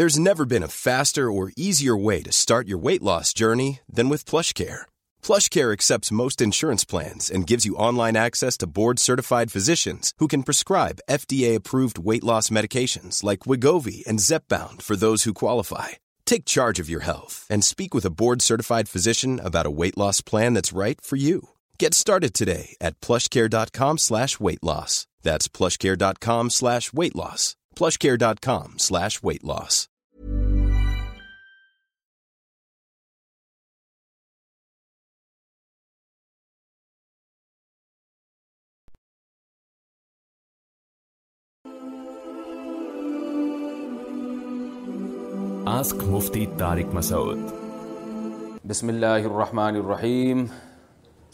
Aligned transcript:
There's 0.00 0.26
never 0.30 0.46
been 0.46 0.68
a 0.68 0.78
faster 0.88 1.30
or 1.30 1.56
easier 1.58 1.94
way 1.94 2.20
to 2.22 2.32
start 2.32 2.64
your 2.66 2.84
weight 2.86 3.02
loss 3.02 3.34
journey 3.42 3.80
than 3.96 4.08
with 4.08 4.30
PlushCare. 4.30 4.86
PlushCare 5.26 5.74
accepts 5.76 6.18
most 6.22 6.40
insurance 6.40 6.86
plans 6.92 7.30
and 7.34 7.50
gives 7.50 7.66
you 7.66 7.82
online 7.88 8.16
access 8.16 8.54
to 8.58 8.72
board-certified 8.78 9.52
physicians 9.56 10.14
who 10.16 10.28
can 10.30 10.46
prescribe 10.48 11.04
FDA-approved 11.20 11.98
weight 12.08 12.24
loss 12.30 12.48
medications 12.48 13.22
like 13.28 13.44
Wegovy 13.48 13.98
and 14.08 14.22
Zepbound 14.28 14.80
for 14.80 14.96
those 14.96 15.20
who 15.24 15.42
qualify. 15.44 15.88
Take 16.24 16.54
charge 16.56 16.80
of 16.80 16.90
your 16.94 17.04
health 17.10 17.36
and 17.50 17.62
speak 17.62 17.92
with 17.92 18.06
a 18.06 18.16
board-certified 18.20 18.88
physician 18.94 19.32
about 19.48 19.70
a 19.70 19.76
weight 19.80 19.98
loss 19.98 20.18
plan 20.22 20.54
that's 20.54 20.80
right 20.84 20.98
for 21.08 21.16
you. 21.16 21.50
Get 21.82 21.92
started 22.04 22.32
today 22.34 22.66
at 22.86 22.96
PlushCare.com/weight 23.06 24.64
loss. 24.70 24.92
That's 25.26 25.46
PlushCare.com/weight 25.58 27.16
loss. 27.22 27.42
PlushCare.com/weight 27.78 29.46
loss. 29.54 29.76
Ask 45.70 46.02
Mufti 46.10 46.44
Masood 46.92 47.38
بسم 48.68 48.88
اللہ 48.88 49.24
الرحمن 49.26 49.76
الرحیم 49.80 50.44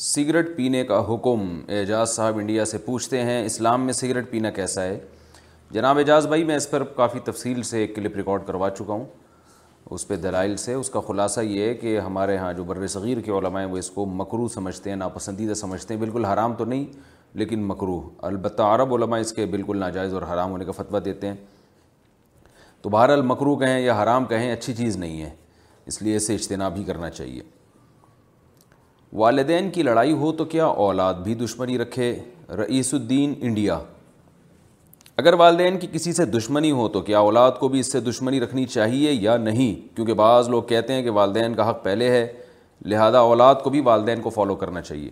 cigarette 0.07 0.47
پینے 0.57 0.83
کا 0.91 0.99
حکم 1.09 1.41
اعجاز 1.77 2.11
صاحب 2.15 2.39
India 2.39 2.65
سے 2.73 2.79
پوچھتے 2.89 3.23
ہیں 3.29 3.39
اسلام 3.45 3.85
میں 3.87 3.93
سگریٹ 4.01 4.31
پینا 4.31 4.51
کیسا 4.59 4.83
ہے 4.83 4.99
جناب 5.75 5.99
اعجاز 5.99 6.27
بھائی 6.33 6.45
میں 6.51 6.57
اس 6.57 6.69
پر 6.71 6.85
کافی 6.99 7.19
تفصیل 7.31 7.63
سے 7.71 7.79
ایک 7.81 7.95
کلپ 7.97 8.17
ریکارڈ 8.17 8.47
کروا 8.47 8.71
چکا 8.79 8.93
ہوں 8.93 9.05
اس 9.95 10.07
پہ 10.09 10.17
دلائل 10.27 10.57
سے 10.67 10.75
اس 10.75 10.91
کا 10.91 11.01
خلاصہ 11.09 11.41
یہ 11.41 11.69
ہے 11.69 11.75
کہ 11.85 11.99
ہمارے 12.07 12.37
ہاں 12.39 12.53
جو 12.59 12.65
بر 12.73 12.87
صغیر 12.97 13.21
کے 13.29 13.33
علماء 13.39 13.61
ہیں 13.61 13.69
وہ 13.73 13.77
اس 13.85 13.91
کو 13.95 14.07
مکرو 14.21 14.49
سمجھتے 14.59 14.91
ہیں 14.91 14.97
ناپسندیدہ 15.07 15.55
سمجھتے 15.65 15.95
ہیں 15.95 16.01
بالکل 16.01 16.25
حرام 16.33 16.55
تو 16.59 16.65
نہیں 16.75 16.85
لیکن 17.45 17.65
مکرو 17.69 18.01
البتہ 18.35 18.73
عرب 18.75 18.95
علماء 18.95 19.19
اس 19.21 19.33
کے 19.41 19.47
بالکل 19.57 19.79
ناجائز 19.87 20.15
اور 20.15 20.33
حرام 20.35 20.51
ہونے 20.51 20.65
کا 20.65 20.73
فتویٰ 20.83 21.05
دیتے 21.05 21.29
ہیں 21.29 21.35
تو 22.87 22.91
بہر 22.91 23.09
المکرو 23.11 23.55
کہیں 23.59 23.79
یا 23.81 23.95
حرام 24.03 24.25
کہیں 24.33 24.51
اچھی 24.53 24.73
چیز 24.75 24.97
نہیں 24.97 25.21
ہے 25.23 25.31
اس 25.91 26.01
لیے 26.03 26.17
اسے 26.17 26.35
اجتناب 26.35 26.77
ہی 26.77 26.83
کرنا 26.87 27.09
چاہیے 27.11 27.41
والدین 29.23 29.71
کی 29.75 29.83
لڑائی 29.83 30.13
ہو 30.21 30.31
تو 30.41 30.45
کیا 30.53 30.65
اولاد 30.85 31.15
بھی 31.25 31.35
دشمنی 31.41 31.79
رکھے 31.79 32.11
رئیس 32.59 32.93
الدین 32.95 33.33
انڈیا 33.41 33.79
اگر 35.23 35.35
والدین 35.41 35.79
کی 35.79 35.87
کسی 35.93 36.13
سے 36.13 36.25
دشمنی 36.25 36.71
ہو 36.81 36.87
تو 36.97 37.01
کیا 37.09 37.19
اولاد 37.19 37.59
کو 37.61 37.69
بھی 37.69 37.81
اس 37.81 37.91
سے 37.93 38.01
دشمنی 38.11 38.41
رکھنی 38.41 38.65
چاہیے 38.67 39.13
یا 39.13 39.37
نہیں 39.49 39.75
کیونکہ 39.97 40.15
بعض 40.23 40.49
لوگ 40.49 40.63
کہتے 40.69 40.93
ہیں 40.93 41.03
کہ 41.05 41.11
والدین 41.19 41.55
کا 41.55 41.69
حق 41.71 41.83
پہلے 41.85 42.11
ہے 42.11 42.27
لہذا 42.93 43.19
اولاد 43.33 43.55
کو 43.65 43.71
بھی 43.71 43.81
والدین 43.89 44.21
کو 44.23 44.31
فالو 44.39 44.55
کرنا 44.63 44.83
چاہیے 44.83 45.11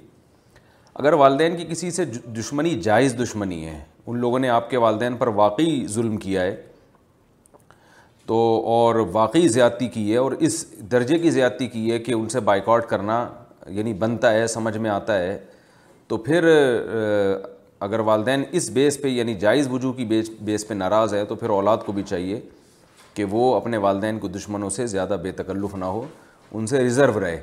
اگر 0.94 1.12
والدین 1.24 1.56
کی 1.56 1.64
کسی 1.70 1.90
سے 1.90 2.04
دشمنی 2.38 2.78
جائز 2.82 3.18
دشمنی 3.22 3.64
ہے 3.66 3.78
ان 4.06 4.18
لوگوں 4.18 4.38
نے 4.38 4.48
آپ 4.60 4.70
کے 4.70 4.76
والدین 4.86 5.16
پر 5.16 5.28
واقعی 5.42 5.86
ظلم 5.94 6.16
کیا 6.26 6.42
ہے 6.42 6.54
تو 8.26 8.34
اور 8.74 8.94
واقعی 9.12 9.48
زیادتی 9.54 9.88
کی 9.94 10.10
ہے 10.10 10.16
اور 10.16 10.32
اس 10.46 10.64
درجے 10.92 11.18
کی 11.18 11.30
زیادتی 11.30 11.66
کی 11.68 11.90
ہے 11.90 11.98
کہ 11.98 12.12
ان 12.12 12.28
سے 12.28 12.40
بائیکاٹ 12.50 12.86
کرنا 12.88 13.26
یعنی 13.78 13.92
بنتا 14.04 14.32
ہے 14.34 14.46
سمجھ 14.48 14.76
میں 14.76 14.90
آتا 14.90 15.18
ہے 15.18 15.36
تو 16.08 16.16
پھر 16.28 16.44
اگر 17.88 18.00
والدین 18.08 18.42
اس 18.52 18.68
بیس 18.70 19.00
پہ 19.02 19.08
یعنی 19.08 19.34
جائز 19.40 19.68
وجوہ 19.70 19.92
کی 19.92 20.04
بیس 20.44 20.66
پہ 20.68 20.74
ناراض 20.74 21.14
ہے 21.14 21.24
تو 21.28 21.34
پھر 21.34 21.50
اولاد 21.50 21.78
کو 21.86 21.92
بھی 21.92 22.02
چاہیے 22.08 22.40
کہ 23.14 23.24
وہ 23.30 23.54
اپنے 23.54 23.76
والدین 23.78 24.18
کو 24.18 24.28
دشمنوں 24.28 24.70
سے 24.76 24.86
زیادہ 24.96 25.16
بے 25.22 25.32
تکلف 25.42 25.74
نہ 25.78 25.84
ہو 25.84 26.04
ان 26.52 26.66
سے 26.66 26.78
ریزرو 26.82 27.20
رہے 27.20 27.38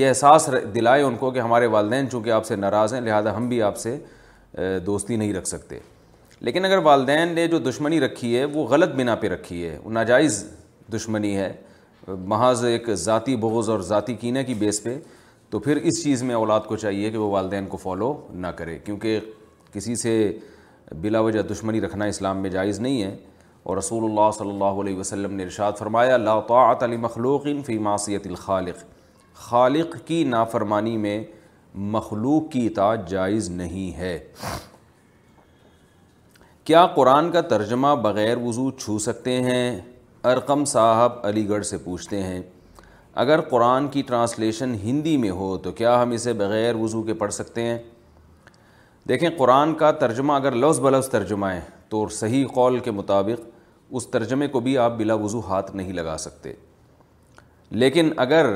یہ 0.00 0.08
احساس 0.08 0.48
دلائے 0.74 1.02
ان 1.02 1.16
کو 1.16 1.30
کہ 1.30 1.38
ہمارے 1.38 1.66
والدین 1.76 2.10
چونکہ 2.10 2.30
آپ 2.30 2.46
سے 2.46 2.56
ناراض 2.56 2.94
ہیں 2.94 3.00
لہٰذا 3.00 3.36
ہم 3.36 3.48
بھی 3.48 3.62
آپ 3.62 3.76
سے 3.78 3.98
دوستی 4.86 5.16
نہیں 5.16 5.32
رکھ 5.34 5.48
سکتے 5.48 5.78
لیکن 6.44 6.64
اگر 6.64 6.78
والدین 6.84 7.28
نے 7.34 7.46
جو 7.52 7.58
دشمنی 7.58 7.98
رکھی 8.00 8.36
ہے 8.38 8.44
وہ 8.54 8.64
غلط 8.70 8.94
بنا 8.96 9.14
پہ 9.20 9.28
رکھی 9.28 9.62
ہے 9.68 9.78
وہ 9.84 9.90
ناجائز 9.92 10.44
دشمنی 10.94 11.34
ہے 11.36 11.52
محض 12.08 12.64
ایک 12.64 12.90
ذاتی 13.04 13.34
بغض 13.36 13.70
اور 13.70 13.80
ذاتی 13.88 14.14
کینے 14.20 14.44
کی 14.44 14.54
بیس 14.58 14.82
پہ 14.82 14.98
تو 15.50 15.58
پھر 15.60 15.76
اس 15.76 16.02
چیز 16.02 16.22
میں 16.22 16.34
اولاد 16.34 16.60
کو 16.68 16.76
چاہیے 16.76 17.10
کہ 17.10 17.18
وہ 17.18 17.30
والدین 17.30 17.66
کو 17.68 17.76
فالو 17.76 18.12
نہ 18.32 18.46
کرے 18.56 18.78
کیونکہ 18.84 19.20
کسی 19.72 19.94
سے 20.02 20.14
بلا 21.00 21.20
وجہ 21.20 21.42
دشمنی 21.52 21.80
رکھنا 21.80 22.04
اسلام 22.12 22.42
میں 22.42 22.50
جائز 22.50 22.80
نہیں 22.80 23.02
ہے 23.02 23.14
اور 23.62 23.76
رسول 23.76 24.04
اللہ 24.10 24.30
صلی 24.38 24.50
اللہ 24.50 24.80
علیہ 24.82 24.96
وسلم 24.98 25.34
نے 25.36 25.42
ارشاد 25.44 25.72
فرمایا 25.78 26.16
لا 26.16 26.38
طاعت 26.48 26.82
علی 26.82 26.96
مخلوق 26.96 27.46
فی 27.66 27.78
معصیت 27.88 28.26
الخالق 28.26 28.84
خالق 29.48 29.96
کی 30.06 30.22
نافرمانی 30.36 30.96
میں 31.06 31.22
مخلوق 31.96 32.50
کی 32.52 32.66
اطاعت 32.66 33.08
جائز 33.10 33.50
نہیں 33.50 33.96
ہے 33.96 34.18
کیا 36.68 36.84
قرآن 36.94 37.30
کا 37.32 37.40
ترجمہ 37.50 37.88
بغیر 38.02 38.36
وضو 38.38 38.70
چھو 38.78 38.98
سکتے 39.02 39.36
ہیں 39.42 39.68
ارقم 40.30 40.64
صاحب 40.72 41.12
علی 41.26 41.48
گڑھ 41.48 41.64
سے 41.66 41.76
پوچھتے 41.84 42.20
ہیں 42.22 42.40
اگر 43.22 43.40
قرآن 43.50 43.86
کی 43.92 44.02
ٹرانسلیشن 44.08 44.74
ہندی 44.82 45.16
میں 45.22 45.30
ہو 45.38 45.56
تو 45.62 45.72
کیا 45.78 45.94
ہم 46.02 46.10
اسے 46.16 46.32
بغیر 46.40 46.74
وضو 46.80 47.02
کے 47.02 47.14
پڑھ 47.22 47.32
سکتے 47.32 47.62
ہیں 47.66 47.78
دیکھیں 49.08 49.28
قرآن 49.38 49.72
کا 49.82 49.90
ترجمہ 50.02 50.32
اگر 50.32 50.54
لفظ 50.56 50.80
بلفظ 50.88 51.08
ترجمہ 51.10 51.46
ہے 51.46 51.60
تو 51.88 52.06
صحیح 52.18 52.46
قول 52.54 52.78
کے 52.78 52.90
مطابق 53.00 53.48
اس 53.96 54.06
ترجمے 54.12 54.46
کو 54.56 54.60
بھی 54.68 54.76
آپ 54.88 54.96
بلا 54.98 55.14
وضو 55.24 55.40
ہاتھ 55.48 55.74
نہیں 55.76 55.92
لگا 56.02 56.16
سکتے 56.28 56.52
لیکن 57.84 58.12
اگر 58.26 58.50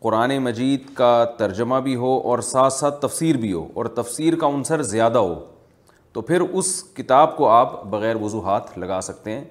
قرآن 0.00 0.36
مجید 0.48 0.92
کا 0.96 1.14
ترجمہ 1.38 1.80
بھی 1.84 1.96
ہو 2.04 2.18
اور 2.30 2.38
ساتھ 2.54 2.72
ساتھ 2.80 3.00
تفسیر 3.06 3.36
بھی 3.46 3.52
ہو 3.52 3.66
اور 3.74 3.84
تفسیر 4.02 4.36
کا 4.40 4.46
عنصر 4.54 4.82
زیادہ 4.96 5.18
ہو 5.18 5.34
تو 6.12 6.20
پھر 6.22 6.40
اس 6.40 6.72
کتاب 6.96 7.36
کو 7.36 7.48
آپ 7.48 7.82
بغیر 7.90 8.16
وضوحات 8.22 8.76
لگا 8.78 9.00
سکتے 9.02 9.32
ہیں 9.32 9.44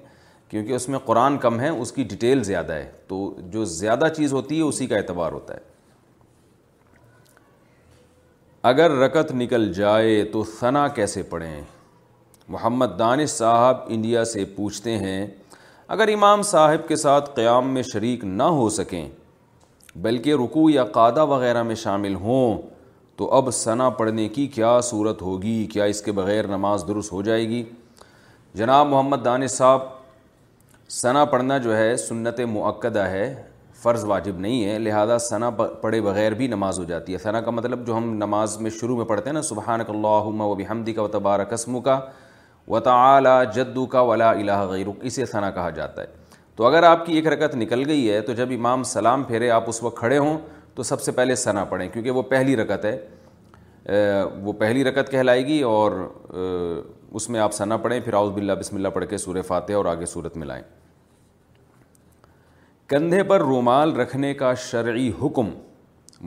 کیونکہ 0.48 0.72
اس 0.74 0.88
میں 0.88 0.98
قرآن 1.04 1.36
کم 1.42 1.58
ہے 1.60 1.68
اس 1.68 1.92
کی 1.92 2.04
ڈیٹیل 2.08 2.42
زیادہ 2.44 2.72
ہے 2.72 2.90
تو 3.08 3.34
جو 3.52 3.64
زیادہ 3.74 4.06
چیز 4.16 4.32
ہوتی 4.32 4.56
ہے 4.58 4.62
اسی 4.62 4.86
کا 4.86 4.96
اعتبار 4.96 5.32
ہوتا 5.32 5.54
ہے 5.54 5.70
اگر 8.70 8.90
رکت 8.98 9.32
نکل 9.34 9.72
جائے 9.74 10.22
تو 10.32 10.42
ثنا 10.58 10.86
کیسے 10.98 11.22
پڑھیں 11.30 11.60
محمد 12.48 12.98
دانش 12.98 13.30
صاحب 13.30 13.76
انڈیا 13.94 14.24
سے 14.24 14.44
پوچھتے 14.56 14.96
ہیں 14.98 15.26
اگر 15.96 16.08
امام 16.12 16.42
صاحب 16.50 16.86
کے 16.88 16.96
ساتھ 16.96 17.34
قیام 17.36 17.72
میں 17.74 17.82
شریک 17.92 18.24
نہ 18.24 18.42
ہو 18.58 18.68
سکیں 18.76 19.08
بلکہ 20.02 20.34
رکوع 20.44 20.70
یا 20.72 20.84
قادہ 20.98 21.24
وغیرہ 21.34 21.62
میں 21.62 21.74
شامل 21.82 22.14
ہوں 22.20 22.58
تو 23.16 23.28
اب 23.36 23.50
ثنا 23.54 23.88
پڑھنے 23.96 24.28
کی 24.34 24.46
کیا 24.54 24.78
صورت 24.82 25.22
ہوگی 25.22 25.64
کیا 25.72 25.84
اس 25.94 26.00
کے 26.02 26.12
بغیر 26.12 26.46
نماز 26.48 26.84
درست 26.88 27.12
ہو 27.12 27.22
جائے 27.22 27.48
گی 27.48 27.62
جناب 28.58 28.86
محمد 28.88 29.24
دانش 29.24 29.50
صاحب 29.50 29.80
ثنا 31.00 31.24
پڑھنا 31.24 31.58
جو 31.66 31.76
ہے 31.76 31.96
سنت 31.96 32.40
معقدہ 32.52 33.02
ہے 33.08 33.34
فرض 33.82 34.04
واجب 34.04 34.38
نہیں 34.40 34.64
ہے 34.64 34.78
لہذا 34.78 35.16
ثنا 35.18 35.50
پڑھے 35.50 36.00
بغیر 36.00 36.34
بھی 36.40 36.46
نماز 36.48 36.78
ہو 36.78 36.84
جاتی 36.84 37.12
ہے 37.12 37.18
ثنا 37.18 37.40
کا 37.40 37.50
مطلب 37.50 37.86
جو 37.86 37.96
ہم 37.96 38.12
نماز 38.16 38.56
میں 38.60 38.70
شروع 38.80 38.96
میں 38.96 39.04
پڑھتے 39.04 39.28
ہیں 39.28 39.34
نا 39.34 39.42
سبحان 39.42 39.80
اللہ 39.88 40.28
و 40.46 40.54
بحمدی 40.54 40.92
کا 40.94 41.02
و 41.02 41.08
تبار 41.16 41.44
قسم 41.50 41.80
کا 41.88 41.98
و 42.68 42.80
تعلیٰ 42.88 43.42
جدو 43.54 43.86
کا 43.94 44.00
ولا 44.10 44.30
الہ 44.30 44.58
غیرک 44.70 45.04
اسے 45.10 45.24
ثنا 45.26 45.50
کہا 45.50 45.70
جاتا 45.78 46.02
ہے 46.02 46.20
تو 46.56 46.64
اگر 46.66 46.82
آپ 46.82 47.04
کی 47.06 47.12
ایک 47.16 47.26
رکت 47.26 47.54
نکل 47.56 47.82
گئی 47.88 48.10
ہے 48.10 48.20
تو 48.22 48.32
جب 48.40 48.48
امام 48.54 48.82
سلام 48.92 49.22
پھیرے 49.24 49.50
آپ 49.50 49.68
اس 49.68 49.82
وقت 49.82 49.96
کھڑے 49.98 50.18
ہوں 50.18 50.38
تو 50.74 50.82
سب 50.82 51.00
سے 51.02 51.12
پہلے 51.12 51.34
سنا 51.36 51.64
پڑھیں 51.70 51.88
کیونکہ 51.88 52.10
وہ 52.10 52.22
پہلی 52.28 52.56
رکت 52.56 52.84
ہے 52.84 52.98
وہ 54.42 54.52
پہلی 54.58 54.84
رکت 54.84 55.10
کہلائے 55.10 55.46
گی 55.46 55.60
اور 55.70 55.92
اس 57.20 57.28
میں 57.30 57.40
آپ 57.40 57.52
سنا 57.54 57.76
پڑھیں 57.76 57.98
پھر 58.04 58.14
آؤز 58.14 58.30
بلّہ 58.34 58.52
بسم 58.60 58.76
اللہ 58.76 58.88
پڑھ 58.94 59.04
کے 59.10 59.18
سورہ 59.18 59.42
فاتح 59.46 59.72
اور 59.76 59.84
آگے 59.94 60.06
صورت 60.12 60.36
ملائیں 60.36 60.62
کندھے 62.90 63.22
پر 63.22 63.40
رومال 63.40 63.92
رکھنے 63.96 64.32
کا 64.34 64.52
شرعی 64.70 65.10
حکم 65.22 65.50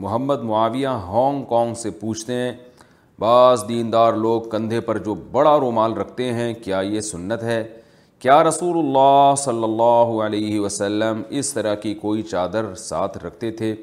محمد 0.04 0.42
معاویہ 0.44 0.88
ہانگ 1.08 1.44
کانگ 1.50 1.74
سے 1.82 1.90
پوچھتے 2.00 2.32
ہیں 2.34 2.52
بعض 3.18 3.64
دیندار 3.68 4.12
لوگ 4.12 4.48
کندھے 4.50 4.80
پر 4.88 4.98
جو 5.04 5.14
بڑا 5.32 5.58
رومال 5.60 5.92
رکھتے 5.96 6.32
ہیں 6.34 6.52
کیا 6.64 6.80
یہ 6.84 7.00
سنت 7.00 7.42
ہے 7.42 7.62
کیا 8.20 8.42
رسول 8.44 8.78
اللہ 8.78 9.34
صلی 9.38 9.64
اللہ 9.64 10.22
علیہ 10.26 10.58
وسلم 10.60 11.22
اس 11.38 11.52
طرح 11.54 11.74
کی 11.84 11.94
کوئی 12.02 12.22
چادر 12.32 12.74
ساتھ 12.80 13.18
رکھتے 13.24 13.50
تھے 13.60 13.74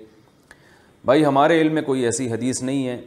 بھائی 1.05 1.23
ہمارے 1.25 1.59
علم 1.61 1.73
میں 1.73 1.81
کوئی 1.83 2.03
ایسی 2.05 2.29
حدیث 2.31 2.61
نہیں 2.63 2.87
ہے 2.87 2.99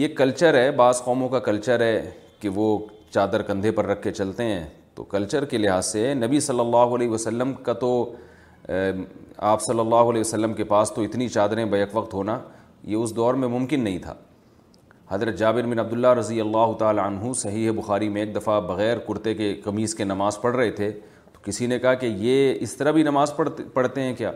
یہ 0.00 0.08
کلچر 0.16 0.54
ہے 0.54 0.70
بعض 0.76 1.00
قوموں 1.02 1.28
کا 1.28 1.38
کلچر 1.48 1.80
ہے 1.80 2.10
کہ 2.40 2.48
وہ 2.54 2.64
چادر 3.14 3.42
کندھے 3.42 3.70
پر 3.78 3.86
رکھ 3.86 4.02
کے 4.02 4.12
چلتے 4.12 4.44
ہیں 4.44 4.62
تو 4.94 5.04
کلچر 5.14 5.44
کے 5.54 5.58
لحاظ 5.58 5.86
سے 5.86 6.12
نبی 6.14 6.40
صلی 6.40 6.60
اللہ 6.60 6.94
علیہ 6.96 7.08
وسلم 7.08 7.52
کا 7.64 7.72
تو 7.80 7.90
آپ 9.36 9.62
صلی 9.62 9.80
اللہ 9.80 10.04
علیہ 10.10 10.20
وسلم 10.20 10.54
کے 10.54 10.64
پاس 10.74 10.92
تو 10.96 11.02
اتنی 11.02 11.28
چادریں 11.38 11.64
بیک 11.72 11.96
وقت 11.96 12.14
ہونا 12.14 12.38
یہ 12.84 12.96
اس 12.96 13.14
دور 13.16 13.34
میں 13.42 13.48
ممکن 13.48 13.80
نہیں 13.84 13.98
تھا 14.02 14.14
حضرت 15.10 15.36
جابر 15.38 15.66
بن 15.66 15.78
عبداللہ 15.78 16.12
رضی 16.18 16.40
اللہ 16.40 16.72
تعالی 16.78 17.00
عنہ 17.00 17.32
صحیح 17.36 17.70
بخاری 17.76 18.08
میں 18.16 18.22
ایک 18.24 18.34
دفعہ 18.36 18.60
بغیر 18.68 18.98
کرتے 19.08 19.34
کے 19.34 19.54
قمیض 19.64 19.94
کے 19.94 20.04
نماز 20.04 20.40
پڑھ 20.40 20.56
رہے 20.56 20.70
تھے 20.78 20.90
تو 21.32 21.38
کسی 21.44 21.66
نے 21.66 21.78
کہا 21.78 21.94
کہ 22.02 22.06
یہ 22.26 22.54
اس 22.60 22.76
طرح 22.76 22.90
بھی 22.98 23.02
نماز 23.02 23.34
پڑھتے 23.36 23.62
پڑھتے 23.74 24.02
ہیں 24.02 24.14
کیا 24.16 24.32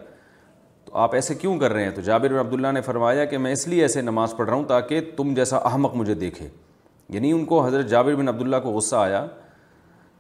آپ 1.00 1.14
ایسے 1.14 1.34
کیوں 1.34 1.56
کر 1.58 1.72
رہے 1.72 1.84
ہیں 1.84 1.90
تو 1.94 2.00
جابر 2.00 2.42
بن 2.50 2.74
نے 2.74 2.80
فرمایا 2.82 3.24
کہ 3.24 3.38
میں 3.38 3.52
اس 3.52 3.66
لیے 3.68 3.82
ایسے 3.82 4.00
نماز 4.02 4.34
پڑھ 4.36 4.46
رہا 4.48 4.56
ہوں 4.56 4.64
تاکہ 4.68 5.00
تم 5.16 5.32
جیسا 5.34 5.56
احمق 5.68 5.94
مجھے 5.96 6.14
دیکھے 6.14 6.48
یعنی 7.12 7.30
ان 7.32 7.44
کو 7.44 7.64
حضرت 7.66 7.86
جابر 7.90 8.14
بن 8.14 8.28
عبداللہ 8.28 8.56
کو 8.62 8.70
غصہ 8.72 8.96
آیا 8.96 9.24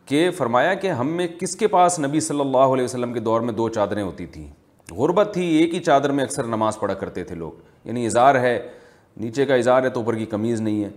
کہ 0.06 0.30
فرمایا 0.36 0.72
کہ 0.74 0.90
ہم 1.00 1.08
میں 1.16 1.26
کس 1.40 1.54
کے 1.56 1.66
پاس 1.74 1.98
نبی 2.00 2.20
صلی 2.20 2.40
اللہ 2.40 2.72
علیہ 2.74 2.84
وسلم 2.84 3.12
کے 3.12 3.20
دور 3.20 3.40
میں 3.40 3.52
دو 3.54 3.68
چادریں 3.76 4.02
ہوتی 4.02 4.26
تھیں 4.26 4.46
غربت 4.96 5.30
تھی 5.34 5.44
ایک 5.56 5.74
ہی 5.74 5.80
چادر 5.80 6.12
میں 6.12 6.24
اکثر 6.24 6.44
نماز 6.54 6.78
پڑھا 6.78 6.94
کرتے 7.02 7.24
تھے 7.24 7.34
لوگ 7.36 7.86
یعنی 7.88 8.04
اظہار 8.06 8.34
ہے 8.40 8.58
نیچے 9.20 9.44
کا 9.46 9.54
اظہار 9.54 9.82
ہے 9.82 9.88
تو 9.90 10.00
اوپر 10.00 10.14
کی 10.16 10.24
قمیض 10.26 10.60
نہیں 10.60 10.82
ہے 10.84 10.88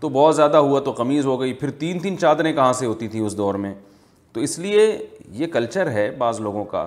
تو 0.00 0.08
بہت 0.08 0.36
زیادہ 0.36 0.56
ہوا 0.56 0.80
تو 0.84 0.92
قمیض 0.96 1.26
ہو 1.26 1.40
گئی 1.40 1.52
پھر 1.62 1.70
تین 1.78 1.98
تین 2.00 2.18
چادریں 2.18 2.52
کہاں 2.52 2.72
سے 2.72 2.86
ہوتی 2.86 3.08
تھیں 3.08 3.20
اس 3.26 3.36
دور 3.36 3.54
میں 3.64 3.72
تو 4.32 4.40
اس 4.40 4.58
لیے 4.58 4.86
یہ 5.34 5.46
کلچر 5.52 5.90
ہے 5.90 6.10
بعض 6.18 6.40
لوگوں 6.40 6.64
کا 6.74 6.86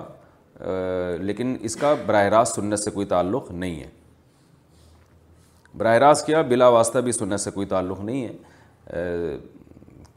لیکن 1.20 1.56
اس 1.62 1.76
کا 1.76 1.94
براہ 2.06 2.26
راست 2.30 2.56
سنت 2.56 2.80
سے 2.80 2.92
کوئی 2.92 3.06
تعلق 3.06 3.52
نہیں 3.52 3.80
ہے 3.80 3.90
براہ 5.78 5.98
راست 5.98 6.26
کیا 6.26 6.42
بلا 6.50 6.68
واسطہ 6.70 7.00
بھی 7.08 7.12
سنت 7.12 7.40
سے 7.40 7.52
کوئی 7.52 7.68
تعلق 7.68 8.00
نہیں 8.04 8.28
ہے 8.28 9.38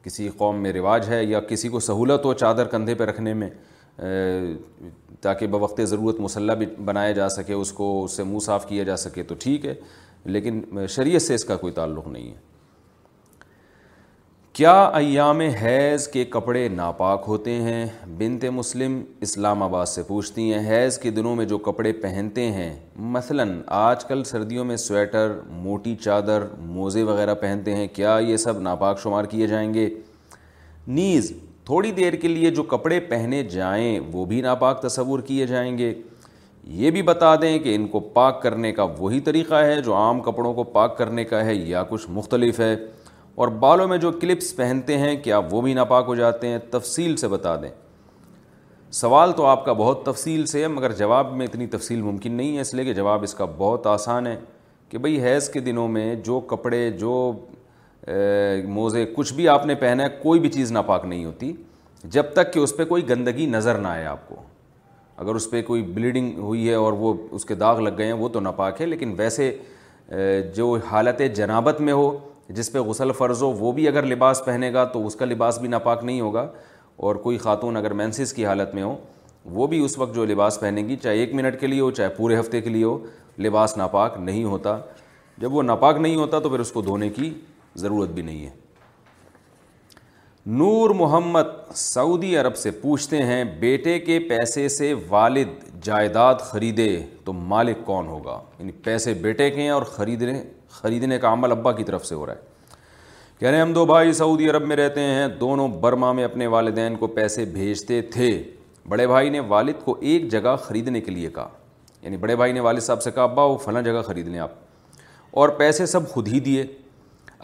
کسی 0.05 0.29
قوم 0.39 0.63
میں 0.63 0.73
رواج 0.73 1.09
ہے 1.09 1.23
یا 1.25 1.41
کسی 1.49 1.69
کو 1.69 1.81
سہولت 1.81 2.25
ہو 2.25 2.33
چادر 2.43 2.67
کندھے 2.71 2.95
پہ 2.95 3.05
رکھنے 3.05 3.33
میں 3.35 3.51
تاکہ 5.23 5.47
بوقت 5.51 5.81
ضرورت 5.87 6.21
مسلح 6.21 6.55
بھی 6.63 6.67
بنایا 6.85 7.13
جا 7.13 7.29
سکے 7.29 7.53
اس 7.53 7.73
کو 7.73 8.03
اس 8.05 8.13
سے 8.17 8.25
منہ 8.25 8.39
صاف 8.45 8.69
کیا 8.69 8.83
جا 8.85 8.97
سکے 9.07 9.23
تو 9.23 9.35
ٹھیک 9.43 9.67
ہے 9.67 9.75
لیکن 10.25 10.61
شریعت 10.91 11.23
سے 11.23 11.35
اس 11.35 11.45
کا 11.45 11.57
کوئی 11.57 11.73
تعلق 11.73 12.07
نہیں 12.09 12.31
ہے 12.31 12.35
کیا 14.57 14.73
ایام 14.97 15.41
حیض 15.63 16.07
کے 16.09 16.25
کپڑے 16.35 16.67
ناپاک 16.75 17.25
ہوتے 17.29 17.53
ہیں 17.63 17.85
بنت 18.19 18.45
مسلم 18.55 18.95
اسلام 19.23 19.63
آباد 19.63 19.87
سے 19.87 20.03
پوچھتی 20.07 20.43
ہیں 20.53 20.61
حیض 20.71 20.97
کے 20.99 21.11
دنوں 21.19 21.37
میں 21.37 21.45
جو 21.47 21.59
کپڑے 21.67 21.93
پہنتے 22.03 22.47
ہیں 22.53 22.71
مثلا 23.17 23.43
آج 23.81 24.05
کل 24.05 24.23
سردیوں 24.31 24.65
میں 24.65 24.77
سویٹر 24.87 25.35
موٹی 25.63 25.95
چادر 26.05 26.45
موزے 26.67 27.03
وغیرہ 27.11 27.35
پہنتے 27.41 27.75
ہیں 27.77 27.87
کیا 27.97 28.17
یہ 28.29 28.37
سب 28.47 28.61
ناپاک 28.63 29.01
شمار 29.03 29.25
کیے 29.35 29.47
جائیں 29.47 29.73
گے 29.75 29.89
نیز 30.87 31.33
تھوڑی 31.67 31.91
دیر 32.01 32.15
کے 32.23 32.29
لیے 32.29 32.51
جو 32.51 32.63
کپڑے 32.75 33.01
پہنے 33.13 33.43
جائیں 33.59 33.99
وہ 34.13 34.25
بھی 34.33 34.41
ناپاک 34.43 34.83
تصور 34.89 35.19
کیے 35.27 35.47
جائیں 35.47 35.77
گے 35.79 35.93
یہ 36.85 36.91
بھی 36.91 37.03
بتا 37.13 37.35
دیں 37.43 37.59
کہ 37.65 37.75
ان 37.75 37.87
کو 37.89 38.01
پاک 38.19 38.43
کرنے 38.43 38.73
کا 38.81 38.87
وہی 38.99 39.21
طریقہ 39.31 39.65
ہے 39.65 39.81
جو 39.83 39.95
عام 39.97 40.21
کپڑوں 40.31 40.55
کو 40.55 40.65
پاک 40.79 40.99
کرنے 40.99 41.25
کا 41.25 41.45
ہے 41.47 41.55
یا 41.55 41.83
کچھ 41.91 42.07
مختلف 42.19 42.61
ہے 42.61 42.75
اور 43.37 43.49
بالوں 43.63 43.87
میں 43.89 43.97
جو 44.03 44.11
کلپس 44.21 44.55
پہنتے 44.57 44.97
ہیں 44.99 45.15
کیا 45.23 45.39
وہ 45.51 45.61
بھی 45.63 45.73
ناپاک 45.75 46.05
ہو 46.09 46.15
جاتے 46.15 46.49
ہیں 46.49 46.59
تفصیل 46.71 47.17
سے 47.17 47.29
بتا 47.29 47.55
دیں 47.63 47.69
سوال 49.01 49.33
تو 49.37 49.47
آپ 49.47 49.65
کا 49.65 49.73
بہت 49.81 50.05
تفصیل 50.05 50.45
سے 50.47 50.61
ہے 50.63 50.69
مگر 50.69 50.93
جواب 51.01 51.33
میں 51.37 51.47
اتنی 51.47 51.67
تفصیل 51.75 52.01
ممکن 52.03 52.33
نہیں 52.33 52.55
ہے 52.57 52.61
اس 52.61 52.73
لیے 52.75 52.85
کہ 52.85 52.93
جواب 52.95 53.23
اس 53.23 53.35
کا 53.35 53.45
بہت 53.57 53.87
آسان 53.87 54.27
ہے 54.27 54.37
کہ 54.89 54.99
بھئی 55.07 55.23
حیض 55.23 55.49
کے 55.53 55.61
دنوں 55.61 55.89
میں 55.97 56.15
جو 56.25 56.39
کپڑے 56.51 56.89
جو 56.99 57.11
موزے 58.75 59.05
کچھ 59.17 59.33
بھی 59.35 59.49
آپ 59.55 59.67
نے 59.67 59.75
پہنا 59.81 60.03
ہے 60.05 60.09
کوئی 60.23 60.41
بھی 60.41 60.49
چیز 60.53 60.73
ناپاک 60.73 61.05
نہیں 61.07 61.25
ہوتی 61.25 61.53
جب 62.17 62.33
تک 62.35 62.53
کہ 62.53 62.59
اس 62.59 62.77
پہ 62.77 62.85
کوئی 62.85 63.09
گندگی 63.09 63.47
نظر 63.57 63.79
نہ 63.79 63.89
آئے 63.89 64.05
آپ 64.07 64.29
کو 64.29 64.37
اگر 65.25 65.35
اس 65.35 65.51
پہ 65.51 65.63
کوئی 65.63 65.83
بلیڈنگ 65.95 66.39
ہوئی 66.39 66.69
ہے 66.69 66.75
اور 66.75 66.93
وہ 67.05 67.13
اس 67.31 67.45
کے 67.45 67.55
داغ 67.65 67.81
لگ 67.81 67.99
گئے 67.99 68.07
ہیں 68.07 68.13
وہ 68.13 68.29
تو 68.33 68.41
ناپاک 68.41 68.81
ہے 68.81 68.87
لیکن 68.87 69.15
ویسے 69.17 69.51
جو 70.57 70.77
حالت 70.91 71.21
جنابت 71.37 71.81
میں 71.81 71.93
ہو 71.93 72.09
جس 72.55 72.71
پہ 72.73 72.79
غسل 72.89 73.13
فرض 73.19 73.43
ہو 73.43 73.51
وہ 73.59 73.71
بھی 73.73 73.87
اگر 73.89 74.07
لباس 74.07 74.43
پہنے 74.47 74.73
گا 74.73 74.85
تو 74.93 75.07
اس 75.07 75.15
کا 75.17 75.25
لباس 75.27 75.59
بھی 75.61 75.69
ناپاک 75.69 76.05
نہیں 76.05 76.21
ہوگا 76.21 76.47
اور 77.07 77.17
کوئی 77.25 77.39
خاتون 77.39 77.77
اگر 77.77 77.93
مینسس 77.93 78.33
کی 78.33 78.47
حالت 78.47 78.75
میں 78.75 78.83
ہو 78.83 78.97
وہ 79.55 79.67
بھی 79.67 79.85
اس 79.85 79.99
وقت 79.99 80.15
جو 80.15 80.25
لباس 80.27 80.61
پہنے 80.61 80.83
گی 80.89 80.97
چاہے 81.03 81.17
ایک 81.19 81.35
منٹ 81.35 81.61
کے 81.61 81.67
لیے 81.67 81.81
ہو 81.81 81.91
چاہے 81.91 82.09
پورے 82.17 82.39
ہفتے 82.41 82.61
کے 82.61 82.71
لیے 82.71 82.85
ہو 82.85 82.99
لباس 83.45 83.77
ناپاک 83.77 84.19
نہیں 84.21 84.45
ہوتا 84.45 84.79
جب 85.39 85.55
وہ 85.55 85.63
ناپاک 85.63 85.97
نہیں 86.01 86.17
ہوتا 86.17 86.39
تو 86.41 86.49
پھر 86.49 86.61
اس 86.61 86.73
کو 86.73 86.83
دھونے 86.83 87.09
کی 87.17 87.33
ضرورت 87.79 88.09
بھی 88.15 88.23
نہیں 88.23 88.45
ہے 88.45 88.51
نور 90.49 90.91
محمد 90.95 91.45
سعودی 91.77 92.37
عرب 92.39 92.57
سے 92.57 92.71
پوچھتے 92.71 93.23
ہیں 93.27 93.43
بیٹے 93.61 93.99
کے 94.01 94.19
پیسے 94.29 94.67
سے 94.69 94.93
والد 95.09 95.49
جائیداد 95.85 96.35
خریدے 96.51 96.87
تو 97.25 97.33
مالک 97.53 97.79
کون 97.87 98.07
ہوگا 98.09 98.39
یعنی 98.59 98.73
پیسے 98.85 99.15
بیٹے 99.23 99.49
کے 99.51 99.63
ہیں 99.63 99.69
اور 99.71 99.83
خریدنے 99.97 100.43
خریدنے 100.73 101.19
کا 101.19 101.33
عمل 101.33 101.53
ابا 101.53 101.73
کی 101.77 101.85
طرف 101.85 102.07
سے 102.07 102.15
ہو 102.15 102.27
رہا 102.27 102.33
ہے 102.33 102.75
کہہ 103.39 103.49
رہے 103.49 103.57
ہیں 103.57 103.63
ہم 103.63 103.73
دو 103.73 103.85
بھائی 103.87 104.13
سعودی 104.21 104.49
عرب 104.51 104.67
میں 104.67 104.77
رہتے 104.77 105.01
ہیں 105.05 105.27
دونوں 105.41 105.67
برما 105.81 106.13
میں 106.19 106.25
اپنے 106.25 106.47
والدین 106.57 106.97
کو 106.97 107.07
پیسے 107.19 107.45
بھیجتے 107.59 108.01
تھے 108.13 108.31
بڑے 108.89 109.07
بھائی 109.07 109.31
نے 109.31 109.41
والد 109.49 109.83
کو 109.85 109.99
ایک 110.01 110.31
جگہ 110.33 110.57
خریدنے 110.67 111.01
کے 111.01 111.11
لیے 111.11 111.31
کہا 111.35 111.49
یعنی 112.03 112.17
بڑے 112.17 112.37
بھائی 112.37 112.53
نے 112.53 112.61
والد 112.61 112.81
صاحب 112.83 113.03
سے 113.03 113.11
کہا 113.15 113.23
ابا 113.23 113.45
وہ 113.45 113.57
فلاں 113.65 113.83
جگہ 113.83 114.03
خرید 114.07 114.29
لیں 114.29 114.39
آپ 114.41 114.53
اور 115.39 115.49
پیسے 115.59 115.87
سب 115.87 116.09
خود 116.11 116.29
ہی 116.29 116.41
دیے 116.41 116.65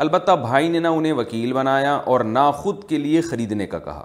البتہ 0.01 0.33
بھائی 0.43 0.69
نے 0.69 0.79
نہ 0.81 0.89
انہیں 0.89 1.13
وکیل 1.13 1.53
بنایا 1.53 1.95
اور 1.95 2.21
نہ 2.25 2.51
خود 2.57 2.85
کے 2.89 2.99
لیے 2.99 3.21
خریدنے 3.21 3.67
کا 3.67 3.79
کہا 3.79 4.05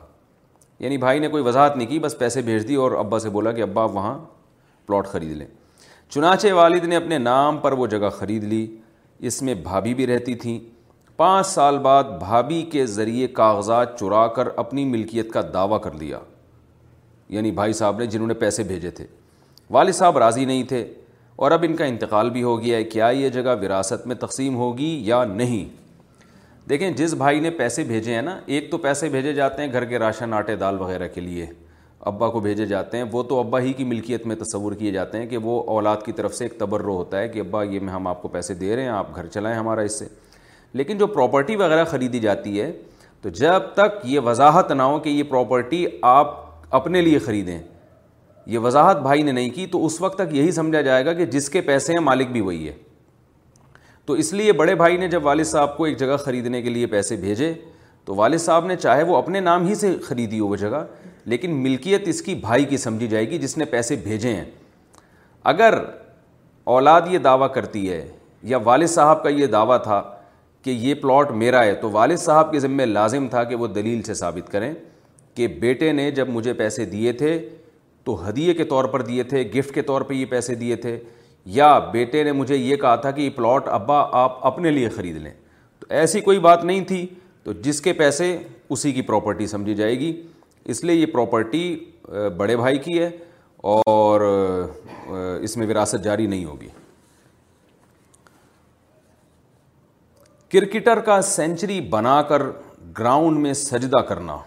یعنی 0.80 0.98
بھائی 0.98 1.20
نے 1.20 1.28
کوئی 1.28 1.44
وضاحت 1.44 1.78
نہیں 1.78 1.88
کی 1.88 2.00
بس 2.00 2.18
پیسے 2.18 2.42
بھیج 2.42 2.68
دی 2.68 2.76
اور 2.86 2.92
ابا 3.00 3.20
سے 3.20 3.30
بولا 3.30 3.52
کہ 3.52 3.62
ابا 3.62 3.84
آپ 3.84 3.92
وہاں 3.96 4.18
پلاٹ 4.88 5.08
خرید 5.12 5.32
لیں 5.38 5.48
چنانچہ 6.14 6.48
والد 6.54 6.84
نے 6.88 6.96
اپنے 6.96 7.18
نام 7.18 7.58
پر 7.62 7.72
وہ 7.78 7.88
جگہ 7.88 8.10
خرید 8.18 8.44
لی 8.44 8.66
اس 9.28 9.42
میں 9.42 9.54
بھابھی 9.64 9.94
بھی 9.94 10.08
رہتی 10.08 10.36
تھیں 10.44 10.60
پانچ 11.18 11.48
سال 11.48 11.78
بعد 11.82 12.04
بھابھی 12.20 12.62
کے 12.72 12.86
ذریعے 12.86 13.28
کاغذات 13.38 14.00
چرا 14.00 14.26
کر 14.36 14.48
اپنی 14.64 14.86
ملکیت 14.86 15.32
کا 15.32 15.42
دعویٰ 15.54 15.80
کر 15.82 15.94
لیا 16.00 16.20
یعنی 17.36 17.52
بھائی 17.52 17.74
صاحب 17.74 18.00
نے 18.00 18.06
جنہوں 18.06 18.28
نے 18.28 18.34
پیسے 18.44 18.64
بھیجے 18.64 18.90
تھے 19.00 19.06
والد 19.72 19.94
صاحب 19.96 20.18
راضی 20.18 20.46
نہیں 20.46 20.64
تھے 20.64 20.86
اور 21.46 21.52
اب 21.52 21.64
ان 21.68 21.76
کا 21.76 21.86
انتقال 21.86 22.30
بھی 22.36 22.42
ہو 22.44 22.62
گیا 22.62 22.78
ہے 22.78 22.84
کیا 22.84 23.08
یہ 23.16 23.30
جگہ 23.30 23.56
وراثت 23.62 24.06
میں 24.08 24.16
تقسیم 24.20 24.56
ہوگی 24.56 24.90
یا 25.06 25.24
نہیں 25.34 25.76
دیکھیں 26.70 26.90
جس 26.92 27.14
بھائی 27.18 27.40
نے 27.40 27.50
پیسے 27.58 27.84
بھیجے 27.92 28.14
ہیں 28.16 28.22
نا 28.22 28.38
ایک 28.54 28.72
تو 28.72 28.78
پیسے 28.86 29.10
بھیجے 29.10 29.34
جاتے 29.34 29.62
ہیں 29.64 29.72
گھر 29.74 29.86
کے 29.90 30.00
راشن 30.00 30.34
آٹے 30.34 30.56
دال 30.64 30.80
وغیرہ 30.80 31.08
کے 31.14 31.22
لیے 31.22 31.46
ابا 32.12 32.30
کو 32.30 32.40
بھیجے 32.40 32.66
جاتے 32.66 32.98
ہیں 32.98 33.04
وہ 33.12 33.24
تو 33.30 33.40
ابا 33.40 33.60
ہی 33.62 33.74
کی 33.74 33.84
ملکیت 33.84 34.26
میں 34.28 34.36
تصور 34.42 34.72
کیے 34.80 34.92
جاتے 34.92 35.18
ہیں 35.20 35.28
کہ 35.30 35.38
وہ 35.44 35.62
اولاد 35.76 36.04
کی 36.06 36.12
طرف 36.20 36.34
سے 36.36 36.46
ایک 36.46 36.58
تبرو 36.60 36.96
ہوتا 36.96 37.20
ہے 37.20 37.28
کہ 37.30 37.40
ابا 37.40 37.64
یہ 37.64 37.80
میں 37.80 37.94
ہم 37.94 38.08
آپ 38.08 38.22
کو 38.22 38.28
پیسے 38.38 38.54
دے 38.64 38.76
رہے 38.76 38.82
ہیں 38.84 38.90
آپ 38.90 39.16
گھر 39.16 39.28
چلائیں 39.34 39.58
ہمارا 39.58 39.82
اس 39.90 40.00
سے 40.00 40.08
لیکن 40.74 40.98
جو 40.98 41.08
پراپرٹی 41.08 41.56
وغیرہ 41.56 41.84
خریدی 41.92 42.20
جاتی 42.20 42.60
ہے 42.62 42.72
تو 43.22 43.30
جب 43.42 43.74
تک 43.74 44.00
یہ 44.12 44.20
وضاحت 44.26 44.72
نہ 44.72 44.82
ہو 44.94 45.00
کہ 45.00 45.10
یہ 45.10 45.24
پراپرٹی 45.30 45.86
آپ 46.14 46.36
اپنے 46.80 47.02
لیے 47.02 47.20
خریدیں 47.26 47.60
یہ 48.50 48.60
وضاحت 48.64 49.00
بھائی 49.02 49.24
نے 49.24 49.32
نہیں 49.32 49.50
کی 49.56 49.66
تو 49.72 49.86
اس 49.86 50.00
وقت 50.02 50.18
تک 50.18 50.34
یہی 50.36 50.52
سمجھا 50.52 50.82
جائے 50.82 51.06
گا 51.06 51.14
کہ 51.14 51.26
جس 51.32 51.50
کے 51.50 51.62
پیسے 51.62 51.94
ہیں 51.94 52.00
مالک 52.02 52.28
بھی 52.32 52.42
وہی 52.42 52.68
ہے 52.68 52.74
تو 54.06 54.14
اس 54.24 54.32
لیے 54.34 54.52
بڑے 54.62 54.76
بھائی 54.82 54.98
نے 54.98 55.08
جب 55.16 55.26
والد 55.26 55.46
صاحب 55.46 55.76
کو 55.78 55.86
ایک 55.86 55.98
جگہ 56.00 56.18
خریدنے 56.20 56.62
کے 56.62 56.70
لیے 56.70 56.88
پیسے 56.94 57.16
بھیجے 57.24 57.54
تو 58.06 58.16
والد 58.16 58.40
صاحب 58.40 58.66
نے 58.66 58.76
چاہے 58.76 59.04
وہ 59.04 59.18
اپنے 59.18 59.40
نام 59.50 59.66
ہی 59.68 59.76
سے 59.76 59.92
خریدی 60.04 60.40
ہو 60.40 60.48
وہ 60.48 60.56
جگہ 60.56 60.84
لیکن 61.32 61.56
ملکیت 61.64 62.08
اس 62.08 62.22
کی 62.22 62.36
بھائی 62.46 62.66
کی 62.66 62.78
سمجھی 62.86 63.08
جائے 63.08 63.30
گی 63.30 63.38
جس 63.40 63.58
نے 63.58 63.66
پیسے 63.72 63.96
بھیجے 64.04 64.34
ہیں 64.36 64.46
اگر 65.54 65.78
اولاد 66.76 67.02
یہ 67.12 67.18
دعویٰ 67.28 67.54
کرتی 67.54 67.90
ہے 67.92 68.02
یا 68.54 68.58
والد 68.64 68.88
صاحب 68.96 69.24
کا 69.24 69.30
یہ 69.30 69.48
دعویٰ 69.58 69.82
تھا 69.84 70.02
کہ 70.64 70.72
یہ 70.80 70.94
پلاٹ 71.02 71.32
میرا 71.44 71.64
ہے 71.66 71.76
تو 71.82 71.90
والد 71.92 72.18
صاحب 72.20 72.52
کے 72.52 72.60
ذمے 72.60 72.86
لازم 72.86 73.28
تھا 73.30 73.44
کہ 73.52 73.56
وہ 73.56 73.68
دلیل 73.68 74.02
سے 74.04 74.14
ثابت 74.24 74.52
کریں 74.52 74.74
کہ 75.36 75.48
بیٹے 75.60 75.92
نے 75.94 76.10
جب 76.12 76.30
مجھے 76.30 76.54
پیسے 76.62 76.86
دیے 76.96 77.12
تھے 77.14 77.38
تو 78.08 78.14
ہدیے 78.28 78.54
کے 78.58 78.64
طور 78.64 78.86
پر 78.92 79.02
دیے 79.06 79.24
تھے 79.32 79.42
گفٹ 79.56 79.72
کے 79.76 79.82
طور 79.88 80.02
پہ 80.10 80.14
یہ 80.14 80.26
پیسے 80.30 80.54
دیے 80.60 80.76
تھے 80.84 80.96
یا 81.56 81.68
بیٹے 81.94 82.24
نے 82.24 82.32
مجھے 82.42 82.56
یہ 82.56 82.76
کہا 82.84 82.96
تھا 83.06 83.12
کہ 83.18 83.22
یہ 83.22 83.30
پلاٹ 83.36 83.68
ابا 83.78 83.98
آپ 84.24 84.38
اپنے 84.48 84.72
لیے 84.78 84.90
خرید 84.90 85.16
لیں 85.24 85.32
تو 85.80 85.86
ایسی 86.02 86.22
کوئی 86.28 86.40
بات 86.48 86.64
نہیں 86.66 86.86
تھی 86.92 87.06
تو 87.44 87.54
جس 87.68 87.82
کے 87.82 87.94
پیسے 88.04 88.32
اسی 88.76 88.92
کی 88.92 89.02
پراپرٹی 89.10 89.48
سمجھی 89.48 89.76
جائے 89.82 90.00
گی 90.00 90.12
اس 90.74 90.84
لیے 90.84 90.96
یہ 90.96 91.06
پراپرٹی 91.14 91.64
بڑے 92.38 92.56
بھائی 92.58 92.78
کی 92.88 92.98
ہے 93.00 93.10
اور 93.92 94.22
اس 95.42 95.58
میں 95.58 95.68
وراثت 95.68 96.04
جاری 96.04 96.28
نہیں 96.28 96.46
ہوگی 96.46 96.68
کرکٹر 100.52 101.00
کا 101.12 101.22
سینچری 101.36 101.80
بنا 101.98 102.22
کر 102.30 102.44
گراؤنڈ 103.00 103.38
میں 103.46 103.54
سجدہ 103.64 104.02
کرنا 104.10 104.38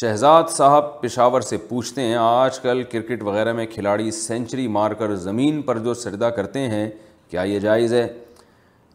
شہزاد 0.00 0.44
صاحب 0.50 0.84
پشاور 1.00 1.40
سے 1.40 1.56
پوچھتے 1.68 2.02
ہیں 2.02 2.14
آج 2.18 2.58
کل 2.60 2.82
کرکٹ 2.92 3.22
وغیرہ 3.24 3.52
میں 3.54 3.64
کھلاڑی 3.72 4.10
سینچری 4.10 4.66
مار 4.76 4.90
کر 4.98 5.14
زمین 5.24 5.60
پر 5.62 5.78
جو 5.82 5.92
سردا 5.94 6.30
کرتے 6.38 6.60
ہیں 6.68 6.88
کیا 7.30 7.42
یہ 7.42 7.58
جائز 7.64 7.92
ہے 7.94 8.06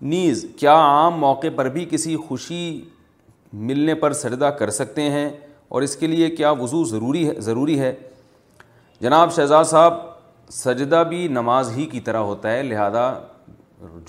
نیز 0.02 0.46
کیا 0.60 0.74
عام 0.78 1.20
موقع 1.20 1.48
پر 1.56 1.70
بھی 1.76 1.86
کسی 1.90 2.16
خوشی 2.28 2.64
ملنے 3.70 3.94
پر 4.02 4.14
سردا 4.24 4.50
کر 4.60 4.70
سکتے 4.80 5.02
ہیں 5.12 5.30
اور 5.76 5.82
اس 5.82 5.96
کے 5.98 6.08
لیے 6.08 6.30
کیا 6.36 6.52
وضو 6.62 6.84
ضروری 6.90 7.28
ہے 7.28 7.34
ضروری 7.42 7.80
ہے 7.80 7.94
جناب 9.02 9.34
شہزاد 9.36 9.64
صاحب 9.72 9.94
سجدہ 10.58 11.04
بھی 11.10 11.28
نماز 11.40 11.70
ہی 11.78 11.86
کی 11.92 12.00
طرح 12.10 12.26
ہوتا 12.32 12.52
ہے 12.52 12.62
لہذا 12.64 13.06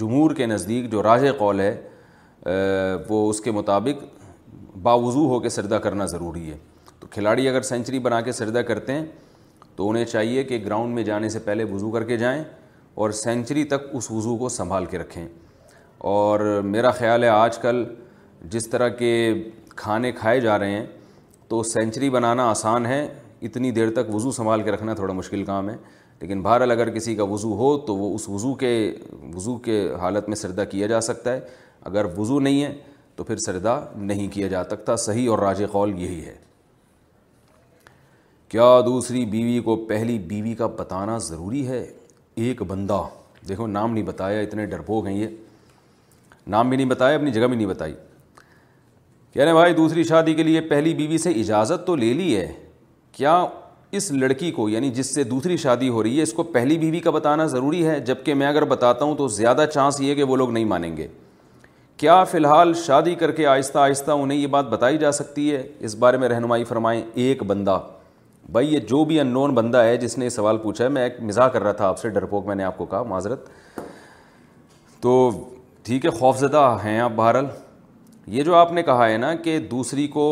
جمہور 0.00 0.34
کے 0.36 0.46
نزدیک 0.46 0.90
جو 0.92 1.02
راج 1.02 1.26
قول 1.38 1.60
ہے 1.60 1.74
وہ 3.08 3.28
اس 3.30 3.40
کے 3.40 3.50
مطابق 3.62 4.02
باوضو 4.82 5.26
ہو 5.34 5.40
کے 5.40 5.48
سردہ 5.48 5.78
کرنا 5.84 6.04
ضروری 6.16 6.50
ہے 6.50 6.56
تو 7.00 7.06
کھلاڑی 7.10 7.46
اگر 7.48 7.62
سینچری 7.62 7.98
بنا 7.98 8.20
کے 8.20 8.32
سجدہ 8.32 8.58
کرتے 8.68 8.92
ہیں 8.92 9.04
تو 9.76 9.88
انہیں 9.90 10.04
چاہیے 10.04 10.42
کہ 10.44 10.58
گراؤنڈ 10.64 10.94
میں 10.94 11.02
جانے 11.02 11.28
سے 11.28 11.38
پہلے 11.44 11.64
وضو 11.70 11.90
کر 11.90 12.04
کے 12.04 12.16
جائیں 12.18 12.42
اور 13.02 13.10
سینچری 13.24 13.62
تک 13.68 13.88
اس 13.96 14.10
وضو 14.10 14.36
کو 14.36 14.48
سنبھال 14.48 14.86
کے 14.86 14.98
رکھیں 14.98 15.26
اور 16.12 16.40
میرا 16.64 16.90
خیال 16.98 17.22
ہے 17.24 17.28
آج 17.28 17.58
کل 17.58 17.82
جس 18.50 18.68
طرح 18.70 18.88
کے 18.98 19.12
کھانے 19.76 20.10
کھائے 20.12 20.40
جا 20.40 20.58
رہے 20.58 20.70
ہیں 20.70 20.84
تو 21.48 21.62
سینچری 21.70 22.10
بنانا 22.10 22.48
آسان 22.50 22.86
ہے 22.86 23.06
اتنی 23.48 23.70
دیر 23.78 23.90
تک 23.94 24.14
وضو 24.14 24.30
سنبھال 24.32 24.62
کے 24.62 24.70
رکھنا 24.70 24.94
تھوڑا 24.94 25.14
مشکل 25.14 25.44
کام 25.44 25.70
ہے 25.70 25.76
لیکن 26.20 26.42
بہرحال 26.42 26.70
اگر 26.70 26.90
کسی 26.94 27.14
کا 27.16 27.22
وضو 27.30 27.54
ہو 27.58 27.76
تو 27.86 27.96
وہ 27.96 28.14
اس 28.14 28.28
وضو 28.28 28.52
کے 28.62 28.72
وضو 29.36 29.56
کے 29.68 29.80
حالت 30.00 30.28
میں 30.28 30.36
سردہ 30.36 30.64
کیا 30.70 30.86
جا 30.86 31.00
سکتا 31.00 31.32
ہے 31.34 31.40
اگر 31.90 32.06
وضو 32.18 32.38
نہیں 32.40 32.62
ہے 32.64 32.74
تو 33.16 33.24
پھر 33.24 33.36
سردہ 33.46 33.80
نہیں 33.98 34.28
کیا 34.32 34.48
جا 34.48 34.62
سکتا 34.70 34.96
صحیح 35.08 35.30
اور 35.30 35.38
راج 35.38 35.62
قول 35.72 35.98
یہی 36.02 36.24
ہے 36.26 36.34
کیا 38.50 38.70
دوسری 38.86 39.24
بیوی 39.32 39.58
کو 39.64 39.74
پہلی 39.88 40.18
بیوی 40.28 40.54
کا 40.58 40.66
بتانا 40.76 41.16
ضروری 41.26 41.66
ہے 41.66 41.84
ایک 42.44 42.62
بندہ 42.68 43.00
دیکھو 43.48 43.66
نام 43.66 43.92
نہیں 43.92 44.04
بتایا 44.04 44.40
اتنے 44.40 44.64
ڈرپوک 44.66 45.04
گئے 45.04 45.12
یہ 45.12 45.28
نام 46.54 46.68
بھی 46.68 46.76
نہیں 46.76 46.88
بتایا 46.90 47.16
اپنی 47.16 47.30
جگہ 47.32 47.46
بھی 47.46 47.56
نہیں 47.56 47.66
بتائی 47.66 47.92
کہہ 49.32 49.42
رہے 49.44 49.52
بھائی 49.52 49.74
دوسری 49.74 50.04
شادی 50.04 50.34
کے 50.34 50.42
لیے 50.42 50.60
پہلی 50.70 50.94
بیوی 50.94 51.18
سے 51.24 51.30
اجازت 51.40 51.86
تو 51.86 51.96
لے 51.96 52.12
لی 52.12 52.34
ہے 52.36 52.48
کیا 53.16 53.42
اس 53.98 54.10
لڑکی 54.12 54.50
کو 54.52 54.68
یعنی 54.68 54.90
جس 54.94 55.14
سے 55.14 55.24
دوسری 55.24 55.56
شادی 55.66 55.88
ہو 55.88 56.02
رہی 56.02 56.16
ہے 56.16 56.22
اس 56.22 56.32
کو 56.32 56.42
پہلی 56.58 56.78
بیوی 56.78 57.00
کا 57.00 57.10
بتانا 57.10 57.46
ضروری 57.54 57.86
ہے 57.86 57.98
جب 58.08 58.24
کہ 58.24 58.34
میں 58.42 58.46
اگر 58.46 58.64
بتاتا 58.74 59.04
ہوں 59.04 59.14
تو 59.16 59.28
زیادہ 59.36 59.64
چانس 59.74 60.00
یہ 60.00 60.10
ہے 60.10 60.14
کہ 60.14 60.22
وہ 60.32 60.36
لوگ 60.36 60.50
نہیں 60.52 60.64
مانیں 60.74 60.96
گے 60.96 61.06
کیا 61.96 62.22
فی 62.30 62.36
الحال 62.38 62.74
شادی 62.86 63.14
کر 63.22 63.30
کے 63.40 63.46
آہستہ 63.46 63.78
آہستہ 63.78 64.10
انہیں 64.10 64.38
یہ 64.38 64.46
بات 64.58 64.68
بتائی 64.70 64.98
جا 64.98 65.12
سکتی 65.12 65.50
ہے 65.54 65.66
اس 65.78 65.94
بارے 66.06 66.16
میں 66.18 66.28
رہنمائی 66.28 66.64
فرمائیں 66.64 67.02
ایک 67.14 67.42
بندہ 67.46 67.80
بھائی 68.52 68.72
یہ 68.74 68.78
جو 68.88 69.04
بھی 69.04 69.18
ان 69.20 69.26
نون 69.32 69.54
بندہ 69.54 69.78
ہے 69.84 69.96
جس 69.96 70.16
نے 70.18 70.24
یہ 70.24 70.30
سوال 70.30 70.58
پوچھا 70.58 70.84
ہے 70.84 70.88
میں 70.90 71.02
ایک 71.02 71.20
مزاح 71.28 71.48
کر 71.48 71.62
رہا 71.62 71.72
تھا 71.72 71.88
آپ 71.88 71.98
سے 71.98 72.08
ڈرپوک 72.10 72.46
میں 72.46 72.54
نے 72.56 72.64
آپ 72.64 72.78
کو 72.78 72.84
کہا 72.86 73.02
معذرت 73.08 73.48
تو 75.00 75.30
ٹھیک 75.84 76.04
ہے 76.04 76.10
خوف 76.18 76.38
زدہ 76.38 76.64
ہیں 76.84 76.98
آپ 77.00 77.12
بہرحال 77.16 77.46
یہ 78.36 78.42
جو 78.44 78.54
آپ 78.54 78.72
نے 78.72 78.82
کہا 78.82 79.08
ہے 79.08 79.16
نا 79.18 79.34
کہ 79.44 79.58
دوسری 79.70 80.06
کو 80.12 80.24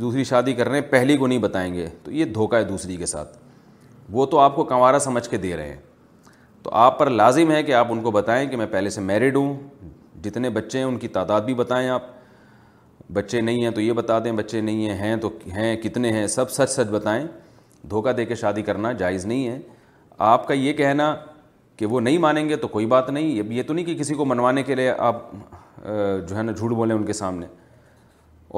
دوسری 0.00 0.24
شادی 0.24 0.52
کر 0.54 0.68
رہے 0.68 0.80
ہیں 0.80 0.86
پہلی 0.90 1.16
کو 1.16 1.26
نہیں 1.26 1.38
بتائیں 1.38 1.72
گے 1.74 1.86
تو 2.02 2.12
یہ 2.12 2.24
دھوکہ 2.34 2.56
ہے 2.56 2.64
دوسری 2.64 2.96
کے 2.96 3.06
ساتھ 3.06 3.36
وہ 4.12 4.26
تو 4.26 4.38
آپ 4.38 4.56
کو 4.56 4.64
کنوارا 4.64 4.98
سمجھ 5.06 5.28
کے 5.28 5.36
دے 5.36 5.56
رہے 5.56 5.68
ہیں 5.68 5.80
تو 6.62 6.70
آپ 6.74 6.98
پر 6.98 7.10
لازم 7.10 7.50
ہے 7.52 7.62
کہ 7.62 7.74
آپ 7.74 7.86
ان 7.92 8.00
کو 8.02 8.10
بتائیں 8.10 8.48
کہ 8.50 8.56
میں 8.56 8.66
پہلے 8.70 8.90
سے 8.90 9.00
میرڈ 9.00 9.36
ہوں 9.36 9.54
جتنے 10.22 10.50
بچے 10.50 10.78
ہیں 10.78 10.84
ان 10.84 10.96
کی 10.98 11.08
تعداد 11.08 11.40
بھی 11.42 11.54
بتائیں 11.54 11.88
آپ 11.88 12.02
بچے 13.12 13.40
نہیں 13.40 13.62
ہیں 13.64 13.70
تو 13.70 13.80
یہ 13.80 13.92
بتا 13.92 14.18
دیں 14.24 14.32
بچے 14.32 14.60
نہیں 14.60 14.90
ہیں 14.98 15.16
تو 15.20 15.28
ہیں 15.54 15.76
کتنے 15.82 16.12
ہیں 16.12 16.26
سب 16.26 16.50
سچ 16.50 16.70
سچ 16.70 16.88
بتائیں 16.90 17.24
دھوکہ 17.90 18.12
دے 18.12 18.24
کے 18.26 18.34
شادی 18.34 18.62
کرنا 18.62 18.92
جائز 19.02 19.26
نہیں 19.26 19.48
ہے 19.48 19.58
آپ 20.30 20.46
کا 20.48 20.54
یہ 20.54 20.72
کہنا 20.76 21.14
کہ 21.76 21.86
وہ 21.86 22.00
نہیں 22.00 22.18
مانیں 22.18 22.48
گے 22.48 22.56
تو 22.56 22.68
کوئی 22.68 22.86
بات 22.86 23.10
نہیں 23.10 23.38
اب 23.40 23.52
یہ 23.52 23.62
تو 23.66 23.74
نہیں 23.74 23.84
کہ 23.84 23.94
کسی 23.98 24.14
کو 24.14 24.24
منوانے 24.24 24.62
کے 24.62 24.74
لیے 24.74 24.92
آپ 24.98 25.22
جو 25.84 26.36
ہے 26.36 26.42
نا 26.42 26.52
جھوٹ 26.52 26.70
بولیں 26.70 26.94
ان 26.96 27.04
کے 27.06 27.12
سامنے 27.12 27.46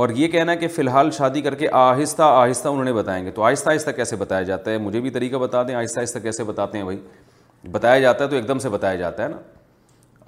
اور 0.00 0.09
یہ 0.14 0.28
کہنا 0.28 0.54
کہ 0.54 0.68
فی 0.68 0.82
الحال 0.82 1.11
شادی 1.12 1.40
کر 1.42 1.54
کے 1.54 1.68
آہستہ 1.73 2.23
آہستہ 2.23 2.68
انہوں 2.68 2.85
نے 2.85 2.92
بتائیں 2.92 3.25
گے 3.25 3.30
تو 3.30 3.42
آہستہ 3.44 3.70
آہستہ 3.70 3.90
کیسے 3.97 4.16
بتایا 4.16 4.42
جاتا 4.42 4.70
ہے 4.70 4.78
مجھے 4.78 5.00
بھی 5.00 5.11
طریقہ 5.11 5.37
بتا 5.37 5.62
دیں 5.68 5.75
آہستہ 5.75 6.00
آہستہ 6.00 6.18
کیسے 6.23 6.44
بتاتے 6.44 6.78
ہیں 6.78 6.85
بھائی 6.85 7.00
بتایا 7.73 7.99
جاتا 8.00 8.25
ہے 8.25 8.28
تو 8.28 8.37
ایک 8.37 8.47
دم 8.49 8.59
سے 8.59 8.68
بتایا 8.68 8.94
جاتا 8.97 9.23
ہے 9.23 9.28
نا 9.28 9.38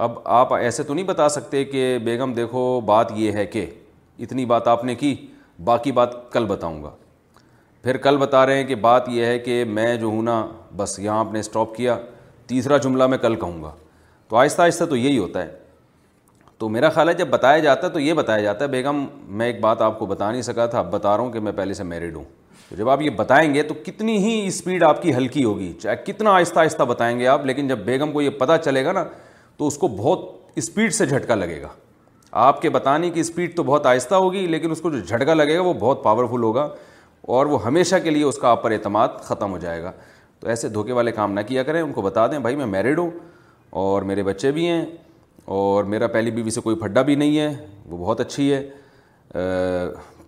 اب 0.04 0.18
آپ 0.24 0.52
ایسے 0.54 0.82
تو 0.82 0.94
نہیں 0.94 1.04
بتا 1.06 1.28
سکتے 1.28 1.64
کہ 1.64 1.96
بیگم 2.04 2.32
دیکھو 2.34 2.80
بات 2.86 3.12
یہ 3.16 3.32
ہے 3.32 3.46
کہ 3.46 3.66
اتنی 4.18 4.44
بات 4.46 4.68
آپ 4.68 4.84
نے 4.84 4.94
کی 4.94 5.14
باقی 5.64 5.92
بات 5.92 6.12
کل 6.32 6.44
بتاؤں 6.46 6.82
گا 6.82 6.90
پھر 7.82 7.96
کل 7.96 8.16
بتا 8.16 8.44
رہے 8.46 8.56
ہیں 8.56 8.64
کہ 8.64 8.74
بات 8.80 9.08
یہ 9.08 9.24
ہے 9.26 9.38
کہ 9.38 9.64
میں 9.68 9.94
جو 9.96 10.06
ہوں 10.06 10.22
نا 10.22 10.44
بس 10.76 10.98
یہاں 10.98 11.18
آپ 11.20 11.32
نے 11.32 11.40
اسٹاپ 11.40 11.74
کیا 11.76 11.96
تیسرا 12.46 12.76
جملہ 12.82 13.06
میں 13.06 13.18
کل 13.18 13.34
کہوں 13.40 13.62
گا 13.62 13.70
تو 14.28 14.36
آہستہ 14.36 14.62
آہستہ 14.62 14.84
تو 14.90 14.96
یہی 14.96 15.18
ہوتا 15.18 15.42
ہے 15.42 15.50
تو 16.58 16.68
میرا 16.68 16.88
خیال 16.90 17.08
ہے 17.08 17.14
جب 17.14 17.28
بتایا 17.28 17.58
جاتا 17.58 17.86
ہے 17.86 17.92
تو 17.92 18.00
یہ 18.00 18.14
بتایا 18.14 18.42
جاتا 18.42 18.64
ہے 18.64 18.70
بیگم 18.70 19.04
میں 19.38 19.46
ایک 19.46 19.60
بات 19.60 19.82
آپ 19.82 19.98
کو 19.98 20.06
بتا 20.06 20.30
نہیں 20.30 20.42
سکا 20.42 20.66
تھا 20.66 20.78
اب 20.78 20.90
بتا 20.92 21.16
رہا 21.16 21.22
ہوں 21.24 21.30
کہ 21.32 21.40
میں 21.40 21.52
پہلے 21.56 21.74
سے 21.74 21.84
میرڈ 21.84 22.16
ہوں 22.16 22.24
تو 22.68 22.76
جب 22.76 22.88
آپ 22.90 23.02
یہ 23.02 23.10
بتائیں 23.16 23.52
گے 23.54 23.62
تو 23.62 23.74
کتنی 23.86 24.16
ہی 24.24 24.46
اسپیڈ 24.46 24.82
آپ 24.82 25.02
کی 25.02 25.14
ہلکی 25.16 25.44
ہوگی 25.44 25.72
چاہے 25.82 25.96
کتنا 26.04 26.30
آہستہ 26.34 26.60
آہستہ 26.60 26.82
بتائیں 26.88 27.18
گے 27.20 27.26
آپ 27.28 27.44
لیکن 27.46 27.68
جب 27.68 27.78
بیگم 27.84 28.12
کو 28.12 28.22
یہ 28.22 28.30
پتہ 28.38 28.56
چلے 28.64 28.84
گا 28.84 28.92
نا 28.92 29.04
تو 29.56 29.66
اس 29.66 29.78
کو 29.78 29.88
بہت 29.96 30.28
اسپیڈ 30.58 30.94
سے 30.94 31.06
جھٹکا 31.06 31.34
لگے 31.34 31.60
گا 31.62 31.68
آپ 32.40 32.60
کے 32.60 32.68
بتانے 32.70 33.10
کی 33.10 33.20
اسپیڈ 33.20 33.54
تو 33.56 33.62
بہت 33.62 33.86
آہستہ 33.86 34.14
ہوگی 34.14 34.46
لیکن 34.48 34.70
اس 34.70 34.80
کو 34.80 34.90
جو 34.90 34.98
جھٹکا 34.98 35.34
لگے 35.34 35.56
گا 35.56 35.60
وہ 35.62 35.72
بہت 35.78 36.02
پاورفل 36.04 36.42
ہوگا 36.42 36.68
اور 37.34 37.46
وہ 37.46 37.64
ہمیشہ 37.64 37.96
کے 38.04 38.10
لیے 38.10 38.22
اس 38.24 38.38
کا 38.42 38.48
آپ 38.50 38.62
پر 38.62 38.70
اعتماد 38.72 39.08
ختم 39.24 39.50
ہو 39.52 39.58
جائے 39.64 39.82
گا 39.82 39.92
تو 40.40 40.48
ایسے 40.48 40.68
دھوکے 40.74 40.92
والے 40.92 41.12
کام 41.12 41.32
نہ 41.32 41.40
کیا 41.48 41.62
کریں 41.62 41.80
ان 41.80 41.92
کو 41.92 42.02
بتا 42.02 42.26
دیں 42.30 42.38
بھائی 42.46 42.56
میں 42.56 42.66
میرڈ 42.66 42.98
ہوں 42.98 43.10
اور 43.80 44.02
میرے 44.12 44.22
بچے 44.22 44.50
بھی 44.52 44.66
ہیں 44.68 44.84
اور 45.58 45.84
میرا 45.92 46.06
پہلی 46.06 46.30
بیوی 46.30 46.50
سے 46.50 46.60
کوئی 46.60 46.76
پھڈا 46.76 47.02
بھی 47.02 47.14
نہیں 47.14 47.38
ہے 47.38 47.52
وہ 47.90 47.96
بہت 47.98 48.20
اچھی 48.20 48.52
ہے 48.52 48.62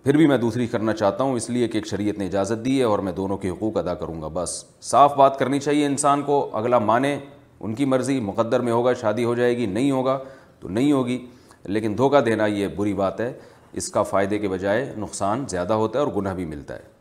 پھر 0.03 0.17
بھی 0.17 0.27
میں 0.27 0.37
دوسری 0.39 0.67
کرنا 0.67 0.93
چاہتا 0.95 1.25
ہوں 1.25 1.37
اس 1.37 1.49
لیے 1.51 1.69
کہ 1.69 1.79
ایک 1.79 1.87
شریعت 1.87 2.19
نے 2.19 2.27
اجازت 2.27 2.65
دی 2.65 2.79
ہے 2.79 2.85
اور 2.85 2.99
میں 3.09 3.13
دونوں 3.13 3.37
کے 3.39 3.51
حقوق 3.51 3.77
ادا 3.79 3.95
کروں 4.05 4.21
گا 4.23 4.29
بس 4.35 4.65
صاف 4.91 5.17
بات 5.17 5.39
کرنی 5.39 5.59
چاہیے 5.61 5.87
انسان 5.87 6.23
کو 6.23 6.49
اگلا 6.57 6.79
مانے 6.91 7.19
ان 7.61 7.75
کی 7.75 7.85
مرضی 7.95 8.19
مقدر 8.21 8.61
میں 8.69 8.73
ہوگا 8.73 8.93
شادی 9.01 9.25
ہو 9.25 9.35
جائے 9.35 9.57
گی 9.57 9.67
نہیں 9.67 9.91
ہوگا 9.91 10.19
تو 10.61 10.69
نہیں 10.69 10.93
ہوگی 10.93 11.19
لیکن 11.73 11.95
دھوکہ 11.99 12.21
دینا 12.21 12.47
یہ 12.47 12.69
بری 12.77 12.93
بات 12.95 13.21
ہے 13.21 13.33
اس 13.81 13.89
کا 13.91 14.03
فائدے 14.03 14.39
کے 14.39 14.49
بجائے 14.49 14.93
نقصان 14.99 15.45
زیادہ 15.51 15.73
ہوتا 15.75 15.99
ہے 15.99 16.05
اور 16.05 16.13
گناہ 16.17 16.35
بھی 16.35 16.45
ملتا 16.47 16.75
ہے 16.77 16.93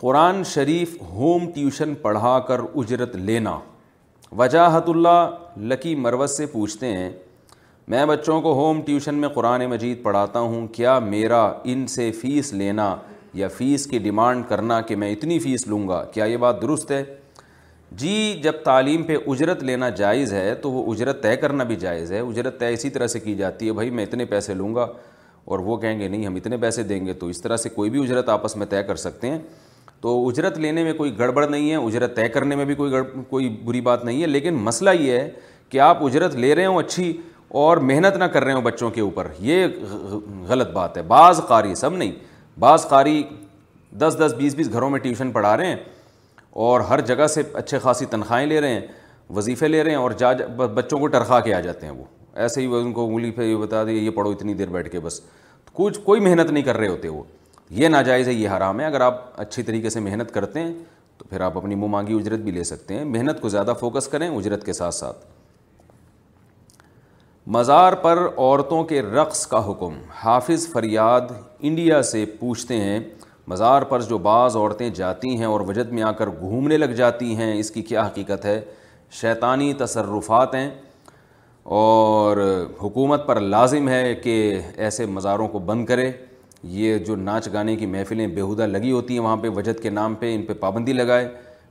قرآن 0.00 0.42
شریف 0.54 0.96
ہوم 1.12 1.50
ٹیوشن 1.52 1.94
پڑھا 2.02 2.38
کر 2.48 2.60
اجرت 2.74 3.16
لینا 3.16 3.58
وجاہت 4.38 4.88
اللہ 4.88 5.28
لکی 5.70 5.94
مروز 5.94 6.36
سے 6.36 6.46
پوچھتے 6.52 6.90
ہیں 6.96 7.10
میں 7.92 8.04
بچوں 8.06 8.40
کو 8.42 8.52
ہوم 8.54 8.80
ٹیوشن 8.82 9.14
میں 9.20 9.28
قرآن 9.34 9.64
مجید 9.70 10.02
پڑھاتا 10.02 10.40
ہوں 10.40 10.66
کیا 10.74 10.98
میرا 11.08 11.42
ان 11.72 11.86
سے 11.94 12.10
فیس 12.20 12.52
لینا 12.52 12.94
یا 13.34 13.48
فیس 13.56 13.86
کی 13.86 13.98
ڈیمانڈ 13.98 14.44
کرنا 14.48 14.80
کہ 14.88 14.96
میں 14.96 15.10
اتنی 15.12 15.38
فیس 15.38 15.66
لوں 15.68 15.86
گا 15.88 16.04
کیا 16.14 16.24
یہ 16.24 16.36
بات 16.46 16.62
درست 16.62 16.90
ہے 16.92 17.02
جی 17.98 18.40
جب 18.42 18.52
تعلیم 18.64 19.02
پہ 19.06 19.16
اجرت 19.26 19.62
لینا 19.64 19.88
جائز 19.98 20.32
ہے 20.32 20.54
تو 20.62 20.70
وہ 20.70 20.90
اجرت 20.92 21.22
طے 21.22 21.34
کرنا 21.36 21.64
بھی 21.64 21.76
جائز 21.80 22.12
ہے 22.12 22.20
اجرت 22.20 22.58
طے 22.60 22.72
اسی 22.72 22.90
طرح 22.90 23.06
سے 23.06 23.20
کی 23.20 23.34
جاتی 23.34 23.66
ہے 23.68 23.72
بھائی 23.72 23.90
میں 23.98 24.02
اتنے 24.04 24.24
پیسے 24.32 24.54
لوں 24.54 24.74
گا 24.74 24.86
اور 25.52 25.58
وہ 25.68 25.76
کہیں 25.76 25.98
گے 26.00 26.08
نہیں 26.08 26.26
ہم 26.26 26.34
اتنے 26.36 26.56
پیسے 26.56 26.82
دیں 26.90 27.04
گے 27.06 27.12
تو 27.20 27.26
اس 27.28 27.40
طرح 27.42 27.56
سے 27.64 27.68
کوئی 27.68 27.90
بھی 27.90 28.02
اجرت 28.02 28.28
آپس 28.28 28.56
میں 28.56 28.66
طے 28.70 28.82
کر 28.86 28.96
سکتے 29.04 29.30
ہیں 29.30 29.38
تو 30.00 30.16
اجرت 30.28 30.58
لینے 30.58 30.82
میں 30.84 30.92
کوئی 30.92 31.18
گڑبڑ 31.18 31.46
نہیں 31.46 31.70
ہے 31.70 31.76
اجرت 31.86 32.16
طے 32.16 32.28
کرنے 32.28 32.56
میں 32.56 32.64
بھی 32.64 32.74
کوئی 32.74 32.90
گڑ 32.92 33.02
کوئی 33.30 33.48
بری 33.64 33.80
بات 33.90 34.04
نہیں 34.04 34.22
ہے 34.22 34.26
لیکن 34.26 34.54
مسئلہ 34.68 34.90
یہ 35.00 35.12
ہے 35.18 35.30
کہ 35.68 35.80
آپ 35.80 36.04
اجرت 36.04 36.34
لے 36.36 36.54
رہے 36.54 36.66
ہوں 36.66 36.78
اچھی 36.78 37.16
اور 37.62 37.76
محنت 37.90 38.16
نہ 38.16 38.24
کر 38.34 38.44
رہے 38.44 38.52
ہوں 38.52 38.62
بچوں 38.62 38.90
کے 38.90 39.00
اوپر 39.00 39.26
یہ 39.50 39.66
غلط 40.48 40.70
بات 40.72 40.96
ہے 40.96 41.02
بعض 41.16 41.40
قاری 41.48 41.74
سب 41.84 41.96
نہیں 41.96 42.12
بعض 42.60 42.86
قاری 42.88 43.22
دس 43.98 44.16
دس 44.20 44.34
بیس 44.36 44.54
بیس 44.54 44.72
گھروں 44.72 44.90
میں 44.90 44.98
ٹیوشن 45.00 45.30
پڑھا 45.32 45.56
رہے 45.56 45.66
ہیں 45.66 45.76
اور 46.62 46.80
ہر 46.88 47.00
جگہ 47.06 47.26
سے 47.26 47.42
اچھے 47.54 47.78
خاصی 47.82 48.06
تنخواہیں 48.10 48.46
لے 48.46 48.60
رہے 48.60 48.72
ہیں 48.72 48.86
وظیفے 49.36 49.68
لے 49.68 49.82
رہے 49.84 49.90
ہیں 49.90 49.98
اور 49.98 50.10
جا 50.18 50.30
بچوں 50.56 50.98
کو 50.98 51.06
ٹرخا 51.14 51.38
کے 51.40 51.54
آ 51.54 51.58
جاتے 51.60 51.86
ہیں 51.86 51.94
وہ 51.94 52.04
ایسے 52.42 52.60
ہی 52.60 52.66
ان 52.80 52.92
کو 52.92 53.06
انگلی 53.06 53.30
پہ 53.30 53.42
یہ 53.44 53.56
بتا 53.60 53.82
دیے 53.84 54.00
یہ 54.00 54.10
پڑھو 54.16 54.30
اتنی 54.32 54.54
دیر 54.54 54.68
بیٹھ 54.70 54.90
کے 54.90 55.00
بس 55.00 55.20
کچھ 55.72 55.98
کوئی 56.04 56.20
محنت 56.20 56.50
نہیں 56.50 56.62
کر 56.64 56.76
رہے 56.76 56.88
ہوتے 56.88 57.08
وہ 57.08 57.22
یہ 57.80 57.88
ناجائز 57.88 58.28
ہے 58.28 58.32
یہ 58.32 58.48
حرام 58.56 58.80
ہے 58.80 58.84
اگر 58.86 59.00
آپ 59.00 59.20
اچھی 59.40 59.62
طریقے 59.62 59.90
سے 59.90 60.00
محنت 60.00 60.30
کرتے 60.34 60.60
ہیں 60.60 60.72
تو 61.18 61.24
پھر 61.30 61.40
آپ 61.40 61.56
اپنی 61.58 61.74
منہ 61.74 61.90
مانگی 61.96 62.14
اجرت 62.18 62.40
بھی 62.40 62.52
لے 62.52 62.64
سکتے 62.64 62.94
ہیں 62.98 63.04
محنت 63.04 63.40
کو 63.40 63.48
زیادہ 63.48 63.72
فوکس 63.80 64.08
کریں 64.08 64.28
اجرت 64.28 64.64
کے 64.66 64.72
ساتھ 64.72 64.94
ساتھ 64.94 65.24
مزار 67.56 67.92
پر 68.02 68.18
عورتوں 68.36 68.82
کے 68.92 69.02
رقص 69.02 69.46
کا 69.46 69.66
حکم 69.70 69.98
حافظ 70.24 70.68
فریاد 70.72 71.30
انڈیا 71.58 72.02
سے 72.10 72.24
پوچھتے 72.38 72.80
ہیں 72.80 72.98
مزار 73.48 73.82
پر 73.88 74.00
جو 74.08 74.18
بعض 74.26 74.56
عورتیں 74.56 74.88
جاتی 74.94 75.36
ہیں 75.38 75.44
اور 75.46 75.60
وجد 75.68 75.90
میں 75.92 76.02
آ 76.02 76.10
کر 76.18 76.26
گھومنے 76.40 76.76
لگ 76.76 76.92
جاتی 76.96 77.34
ہیں 77.36 77.52
اس 77.58 77.70
کی 77.70 77.82
کیا 77.82 78.06
حقیقت 78.06 78.44
ہے 78.44 78.60
شیطانی 79.20 79.72
تصرفات 79.78 80.54
ہیں 80.54 80.68
اور 81.80 82.36
حکومت 82.82 83.26
پر 83.26 83.40
لازم 83.40 83.88
ہے 83.88 84.14
کہ 84.22 84.60
ایسے 84.76 85.06
مزاروں 85.06 85.48
کو 85.48 85.58
بند 85.66 85.84
کرے 85.86 86.10
یہ 86.76 86.98
جو 87.06 87.16
ناچ 87.16 87.48
گانے 87.52 87.74
کی 87.76 87.86
محفلیں 87.86 88.26
بیہودہ 88.26 88.66
لگی 88.66 88.90
ہوتی 88.92 89.14
ہیں 89.14 89.20
وہاں 89.20 89.36
پہ 89.36 89.48
وجد 89.56 89.80
کے 89.82 89.90
نام 89.90 90.14
پہ 90.20 90.34
ان 90.34 90.42
پہ 90.46 90.52
پابندی 90.60 90.92
لگائے 90.92 91.28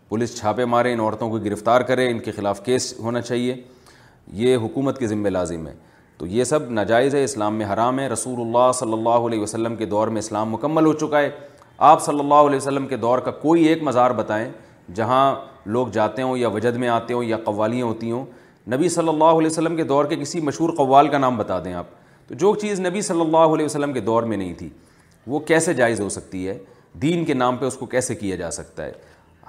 پولیس 0.10 0.38
چھاپے 0.38 0.66
مارے 0.74 0.92
ان 0.94 1.00
عورتوں 1.00 1.30
کو 1.30 1.38
گرفتار 1.46 1.82
کرے 1.92 2.10
ان 2.12 2.20
کے 2.20 2.32
خلاف 2.32 2.64
کیس 2.66 2.94
ہونا 3.04 3.22
چاہیے 3.22 3.56
یہ 4.42 4.56
حکومت 4.64 4.98
کے 5.00 5.08
ذمہ 5.08 5.30
لازم 5.30 5.66
ہے 5.68 5.74
تو 6.18 6.28
یہ 6.28 6.44
سب 6.44 6.70
ناجائز 6.72 7.16
ہے 7.16 7.24
اسلام 7.24 7.56
میں 7.56 7.66
حرام 7.74 8.00
ہے 8.00 8.08
رسول 8.10 8.40
اللہ 8.42 8.72
صلی 8.80 8.94
اللہ 8.94 9.26
علیہ 9.30 9.40
وسلم 9.42 9.76
کے 9.76 9.86
دور 9.94 10.08
میں 10.08 10.20
اسلام 10.20 10.52
مکمل 10.52 10.86
ہو 10.86 10.94
چکا 11.06 11.22
ہے 11.22 11.30
آپ 11.86 12.02
صلی 12.04 12.20
اللہ 12.20 12.42
علیہ 12.50 12.58
وسلم 12.58 12.86
کے 12.88 12.98
دور 12.98 13.20
کا 13.24 13.32
کوئی 13.40 13.64
ایک 13.68 13.82
مزار 13.84 14.12
بتائیں 14.18 14.48
جہاں 14.96 15.24
لوگ 15.76 15.88
جاتے 15.94 16.22
ہوں 16.22 16.38
یا 16.38 16.48
وجد 16.50 16.76
میں 16.80 16.88
آتے 16.90 17.14
ہوں 17.14 17.24
یا 17.24 17.38
قوالیاں 17.46 17.86
ہوتی 17.86 18.12
ہوں 18.12 18.26
نبی 18.74 18.90
صلی 18.90 19.10
اللہ 19.10 19.32
علیہ 19.40 19.48
وسلم 19.48 19.76
کے 19.76 19.84
دور 19.88 20.06
کے 20.10 20.16
کسی 20.20 20.40
مشہور 20.48 20.70
قوال 20.78 21.08
کا 21.12 21.18
نام 21.18 21.38
بتا 21.38 21.58
دیں 21.66 21.74
آپ 21.82 21.86
تو 22.28 22.36
جو 22.44 22.54
چیز 22.62 22.80
نبی 22.80 23.02
صلی 23.08 23.22
اللہ 23.22 23.54
علیہ 23.56 23.66
وسلم 23.66 23.94
کے 23.94 24.00
دور 24.12 24.24
میں 24.32 24.38
نہیں 24.38 24.54
تھی 24.60 24.68
وہ 25.34 25.40
کیسے 25.50 25.74
جائز 25.80 26.00
ہو 26.02 26.08
سکتی 26.18 26.48
ہے 26.48 26.58
دین 27.02 27.26
کے 27.26 27.34
نام 27.42 27.58
پہ 27.58 27.66
اس 27.66 27.76
کو 27.78 27.86
کیسے 27.98 28.16
کیا 28.22 28.36
جا 28.42 28.52
سکتا 28.60 28.86
ہے 28.86 28.92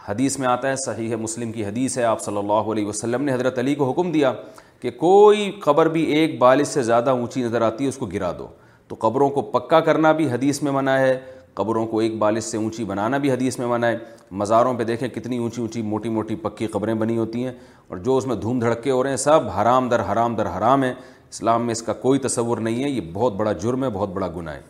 حدیث 0.09 0.39
میں 0.39 0.49
آتا 0.49 0.69
ہے 0.71 0.77
صحیح 0.87 1.11
ہے 1.11 1.17
مسلم 1.27 1.53
کی 1.53 1.65
حدیث 1.67 1.97
ہے 1.99 2.05
آپ 2.15 2.21
صلی 2.23 2.39
اللہ 2.39 2.73
علیہ 2.73 2.87
وسلم 2.87 3.23
نے 3.25 3.33
حضرت 3.35 3.59
علی 3.59 3.75
کو 3.75 3.91
حکم 3.91 4.11
دیا 4.13 4.33
کہ 4.81 4.91
کوئی 5.07 5.51
قبر 5.65 5.89
بھی 5.99 6.03
ایک 6.19 6.39
بالش 6.39 6.67
سے 6.69 6.83
زیادہ 6.91 7.11
اونچی 7.21 7.43
نظر 7.43 7.63
آتی 7.71 7.85
ہے 7.85 7.89
اس 7.89 7.99
کو 7.99 8.07
گرا 8.13 8.33
دو 8.39 8.47
تو 8.89 8.97
قبروں 9.09 9.29
کو 9.39 9.43
پکا 9.59 9.81
کرنا 9.91 10.13
بھی 10.13 10.31
حدیث 10.31 10.63
میں 10.63 10.73
منع 10.73 10.97
ہے 10.99 11.17
قبروں 11.55 11.85
کو 11.87 11.99
ایک 12.01 12.19
بالش 12.19 12.45
سے 12.45 12.57
اونچی 12.57 12.85
بنانا 12.85 13.19
بھی 13.19 13.31
حدیث 13.31 13.59
میں 13.59 13.67
منع 13.67 13.87
ہے 13.87 13.97
مزاروں 14.41 14.73
پہ 14.79 14.85
دیکھیں 14.85 15.09
کتنی 15.09 15.37
اونچی 15.39 15.61
اونچی 15.61 15.83
موٹی 15.83 16.09
موٹی 16.09 16.35
پکی 16.43 16.67
قبریں 16.67 16.95
بنی 16.95 17.17
ہوتی 17.19 17.45
ہیں 17.45 17.53
اور 17.89 17.97
جو 18.07 18.17
اس 18.17 18.27
میں 18.27 18.37
دھوم 18.37 18.61
دھڑکے 18.61 18.91
ہو 18.91 19.03
رہے 19.03 19.11
ہیں 19.11 19.17
سب 19.25 19.49
حرام 19.61 19.89
در 19.89 20.01
حرام 20.13 20.35
در 20.37 20.47
حرام 20.57 20.83
ہیں 20.83 20.93
اسلام 21.31 21.65
میں 21.67 21.73
اس 21.73 21.83
کا 21.83 21.93
کوئی 22.07 22.19
تصور 22.27 22.59
نہیں 22.69 22.85
ہے 22.85 22.89
یہ 22.91 23.01
بہت 23.13 23.33
بڑا 23.37 23.53
جرم 23.63 23.85
ہے 23.85 23.89
بہت 23.93 24.09
بڑا 24.15 24.29
گناہ 24.37 24.55
ہے 24.55 24.63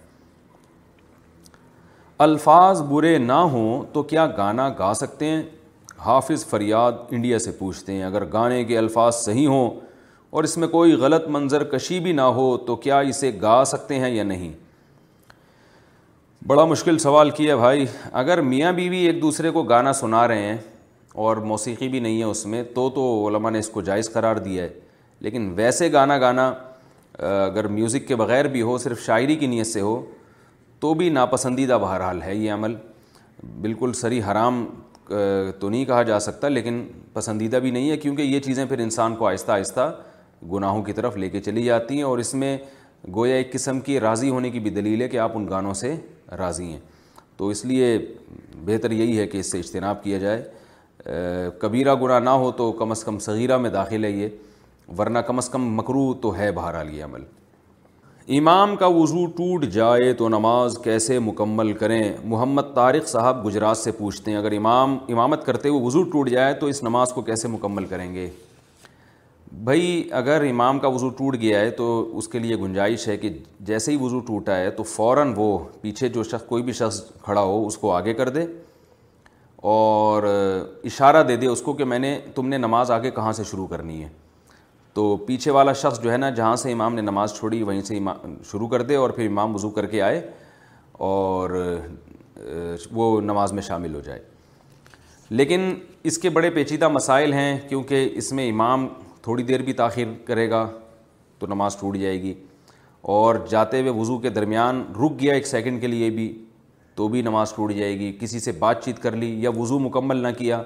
الفاظ 2.25 2.83
برے 2.89 3.17
نہ 3.19 3.39
ہوں 3.53 3.85
تو 3.93 4.03
کیا 4.11 4.27
گانا 4.37 4.69
گا 4.79 4.93
سکتے 4.97 5.27
ہیں 5.29 5.43
حافظ 6.05 6.45
فریاد 6.47 6.93
انڈیا 7.11 7.39
سے 7.39 7.51
پوچھتے 7.59 7.93
ہیں 7.93 8.05
اگر 8.05 8.25
گانے 8.33 8.63
کے 8.65 8.79
الفاظ 8.79 9.15
صحیح 9.15 9.49
ہوں 9.49 9.71
اور 10.37 10.45
اس 10.45 10.57
میں 10.59 10.69
کوئی 10.69 10.93
غلط 11.01 11.29
منظر 11.37 11.65
کشی 11.75 11.99
بھی 12.01 12.13
نہ 12.13 12.21
ہو 12.39 12.57
تو 12.67 12.77
کیا 12.87 12.99
اسے 13.11 13.31
گا 13.43 13.63
سکتے 13.67 13.99
ہیں 14.01 14.11
یا 14.15 14.23
نہیں 14.25 14.53
بڑا 16.47 16.65
مشکل 16.67 16.99
سوال 16.99 17.31
کیا 17.37 17.55
بھائی 17.57 17.85
اگر 18.21 18.41
میاں 18.45 18.73
بیوی 18.73 18.97
ایک 19.07 19.21
دوسرے 19.21 19.51
کو 19.51 19.63
گانا 19.69 19.93
سنا 19.93 20.27
رہے 20.29 20.43
ہیں 20.47 20.57
اور 21.27 21.37
موسیقی 21.51 21.89
بھی 21.89 22.01
نہیں 22.01 22.19
ہے 22.19 22.25
اس 22.25 22.45
میں 22.55 22.63
تو 22.75 22.89
تو 22.95 23.05
علماء 23.29 23.51
نے 23.51 23.59
اس 23.59 23.69
کو 23.77 23.81
جائز 23.83 24.11
قرار 24.13 24.37
دیا 24.45 24.65
ہے 24.65 24.69
لیکن 25.27 25.51
ویسے 25.57 25.91
گانا 25.93 26.19
گانا 26.21 26.53
اگر 27.45 27.67
میوزک 27.77 28.07
کے 28.09 28.17
بغیر 28.17 28.49
بھی 28.57 28.63
ہو 28.63 28.77
صرف 28.79 29.01
شاعری 29.05 29.37
کی 29.37 29.47
نیت 29.47 29.67
سے 29.67 29.81
ہو 29.81 30.01
تو 30.81 30.93
بھی 30.95 31.09
ناپسندیدہ 31.11 31.79
بہرحال 31.83 32.23
ہے 32.23 32.35
یہ 32.37 32.53
عمل 32.53 32.75
بالکل 33.61 33.93
سری 34.01 34.21
حرام 34.31 34.65
تو 35.09 35.69
نہیں 35.71 35.85
کہا 35.85 36.03
جا 36.13 36.19
سکتا 36.21 36.49
لیکن 36.49 36.87
پسندیدہ 37.13 37.57
بھی 37.63 37.71
نہیں 37.71 37.91
ہے 37.91 37.97
کیونکہ 38.05 38.23
یہ 38.23 38.41
چیزیں 38.45 38.65
پھر 38.65 38.79
انسان 38.83 39.17
کو 39.17 39.29
آہستہ 39.29 39.53
آہستہ 39.53 39.91
گناہوں 40.53 40.83
کی 40.85 40.93
طرف 40.93 41.17
لے 41.17 41.31
کے 41.31 41.41
چلی 41.41 41.65
جاتی 41.65 41.95
ہیں 41.97 42.03
اور 42.13 42.19
اس 42.19 42.35
میں 42.35 42.57
گویا 43.15 43.35
ایک 43.37 43.53
قسم 43.53 43.81
کی 43.91 43.99
راضی 44.01 44.31
ہونے 44.31 44.51
کی 44.51 44.61
بھی 44.61 44.71
دلیل 44.81 45.03
ہے 45.03 45.09
کہ 45.09 45.19
آپ 45.19 45.33
ان 45.39 45.49
گانوں 45.51 45.75
سے 45.85 45.95
راضی 46.39 46.65
ہیں 46.73 46.79
تو 47.37 47.49
اس 47.49 47.65
لیے 47.65 47.97
بہتر 48.67 48.91
یہی 48.91 49.19
ہے 49.19 49.27
کہ 49.27 49.39
اس 49.39 49.51
سے 49.53 49.59
اجتناب 49.59 50.03
کیا 50.03 50.19
جائے 50.19 51.11
کبیرہ 51.61 51.95
گناہ 52.03 52.19
نہ 52.19 52.31
ہو 52.43 52.51
تو 52.57 52.71
کم 52.79 52.91
از 52.91 53.05
کم 53.05 53.19
صغیرہ 53.21 53.57
میں 53.59 53.71
داخل 53.71 54.05
ہے 54.05 54.11
یہ 54.11 54.29
ورنہ 54.99 55.19
کم 55.27 55.39
از 55.39 55.49
کم 55.51 55.67
مکرو 55.77 56.13
تو 56.21 56.37
ہے 56.37 56.51
بہرحال 56.53 56.95
یہ 56.95 57.05
عمل 57.05 57.25
امام 58.39 58.75
کا 58.77 58.87
وضو 58.87 59.27
ٹوٹ 59.37 59.65
جائے 59.73 60.13
تو 60.19 60.29
نماز 60.29 60.79
کیسے 60.85 61.19
مکمل 61.19 61.73
کریں 61.81 62.03
محمد 62.25 62.75
طارق 62.75 63.09
صاحب 63.09 63.45
گجرات 63.47 63.77
سے 63.79 63.93
پوچھتے 63.99 64.31
ہیں 64.31 64.39
اگر 64.39 64.53
امام 64.57 64.97
امامت 65.13 65.45
کرتے 65.47 65.69
ہوئے 65.69 65.85
وضو 65.87 66.03
ٹوٹ 66.11 66.29
جائے 66.31 66.55
تو 66.61 66.67
اس 66.67 66.83
نماز 66.83 67.13
کو 67.13 67.23
کیسے 67.23 67.49
مکمل 67.49 67.85
کریں 67.87 68.13
گے 68.15 68.29
بھائی 69.65 70.03
اگر 70.13 70.45
امام 70.51 70.79
کا 70.79 70.89
وضو 70.95 71.09
ٹوٹ 71.17 71.37
گیا 71.41 71.59
ہے 71.61 71.71
تو 71.71 71.85
اس 72.19 72.29
کے 72.29 72.39
لیے 72.39 72.57
گنجائش 72.59 73.07
ہے 73.09 73.17
کہ 73.17 73.29
جیسے 73.69 73.93
ہی 73.93 73.97
وضو 74.01 74.19
ٹوٹا 74.27 74.57
ہے 74.59 74.71
تو 74.77 74.83
فوراً 74.83 75.33
وہ 75.37 75.59
پیچھے 75.81 76.09
جو 76.17 76.23
شخص 76.25 76.45
کوئی 76.49 76.63
بھی 76.63 76.73
شخص 76.73 77.01
کھڑا 77.25 77.41
ہو 77.41 77.67
اس 77.67 77.77
کو 77.79 77.93
آگے 77.93 78.15
کر 78.15 78.29
دے 78.29 78.45
اور 79.75 80.23
اشارہ 80.85 81.23
دے 81.29 81.37
دے 81.37 81.47
اس 81.47 81.63
کو 81.63 81.73
کہ 81.73 81.85
میں 81.85 81.99
نے 81.99 82.19
تم 82.35 82.49
نے 82.49 82.59
نماز 82.59 82.91
آگے 82.91 83.11
کہاں 83.17 83.33
سے 83.33 83.45
شروع 83.51 83.67
کرنی 83.67 84.03
ہے 84.03 84.09
تو 84.95 85.17
پیچھے 85.27 85.51
والا 85.51 85.73
شخص 85.73 86.01
جو 86.03 86.13
ہے 86.13 86.17
نا 86.17 86.31
جہاں 86.31 86.57
سے 86.57 86.73
امام 86.73 86.95
نے 86.95 87.03
نماز 87.03 87.33
چھوڑی 87.39 87.63
وہیں 87.63 87.83
سے 87.85 87.97
امام 87.99 88.35
شروع 88.51 88.69
کر 88.69 88.83
دے 88.91 88.97
اور 88.97 89.11
پھر 89.11 89.27
امام 89.29 89.55
وضو 89.55 89.71
کر 89.79 89.87
کے 89.95 90.03
آئے 90.03 90.21
اور 91.07 91.61
وہ 92.93 93.21
نماز 93.21 93.53
میں 93.53 93.63
شامل 93.63 93.95
ہو 93.95 94.01
جائے 94.05 94.21
لیکن 95.31 95.73
اس 96.11 96.19
کے 96.19 96.31
بڑے 96.31 96.51
پیچیدہ 96.51 96.89
مسائل 96.89 97.33
ہیں 97.33 97.59
کیونکہ 97.69 98.11
اس 98.17 98.33
میں 98.39 98.49
امام 98.51 98.87
تھوڑی 99.25 99.43
دیر 99.43 99.63
بھی 99.65 99.73
تاخیر 99.73 100.07
کرے 100.27 100.49
گا 100.51 100.67
تو 101.39 101.47
نماز 101.47 101.77
ٹوٹ 101.81 101.97
جائے 101.99 102.21
گی 102.23 102.33
اور 103.13 103.35
جاتے 103.51 103.81
ہوئے 103.81 103.91
وضو 104.01 104.19
کے 104.19 104.29
درمیان 104.31 104.83
رک 105.03 105.13
گیا 105.21 105.35
ایک 105.35 105.47
سیکنڈ 105.47 105.81
کے 105.81 105.87
لیے 105.87 106.11
بھی 106.17 106.27
تو 106.95 107.07
بھی 107.15 107.23
نماز 107.23 107.53
ٹوٹ 107.55 107.73
جائے 107.75 107.99
گی 107.99 108.13
کسی 108.21 108.41
سے 108.41 108.53
بات 108.59 108.85
چیت 108.85 108.99
کر 109.03 109.17
لی 109.23 109.31
یا 109.43 109.51
وضو 109.59 109.79
مکمل 109.79 110.17
نہ 110.23 110.29
کیا 110.39 110.61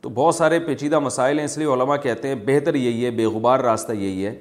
تو 0.00 0.08
بہت 0.20 0.34
سارے 0.34 0.58
پیچیدہ 0.66 0.98
مسائل 0.98 1.38
ہیں 1.38 1.44
اس 1.44 1.56
لیے 1.58 1.66
علماء 1.74 1.96
کہتے 2.02 2.28
ہیں 2.28 2.34
بہتر 2.46 2.74
یہی 2.74 3.04
ہے 3.04 3.10
بےغبار 3.20 3.60
راستہ 3.70 3.92
یہی 3.92 4.26
ہے 4.26 4.34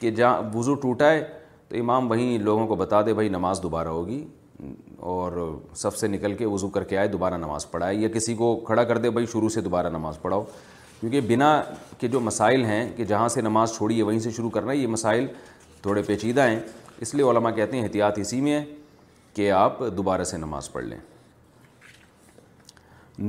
کہ 0.00 0.10
جہاں 0.20 0.36
وضو 0.54 0.74
ٹوٹا 0.82 1.10
ہے 1.12 1.24
تو 1.68 1.76
امام 1.80 2.10
وہیں 2.10 2.38
لوگوں 2.42 2.66
کو 2.66 2.74
بتا 2.84 3.00
دے 3.06 3.14
بھائی 3.14 3.28
نماز 3.28 3.62
دوبارہ 3.62 3.88
ہوگی 3.88 4.24
اور 5.08 5.46
سب 5.76 5.96
سے 5.96 6.06
نکل 6.08 6.34
کے 6.34 6.46
وضو 6.46 6.68
کر 6.76 6.84
کے 6.92 6.98
آئے 6.98 7.08
دوبارہ 7.08 7.36
نماز 7.38 7.70
پڑھائے 7.70 7.96
یا 7.96 8.08
کسی 8.14 8.34
کو 8.34 8.54
کھڑا 8.66 8.84
کر 8.84 8.98
دے 8.98 9.10
بھائی 9.16 9.26
شروع 9.32 9.48
سے 9.56 9.60
دوبارہ 9.68 9.88
نماز 9.92 10.20
پڑھاؤ 10.22 10.44
کیونکہ 11.00 11.20
بنا 11.28 11.52
کے 11.98 12.08
جو 12.08 12.20
مسائل 12.20 12.64
ہیں 12.64 12.88
کہ 12.96 13.04
جہاں 13.04 13.28
سے 13.28 13.40
نماز 13.40 13.72
چھوڑی 13.76 13.98
ہے 13.98 14.02
وہیں 14.02 14.18
سے 14.20 14.30
شروع 14.36 14.50
کرنا 14.50 14.72
یہ 14.72 14.86
مسائل 14.86 15.26
تھوڑے 15.82 16.02
پیچیدہ 16.06 16.46
ہیں 16.48 16.58
اس 17.00 17.14
لیے 17.14 17.24
علماء 17.30 17.50
کہتے 17.56 17.76
ہیں 17.76 17.84
احتیاط 17.84 18.18
اسی 18.18 18.40
میں 18.40 18.58
ہے 18.60 18.64
کہ 19.34 19.50
آپ 19.52 19.78
دوبارہ 19.96 20.24
سے 20.24 20.36
نماز 20.36 20.70
پڑھ 20.72 20.84
لیں 20.84 20.98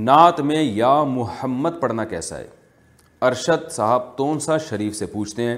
نعت 0.08 0.40
میں 0.50 0.62
یا 0.64 0.94
محمد 1.04 1.80
پڑھنا 1.82 2.04
کیسا 2.06 2.38
ہے 2.38 2.48
ارشد 3.28 3.70
صاحب 3.72 4.16
تون 4.18 4.40
سا 4.40 4.58
شریف 4.70 4.96
سے 4.96 5.06
پوچھتے 5.14 5.44
ہیں 5.44 5.58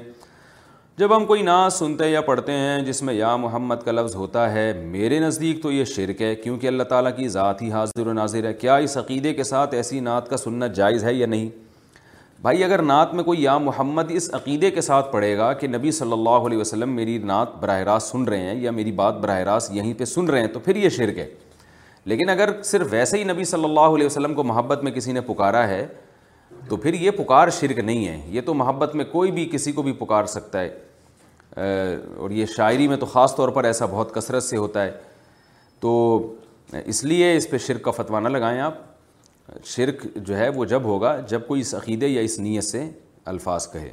جب 0.97 1.15
ہم 1.15 1.26
کوئی 1.26 1.41
نعت 1.43 1.74
سنتے 1.74 2.10
یا 2.10 2.21
پڑھتے 2.21 2.52
ہیں 2.52 2.80
جس 2.86 3.02
میں 3.04 3.13
یا 3.13 3.36
محمد 3.43 3.84
کا 3.86 3.91
لفظ 3.91 4.15
ہوتا 4.15 4.52
ہے 4.54 4.71
میرے 4.86 5.19
نزدیک 5.19 5.62
تو 5.63 5.71
یہ 5.71 5.84
شرک 5.95 6.21
ہے 6.21 6.34
کیونکہ 6.36 6.67
اللہ 6.67 6.84
تعالیٰ 6.91 7.15
کی 7.17 7.28
ذات 7.36 7.62
ہی 7.62 7.71
حاضر 7.71 8.08
و 8.08 8.13
ناظر 8.13 8.45
ہے 8.47 8.54
کیا 8.54 8.76
اس 8.88 8.97
عقیدے 8.97 9.34
کے 9.34 9.43
ساتھ 9.43 9.74
ایسی 9.76 10.00
نعت 10.10 10.30
کا 10.30 10.38
سننا 10.38 10.67
جائز 10.80 11.04
ہے 11.04 11.13
یا 11.13 11.28
نہیں 11.28 11.50
بھائی 12.41 12.63
اگر 12.63 12.82
نعت 12.82 13.13
میں 13.13 13.23
کوئی 13.23 13.41
یا 13.41 13.58
محمد 13.58 14.12
اس 14.15 14.30
عقیدے 14.34 14.69
کے 14.71 14.82
ساتھ 14.82 15.12
پڑھے 15.12 15.38
گا 15.38 15.51
کہ 15.54 15.67
نبی 15.67 15.91
صلی 15.91 16.12
اللہ 16.13 16.45
علیہ 16.47 16.58
وسلم 16.58 16.95
میری 16.95 17.17
نعت 17.32 17.49
براہ 17.62 17.80
راست 17.89 18.12
سن 18.12 18.23
رہے 18.27 18.39
ہیں 18.47 18.56
یا 18.62 18.71
میری 18.71 18.91
بات 19.01 19.17
براہ 19.21 19.39
راست 19.49 19.71
یہیں 19.75 19.93
پہ 19.97 20.06
سن 20.06 20.30
رہے 20.30 20.39
ہیں 20.41 20.47
تو 20.54 20.60
پھر 20.60 20.75
یہ 20.75 20.89
شرک 20.97 21.17
ہے 21.19 21.27
لیکن 22.12 22.30
اگر 22.30 22.62
صرف 22.69 22.88
ویسے 22.91 23.17
ہی 23.17 23.23
نبی 23.32 23.43
صلی 23.45 23.63
اللہ 23.65 23.95
علیہ 23.95 24.06
وسلم 24.06 24.34
کو 24.34 24.43
محبت 24.43 24.84
میں 24.84 24.91
کسی 24.91 25.12
نے 25.12 25.21
پکارا 25.27 25.67
ہے 25.67 25.86
تو 26.69 26.77
پھر 26.77 26.93
یہ 27.01 27.12
پکار 27.17 27.49
شرک 27.60 27.80
نہیں 27.80 28.06
ہے 28.08 28.19
یہ 28.36 28.41
تو 28.45 28.54
محبت 28.54 28.95
میں 28.95 29.06
کوئی 29.12 29.32
بھی 29.32 29.47
کسی 29.51 29.71
کو 29.71 29.82
بھی 29.84 29.93
پکار 29.99 30.25
سکتا 30.36 30.62
ہے 30.62 31.63
اور 32.23 32.32
یہ 32.39 32.45
شاعری 32.56 32.88
میں 32.88 32.97
تو 32.97 33.06
خاص 33.13 33.36
طور 33.36 33.49
پر 33.60 33.63
ایسا 33.63 33.86
بہت 33.91 34.13
کثرت 34.15 34.43
سے 34.43 34.58
ہوتا 34.58 34.84
ہے 34.86 34.91
تو 35.80 35.91
اس 36.86 37.04
لیے 37.04 37.36
اس 37.38 37.49
پہ 37.49 37.58
شرک 37.67 37.82
کا 37.84 37.91
فتوانہ 38.01 38.27
لگائیں 38.38 38.60
آپ 38.62 38.89
شرک 39.65 40.06
جو 40.25 40.38
ہے 40.38 40.49
وہ 40.56 40.65
جب 40.65 40.84
ہوگا 40.86 41.17
جب 41.30 41.47
کوئی 41.47 41.62
اس 41.62 41.73
عقیدے 41.75 42.08
یا 42.08 42.21
اس 42.21 42.38
نیت 42.39 42.63
سے 42.63 42.89
الفاظ 43.32 43.67
کہے 43.71 43.91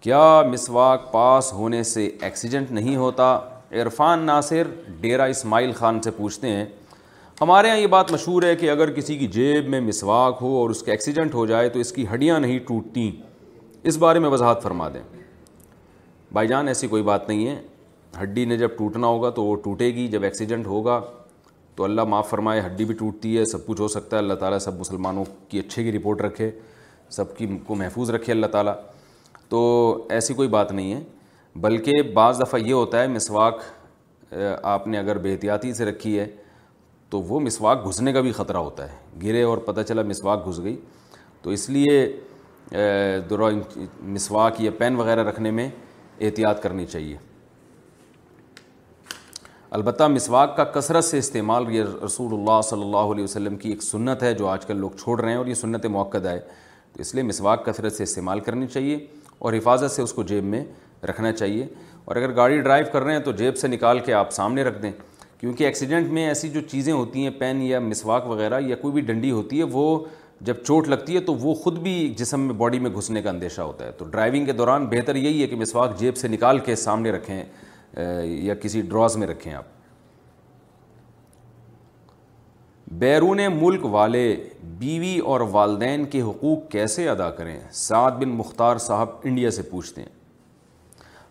کیا 0.00 0.22
مسواک 0.50 1.10
پاس 1.12 1.52
ہونے 1.52 1.82
سے 1.82 2.06
ایکسیڈنٹ 2.20 2.70
نہیں 2.72 2.96
ہوتا 2.96 3.38
عرفان 3.82 4.20
ناصر 4.26 4.66
ڈیرا 5.00 5.24
اسماعیل 5.34 5.72
خان 5.78 6.00
سے 6.02 6.10
پوچھتے 6.16 6.48
ہیں 6.50 6.64
ہمارے 7.40 7.68
یہاں 7.68 7.78
یہ 7.78 7.86
بات 7.86 8.12
مشہور 8.12 8.42
ہے 8.42 8.54
کہ 8.56 8.70
اگر 8.70 8.90
کسی 8.92 9.16
کی 9.18 9.26
جیب 9.38 9.68
میں 9.70 9.80
مسواک 9.80 10.38
ہو 10.42 10.54
اور 10.60 10.70
اس 10.70 10.82
کا 10.82 10.92
ایکسیڈنٹ 10.92 11.34
ہو 11.34 11.44
جائے 11.46 11.68
تو 11.74 11.78
اس 11.78 11.92
کی 11.92 12.04
ہڈیاں 12.12 12.38
نہیں 12.40 12.58
ٹوٹتی 12.68 13.10
اس 13.90 13.96
بارے 13.98 14.18
میں 14.18 14.28
وضاحت 14.30 14.62
فرما 14.62 14.88
دیں 14.94 15.02
بھائی 16.32 16.48
جان 16.48 16.68
ایسی 16.68 16.86
کوئی 16.88 17.02
بات 17.02 17.28
نہیں 17.28 17.46
ہے 17.46 17.60
ہڈی 18.22 18.44
نے 18.44 18.56
جب 18.58 18.76
ٹوٹنا 18.78 19.06
ہوگا 19.06 19.30
تو 19.38 19.44
وہ 19.44 19.54
ٹوٹے 19.64 19.86
گی 19.94 20.06
جب 20.08 20.24
ایکسیڈنٹ 20.24 20.66
ہوگا 20.66 21.00
تو 21.78 21.84
اللہ 21.84 22.04
معاف 22.10 22.28
فرمائے 22.28 22.60
ہڈی 22.64 22.84
بھی 22.84 22.94
ٹوٹتی 22.98 23.36
ہے 23.38 23.44
سب 23.50 23.66
کچھ 23.66 23.80
ہو 23.80 23.86
سکتا 23.88 24.16
ہے 24.16 24.20
اللہ 24.22 24.34
تعالیٰ 24.38 24.58
سب 24.60 24.78
مسلمانوں 24.78 25.24
کی 25.48 25.58
اچھے 25.58 25.82
کی 25.84 25.92
رپورٹ 25.92 26.20
رکھے 26.22 26.50
سب 27.16 27.36
کی 27.36 27.46
کو 27.66 27.74
محفوظ 27.74 28.08
رکھے 28.10 28.32
اللہ 28.32 28.46
تعالیٰ 28.52 28.72
تو 29.48 29.60
ایسی 30.16 30.34
کوئی 30.34 30.48
بات 30.56 30.72
نہیں 30.72 30.92
ہے 30.94 31.58
بلکہ 31.66 32.02
بعض 32.14 32.40
دفعہ 32.40 32.60
یہ 32.60 32.72
ہوتا 32.72 33.02
ہے 33.02 33.08
مسواک 33.08 33.60
آپ 34.72 34.86
نے 34.86 34.98
اگر 34.98 35.18
بے 35.26 35.32
احتیاطی 35.32 35.72
سے 35.74 35.84
رکھی 35.90 36.18
ہے 36.18 36.26
تو 37.10 37.20
وہ 37.28 37.40
مسواک 37.40 37.86
گھسنے 37.88 38.12
کا 38.12 38.20
بھی 38.20 38.32
خطرہ 38.40 38.56
ہوتا 38.68 38.88
ہے 38.92 38.96
گرے 39.22 39.42
اور 39.42 39.58
پتہ 39.70 39.80
چلا 39.88 40.02
مسواک 40.08 40.46
گھس 40.48 40.62
گئی 40.64 40.76
تو 41.42 41.50
اس 41.50 41.68
لیے 41.70 42.02
درا 43.30 43.48
مسواک 44.18 44.60
یا 44.62 44.70
پین 44.78 44.96
وغیرہ 45.00 45.28
رکھنے 45.28 45.50
میں 45.60 45.68
احتیاط 46.20 46.62
کرنی 46.62 46.86
چاہیے 46.86 47.16
البتہ 49.76 50.02
مسواق 50.08 50.56
کا 50.56 50.64
کثرت 50.74 51.04
سے 51.04 51.18
استعمال 51.18 51.64
یہ 51.74 51.84
رسول 52.04 52.32
اللہ 52.34 52.60
صلی 52.68 52.82
اللہ 52.82 53.12
علیہ 53.12 53.24
وسلم 53.24 53.56
کی 53.64 53.68
ایک 53.70 53.82
سنت 53.82 54.22
ہے 54.22 54.32
جو 54.34 54.46
آج 54.48 54.64
کل 54.66 54.76
لوگ 54.80 54.90
چھوڑ 55.02 55.20
رہے 55.20 55.30
ہیں 55.30 55.38
اور 55.38 55.46
یہ 55.46 55.54
سنت 55.54 55.86
موقع 55.96 56.18
ہے 56.24 56.38
تو 56.92 57.00
اس 57.02 57.14
لیے 57.14 57.22
مسواق 57.22 57.64
کثرت 57.64 57.92
سے 57.92 58.02
استعمال 58.02 58.40
کرنی 58.46 58.66
چاہیے 58.66 58.96
اور 59.38 59.52
حفاظت 59.52 59.90
سے 59.94 60.02
اس 60.02 60.12
کو 60.12 60.22
جیب 60.30 60.44
میں 60.54 60.62
رکھنا 61.08 61.32
چاہیے 61.32 61.66
اور 62.04 62.16
اگر 62.16 62.34
گاڑی 62.36 62.60
ڈرائیو 62.60 62.86
کر 62.92 63.02
رہے 63.02 63.12
ہیں 63.16 63.20
تو 63.24 63.32
جیب 63.42 63.56
سے 63.58 63.68
نکال 63.68 64.00
کے 64.06 64.12
آپ 64.20 64.32
سامنے 64.32 64.62
رکھ 64.64 64.80
دیں 64.82 64.92
کیونکہ 65.40 65.64
ایکسیڈنٹ 65.64 66.08
میں 66.12 66.26
ایسی 66.28 66.48
جو 66.50 66.60
چیزیں 66.70 66.92
ہوتی 66.92 67.22
ہیں 67.22 67.30
پین 67.38 67.62
یا 67.62 67.80
مسواک 67.80 68.26
وغیرہ 68.30 68.60
یا 68.66 68.76
کوئی 68.76 68.92
بھی 68.94 69.00
ڈنڈی 69.12 69.30
ہوتی 69.30 69.58
ہے 69.58 69.64
وہ 69.72 69.84
جب 70.48 70.56
چوٹ 70.66 70.88
لگتی 70.88 71.14
ہے 71.14 71.20
تو 71.28 71.34
وہ 71.34 71.54
خود 71.62 71.78
بھی 71.82 71.96
جسم 72.18 72.40
میں 72.46 72.54
باڈی 72.54 72.78
میں 72.78 72.90
گھسنے 72.96 73.22
کا 73.22 73.30
اندیشہ 73.30 73.60
ہوتا 73.60 73.84
ہے 73.86 73.92
تو 73.98 74.04
ڈرائیونگ 74.10 74.44
کے 74.46 74.52
دوران 74.52 74.86
بہتر 74.90 75.16
یہی 75.16 75.42
ہے 75.42 75.46
کہ 75.46 75.56
مسواک 75.56 75.98
جیب 75.98 76.16
سے 76.16 76.28
نکال 76.28 76.58
کے 76.66 76.76
سامنے 76.86 77.10
رکھیں 77.12 77.42
یا 77.98 78.54
کسی 78.62 78.80
ڈراز 78.90 79.16
میں 79.16 79.26
رکھیں 79.26 79.52
آپ 79.54 79.64
بیرون 82.98 83.38
ملک 83.60 83.84
والے 83.94 84.22
بیوی 84.78 85.18
اور 85.30 85.40
والدین 85.50 86.04
کے 86.10 86.20
حقوق 86.22 86.70
کیسے 86.70 87.08
ادا 87.08 87.30
کریں 87.30 87.58
سعد 87.80 88.10
بن 88.20 88.28
مختار 88.36 88.76
صاحب 88.86 89.08
انڈیا 89.24 89.50
سے 89.50 89.62
پوچھتے 89.70 90.00
ہیں 90.02 90.16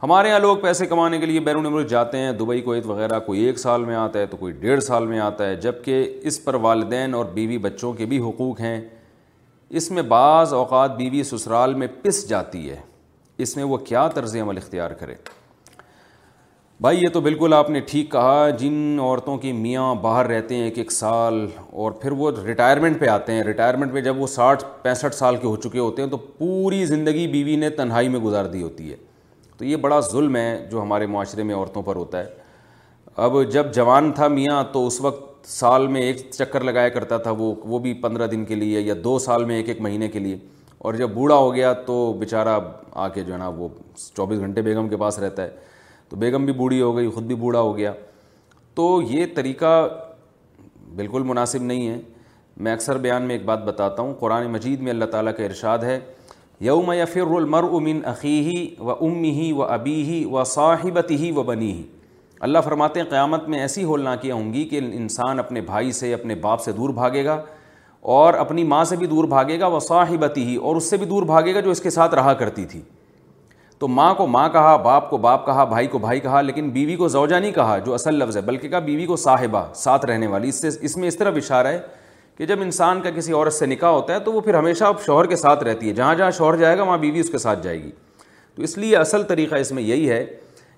ہمارے 0.03 0.30
یہاں 0.30 0.39
لوگ 0.39 0.58
پیسے 0.62 0.86
کمانے 0.88 1.19
کے 1.19 1.25
لیے 1.25 1.39
بیرون 1.45 1.71
ملک 1.73 1.88
جاتے 1.89 2.17
ہیں 2.17 2.32
دبئی 2.39 2.62
کویت 2.62 2.86
وغیرہ 2.88 3.19
کوئی 3.25 3.41
ایک 3.43 3.60
سال 3.60 3.86
میں 3.86 3.95
آتا 3.95 4.19
ہے 4.19 4.25
تو 4.34 4.38
کوئی 4.38 4.53
ڈیڑھ 4.60 4.84
سال 4.84 5.08
میں 5.08 5.19
آتا 5.19 5.45
ہے 5.47 5.56
جب 5.62 5.84
کہ 5.86 6.03
اس 6.32 6.43
پر 6.43 6.53
والدین 6.65 7.13
اور 7.15 7.25
بیوی 7.34 7.58
بچوں 7.63 7.93
کے 8.01 8.06
بھی 8.12 8.19
حقوق 8.27 8.62
ہیں 8.62 8.80
اس 9.80 9.89
میں 9.91 10.01
بعض 10.12 10.53
اوقات 10.53 10.95
بیوی 10.97 11.23
سسرال 11.32 11.73
میں 11.82 11.88
پس 12.01 12.27
جاتی 12.30 12.69
ہے 12.69 12.80
اس 13.45 13.56
میں 13.56 13.63
وہ 13.71 13.77
کیا 13.88 14.08
طرز 14.13 14.36
عمل 14.41 14.58
اختیار 14.58 14.91
کرے 14.99 15.15
بھائی 16.81 16.97
یہ 17.01 17.09
تو 17.13 17.19
بالکل 17.21 17.53
آپ 17.57 17.69
نے 17.69 17.79
ٹھیک 17.89 18.09
کہا 18.11 18.49
جن 18.59 18.97
عورتوں 19.01 19.37
کی 19.43 19.51
میاں 19.51 19.93
باہر 20.01 20.25
رہتے 20.27 20.55
ہیں 20.55 20.63
ایک 20.63 20.77
ایک 20.77 20.91
سال 20.91 21.45
اور 21.83 21.91
پھر 22.01 22.11
وہ 22.17 22.29
ریٹائرمنٹ 22.45 22.99
پہ 22.99 23.07
آتے 23.09 23.33
ہیں 23.33 23.43
ریٹائرمنٹ 23.43 23.93
پہ 23.93 24.01
جب 24.07 24.19
وہ 24.21 24.27
ساٹھ 24.33 24.63
پینسٹھ 24.81 25.15
سال 25.15 25.35
کے 25.35 25.47
ہو 25.47 25.55
چکے 25.55 25.79
ہوتے 25.79 26.01
ہیں 26.01 26.09
تو 26.09 26.17
پوری 26.17 26.83
زندگی 26.85 27.25
بیوی 27.27 27.55
نے 27.63 27.69
تنہائی 27.79 28.09
میں 28.09 28.19
گزار 28.25 28.45
دی 28.51 28.61
ہوتی 28.63 28.91
ہے 28.91 28.95
تو 29.57 29.65
یہ 29.65 29.75
بڑا 29.87 29.99
ظلم 30.11 30.35
ہے 30.35 30.57
جو 30.71 30.81
ہمارے 30.81 31.05
معاشرے 31.15 31.43
میں 31.43 31.55
عورتوں 31.55 31.81
پر 31.83 31.95
ہوتا 31.95 32.19
ہے 32.23 32.25
اب 33.25 33.37
جب 33.51 33.73
جوان 33.75 34.11
تھا 34.15 34.27
میاں 34.37 34.63
تو 34.73 34.85
اس 34.87 34.99
وقت 35.01 35.47
سال 35.49 35.87
میں 35.87 36.01
ایک 36.01 36.21
چکر 36.31 36.63
لگایا 36.63 36.89
کرتا 36.99 37.17
تھا 37.25 37.31
وہ 37.37 37.53
وہ 37.71 37.79
بھی 37.87 37.93
پندرہ 38.01 38.27
دن 38.27 38.43
کے 38.45 38.55
لیے 38.55 38.81
یا 38.81 38.93
دو 39.03 39.17
سال 39.19 39.45
میں 39.45 39.55
ایک 39.57 39.69
ایک 39.69 39.81
مہینے 39.81 40.07
کے 40.09 40.19
لیے 40.19 40.37
اور 40.77 40.93
جب 40.93 41.09
بوڑھا 41.13 41.35
ہو 41.35 41.53
گیا 41.55 41.73
تو 41.87 42.01
بیچارہ 42.19 42.59
آ 42.93 43.07
کے 43.13 43.23
جو 43.23 43.33
ہے 43.33 43.37
نا 43.37 43.47
وہ 43.57 43.69
چوبیس 44.15 44.39
گھنٹے 44.39 44.61
بیگم 44.61 44.87
کے 44.89 44.97
پاس 45.05 45.19
رہتا 45.19 45.43
ہے 45.43 45.49
تو 46.10 46.15
بیگم 46.15 46.46
بھی 46.46 46.54
بوڑھی 46.54 46.82
ہو 46.82 46.96
گئی 46.98 47.10
خود 47.12 47.24
بھی 47.28 47.36
بوڑھا 47.36 47.60
ہو 47.60 47.76
گیا 47.78 47.91
تو 48.76 48.91
یہ 49.10 49.26
طریقہ 49.36 49.70
بالکل 50.96 51.24
مناسب 51.26 51.63
نہیں 51.63 51.88
ہے 51.88 52.00
میں 52.65 52.74
اکثر 52.74 52.98
بیان 52.98 53.24
میں 53.28 53.36
ایک 53.36 53.43
بات 53.46 53.63
بتاتا 53.65 54.02
ہوں 54.02 54.13
قرآن 54.20 54.46
مجید 54.52 54.82
میں 54.82 54.91
اللہ 54.91 55.06
تعالیٰ 55.12 55.36
کا 55.38 55.43
ارشاد 55.43 55.78
ہے 55.88 56.00
یوم 56.67 56.91
یفر 56.93 57.36
المرء 57.36 57.70
امن 57.78 58.00
عقی 58.10 58.76
و 58.80 58.91
ام 58.91 59.22
ہی 59.24 59.52
و 59.56 59.63
ابی 59.63 59.96
ہی 60.04 60.24
و 60.32 60.43
صاحبت 60.54 61.12
ہی 61.20 61.32
و 61.36 61.43
بنی 61.50 61.72
ہی 61.72 61.84
اللہ 62.48 62.60
ہیں 62.96 63.04
قیامت 63.04 63.48
میں 63.50 63.60
ایسی 63.60 63.84
ہول 63.84 64.04
نہ 64.04 64.10
کیا 64.22 64.34
ہوں 64.36 64.52
گی 64.54 64.63
کہ 64.70 64.80
انسان 64.93 65.39
اپنے 65.39 65.62
بھائی 65.70 65.91
سے 66.00 66.13
اپنے 66.13 66.36
باپ 66.41 66.62
سے 66.62 66.72
دور 66.72 66.89
بھاگے 66.93 67.24
گا 67.26 67.39
اور 68.15 68.34
اپنی 68.41 68.63
ماں 68.63 68.84
سے 68.86 68.96
بھی 68.96 69.08
دور 69.08 69.24
بھاگے 69.28 69.60
گا 69.60 69.78
صاحبتی 69.88 70.43
ہی 70.46 70.56
اور 70.56 70.76
اس 70.76 70.89
سے 70.89 70.98
بھی 70.98 71.06
دور 71.06 71.24
بھاگے 71.32 71.56
گا 71.56 71.60
جو 71.60 71.72
اس 71.72 71.82
کے 71.82 71.89
ساتھ 71.89 72.15
رہا 72.15 72.34
کرتی 72.41 72.65
تھی 72.65 72.82
تو 73.79 73.87
ماں 73.87 74.13
کو 74.15 74.25
ماں 74.27 74.47
کہا 74.49 74.75
باپ 74.83 75.09
کو 75.09 75.17
باپ 75.17 75.45
کہا 75.45 75.63
بھائی 75.65 75.87
کو 75.87 75.97
بھائی 75.99 76.19
کہا 76.19 76.41
لیکن 76.41 76.69
بیوی 76.73 76.95
کو 76.95 77.07
زوجہ 77.07 77.35
نہیں 77.35 77.51
کہا 77.53 77.77
جو 77.85 77.93
اصل 77.93 78.15
لفظ 78.19 78.35
ہے 78.37 78.41
بلکہ 78.41 78.67
کہا 78.69 78.79
بیوی 78.85 79.05
کو 79.05 79.15
صاحبہ 79.23 79.65
ساتھ 79.75 80.05
رہنے 80.05 80.27
والی 80.27 80.49
اس 80.49 80.61
سے 80.61 80.69
اس 80.85 80.95
میں 80.97 81.07
اس 81.07 81.17
طرح 81.17 81.37
اشارہ 81.37 81.67
ہے 81.67 81.79
کہ 82.37 82.45
جب 82.45 82.61
انسان 82.61 83.01
کا 83.01 83.09
کسی 83.15 83.33
عورت 83.33 83.53
سے 83.53 83.65
نکاح 83.65 83.89
ہوتا 83.91 84.13
ہے 84.13 84.19
تو 84.25 84.31
وہ 84.33 84.41
پھر 84.41 84.53
ہمیشہ 84.53 84.83
اب 84.83 85.01
شوہر 85.05 85.25
کے 85.27 85.35
ساتھ 85.35 85.63
رہتی 85.63 85.87
ہے 85.89 85.93
جہاں 85.93 86.13
جہاں 86.15 86.31
شوہر 86.37 86.55
جائے 86.57 86.77
گا 86.77 86.83
وہاں 86.83 86.97
بیوی 86.97 87.19
اس 87.19 87.29
کے 87.29 87.37
ساتھ 87.37 87.63
جائے 87.63 87.81
گی 87.83 87.91
تو 88.55 88.63
اس 88.63 88.77
لیے 88.77 88.97
اصل 88.97 89.23
طریقہ 89.29 89.55
اس 89.55 89.71
میں 89.71 89.83
یہی 89.83 90.09
ہے 90.09 90.23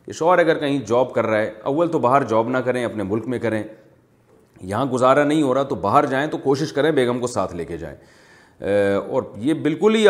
کہ 0.05 0.12
شوہر 0.12 0.39
اگر 0.39 0.57
کہیں 0.59 0.77
جاب 0.88 1.13
کر 1.13 1.25
رہا 1.27 1.39
ہے 1.41 1.51
اول 1.71 1.88
تو 1.91 1.99
باہر 1.99 2.23
جاب 2.29 2.49
نہ 2.49 2.57
کریں 2.65 2.83
اپنے 2.85 3.03
ملک 3.03 3.27
میں 3.27 3.39
کریں 3.39 3.62
یہاں 4.62 4.85
گزارا 4.93 5.23
نہیں 5.23 5.41
ہو 5.41 5.53
رہا 5.53 5.63
تو 5.63 5.75
باہر 5.88 6.05
جائیں 6.12 6.27
تو 6.31 6.38
کوشش 6.43 6.73
کریں 6.73 6.91
بیگم 6.91 7.19
کو 7.19 7.27
ساتھ 7.27 7.55
لے 7.55 7.65
کے 7.65 7.77
جائیں 7.77 7.95
اور 8.62 9.24
یہ 9.39 9.54
بالکل 9.63 9.95
ہی 9.95 10.06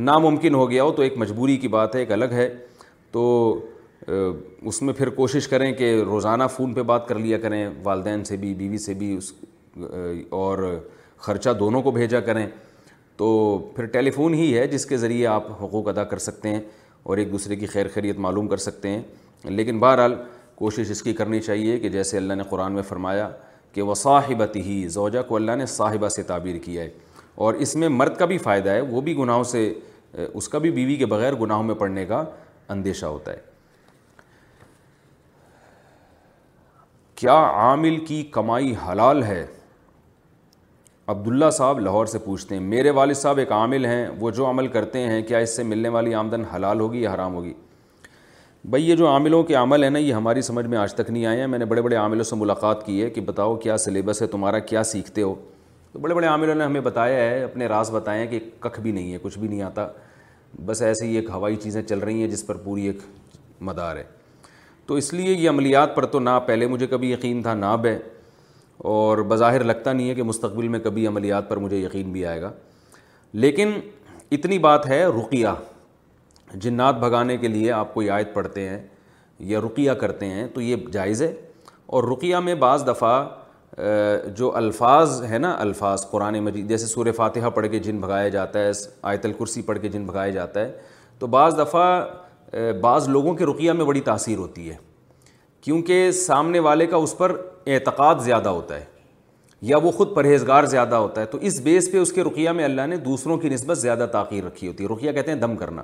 ناممکن 0.00 0.54
ہو 0.54 0.70
گیا 0.70 0.82
ہو 0.82 0.92
تو 0.96 1.02
ایک 1.02 1.16
مجبوری 1.18 1.56
کی 1.58 1.68
بات 1.68 1.94
ہے 1.94 2.00
ایک 2.00 2.12
الگ 2.12 2.32
ہے 2.32 2.48
تو 3.12 3.22
اس 4.06 4.80
میں 4.82 4.92
پھر 4.94 5.08
کوشش 5.14 5.48
کریں 5.48 5.72
کہ 5.76 5.92
روزانہ 6.06 6.44
فون 6.56 6.74
پہ 6.74 6.82
بات 6.90 7.06
کر 7.08 7.18
لیا 7.18 7.38
کریں 7.38 7.66
والدین 7.84 8.22
سے 8.24 8.36
بھی 8.36 8.54
بیوی 8.54 8.78
سے 8.78 8.94
بھی 8.98 9.14
اس 9.16 9.32
اور 10.40 10.58
خرچہ 11.26 11.50
دونوں 11.58 11.82
کو 11.82 11.90
بھیجا 11.90 12.20
کریں 12.20 12.46
تو 13.16 13.26
پھر 13.76 13.84
ٹیلی 13.92 14.10
فون 14.10 14.34
ہی 14.34 14.56
ہے 14.58 14.66
جس 14.68 14.86
کے 14.86 14.96
ذریعے 14.96 15.26
آپ 15.26 15.50
حقوق 15.62 15.88
ادا 15.88 16.04
کر 16.12 16.18
سکتے 16.18 16.48
ہیں 16.54 16.60
اور 17.04 17.18
ایک 17.18 17.32
دوسرے 17.32 17.56
کی 17.56 17.66
خیر 17.66 17.86
خیریت 17.94 18.18
معلوم 18.18 18.48
کر 18.48 18.56
سکتے 18.56 18.88
ہیں 18.88 19.00
لیکن 19.56 19.78
بہرحال 19.80 20.14
کوشش 20.54 20.90
اس 20.90 21.02
کی 21.02 21.12
کرنی 21.14 21.40
چاہیے 21.40 21.78
کہ 21.80 21.88
جیسے 21.88 22.16
اللہ 22.16 22.34
نے 22.34 22.42
قرآن 22.50 22.72
میں 22.72 22.82
فرمایا 22.88 23.28
کہ 23.72 23.82
وہ 23.82 23.94
صاحبت 23.94 24.56
ہی 24.66 24.86
زوجہ 24.90 25.22
کو 25.28 25.36
اللہ 25.36 25.56
نے 25.58 25.66
صاحبہ 25.68 26.08
سے 26.08 26.22
تعبیر 26.26 26.56
کیا 26.64 26.82
ہے 26.82 26.90
اور 27.46 27.54
اس 27.64 27.74
میں 27.76 27.88
مرد 27.88 28.16
کا 28.18 28.24
بھی 28.30 28.36
فائدہ 28.44 28.70
ہے 28.70 28.80
وہ 28.80 29.00
بھی 29.08 29.16
گناہوں 29.16 29.42
سے 29.44 29.62
اس 30.32 30.48
کا 30.48 30.58
بھی 30.58 30.70
بیوی 30.78 30.94
کے 30.96 31.06
بغیر 31.06 31.32
گناہوں 31.40 31.62
میں 31.64 31.74
پڑھنے 31.82 32.04
کا 32.06 32.22
اندیشہ 32.74 33.06
ہوتا 33.06 33.32
ہے 33.32 33.36
کیا 37.16 37.34
عامل 37.54 37.98
کی 38.06 38.22
کمائی 38.32 38.74
حلال 38.86 39.22
ہے 39.22 39.44
عبداللہ 41.14 41.50
صاحب 41.58 41.80
لاہور 41.80 42.06
سے 42.12 42.18
پوچھتے 42.24 42.54
ہیں 42.54 42.62
میرے 42.62 42.90
والد 42.98 43.16
صاحب 43.16 43.38
ایک 43.38 43.52
عامل 43.52 43.84
ہیں 43.86 44.06
وہ 44.20 44.30
جو 44.38 44.48
عمل 44.48 44.66
کرتے 44.78 45.00
ہیں 45.08 45.20
کیا 45.28 45.38
اس 45.44 45.54
سے 45.56 45.62
ملنے 45.72 45.88
والی 45.96 46.14
آمدن 46.14 46.44
حلال 46.54 46.80
ہوگی 46.80 47.02
یا 47.02 47.12
حرام 47.14 47.34
ہوگی 47.34 47.52
بھائی 48.70 48.88
یہ 48.88 48.96
جو 48.96 49.08
عاملوں 49.08 49.42
کے 49.50 49.54
عمل 49.62 49.82
ہیں 49.84 49.90
نا 49.90 49.98
یہ 49.98 50.14
ہماری 50.14 50.42
سمجھ 50.42 50.66
میں 50.66 50.78
آج 50.78 50.94
تک 50.94 51.10
نہیں 51.10 51.26
آئے 51.26 51.40
ہیں 51.40 51.46
میں 51.46 51.58
نے 51.58 51.64
بڑے 51.72 51.82
بڑے 51.82 51.96
عاملوں 51.96 52.24
سے 52.24 52.36
ملاقات 52.36 52.84
کی 52.86 53.02
ہے 53.02 53.10
کہ 53.10 53.20
بتاؤ 53.30 53.54
کیا 53.66 53.76
سلیبس 53.84 54.22
ہے 54.22 54.26
تمہارا 54.36 54.58
کیا 54.72 54.82
سیکھتے 54.92 55.22
ہو 55.22 55.34
تو 55.92 55.98
بڑے 55.98 56.14
بڑے 56.14 56.26
عاملوں 56.26 56.54
نے 56.54 56.64
ہمیں 56.64 56.80
بتایا 56.80 57.18
ہے 57.30 57.42
اپنے 57.44 57.66
راز 57.68 57.90
بتائے 57.90 58.20
ہیں 58.24 58.26
کہ 58.30 58.38
ککھ 58.60 58.80
بھی 58.80 58.90
نہیں 58.92 59.12
ہے 59.12 59.18
کچھ 59.22 59.38
بھی 59.38 59.48
نہیں 59.48 59.62
آتا 59.62 59.86
بس 60.66 60.82
ایسے 60.82 61.06
ہی 61.06 61.14
ایک 61.16 61.30
ہوائی 61.30 61.56
چیزیں 61.62 61.82
چل 61.82 61.98
رہی 61.98 62.20
ہیں 62.20 62.28
جس 62.28 62.46
پر 62.46 62.56
پوری 62.64 62.86
ایک 62.86 62.98
مدار 63.68 63.96
ہے 63.96 64.02
تو 64.86 64.94
اس 64.94 65.12
لیے 65.14 65.32
یہ 65.34 65.48
عملیات 65.50 65.94
پر 65.94 66.04
تو 66.14 66.20
نہ 66.20 66.38
پہلے 66.46 66.66
مجھے 66.66 66.86
کبھی 66.86 67.10
یقین 67.12 67.42
تھا 67.42 67.54
نہ 67.54 67.76
بے 67.82 67.96
اور 68.92 69.18
بظاہر 69.28 69.64
لگتا 69.64 69.92
نہیں 69.92 70.08
ہے 70.10 70.14
کہ 70.14 70.22
مستقبل 70.22 70.68
میں 70.74 70.78
کبھی 70.80 71.06
عملیات 71.06 71.48
پر 71.48 71.56
مجھے 71.64 71.76
یقین 71.78 72.12
بھی 72.12 72.24
آئے 72.26 72.40
گا 72.42 72.50
لیکن 73.44 73.72
اتنی 74.32 74.58
بات 74.58 74.86
ہے 74.88 75.04
رقیہ 75.16 75.48
جنات 76.64 76.94
بھگانے 76.98 77.36
کے 77.36 77.48
لیے 77.48 77.70
آپ 77.72 77.92
کوئی 77.94 78.10
آیت 78.10 78.32
پڑھتے 78.34 78.68
ہیں 78.68 78.78
یا 79.48 79.60
رقیہ 79.64 79.92
کرتے 80.00 80.26
ہیں 80.26 80.46
تو 80.54 80.60
یہ 80.60 80.86
جائز 80.92 81.22
ہے 81.22 81.32
اور 81.96 82.04
رقیہ 82.12 82.36
میں 82.44 82.54
بعض 82.62 82.86
دفعہ 82.86 83.22
جو 84.36 84.50
الفاظ 84.56 85.22
ہیں 85.30 85.38
نا 85.38 85.54
الفاظ 85.60 86.06
قرآن 86.10 86.38
مجید 86.44 86.68
جیسے 86.68 86.86
سور 86.86 87.10
فاتحہ 87.16 87.48
پڑھ 87.54 87.66
کے 87.70 87.78
جن 87.78 88.00
بھگایا 88.00 88.28
جاتا 88.28 88.58
ہے 88.58 88.70
آیت 89.10 89.24
الکرسی 89.26 89.62
پڑھ 89.62 89.78
کے 89.82 89.88
جن 89.88 90.04
بھگایا 90.06 90.30
جاتا 90.32 90.60
ہے 90.60 90.70
تو 91.18 91.26
بعض 91.26 91.58
دفعہ 91.58 92.54
بعض 92.80 93.08
لوگوں 93.08 93.34
کے 93.36 93.46
رقیہ 93.46 93.72
میں 93.72 93.84
بڑی 93.84 94.00
تاثیر 94.00 94.38
ہوتی 94.38 94.68
ہے 94.70 94.76
کیونکہ 95.62 96.10
سامنے 96.20 96.58
والے 96.64 96.86
کا 96.86 96.96
اس 96.96 97.16
پر 97.18 97.36
اعتقاد 97.66 98.20
زیادہ 98.24 98.48
ہوتا 98.48 98.76
ہے 98.76 98.84
یا 99.70 99.76
وہ 99.82 99.90
خود 99.92 100.14
پرہیزگار 100.14 100.64
زیادہ 100.76 100.94
ہوتا 100.94 101.20
ہے 101.20 101.26
تو 101.26 101.38
اس 101.48 101.60
بیس 101.60 101.90
پہ 101.92 101.98
اس 101.98 102.12
کے 102.12 102.24
رقیہ 102.24 102.50
میں 102.56 102.64
اللہ 102.64 102.86
نے 102.88 102.96
دوسروں 103.06 103.36
کی 103.38 103.48
نسبت 103.48 103.78
زیادہ 103.78 104.06
تاخیر 104.12 104.44
رکھی 104.44 104.68
ہوتی 104.68 104.84
ہے 104.84 104.88
رقیہ 104.92 105.12
کہتے 105.12 105.30
ہیں 105.32 105.38
دم 105.40 105.56
کرنا 105.56 105.82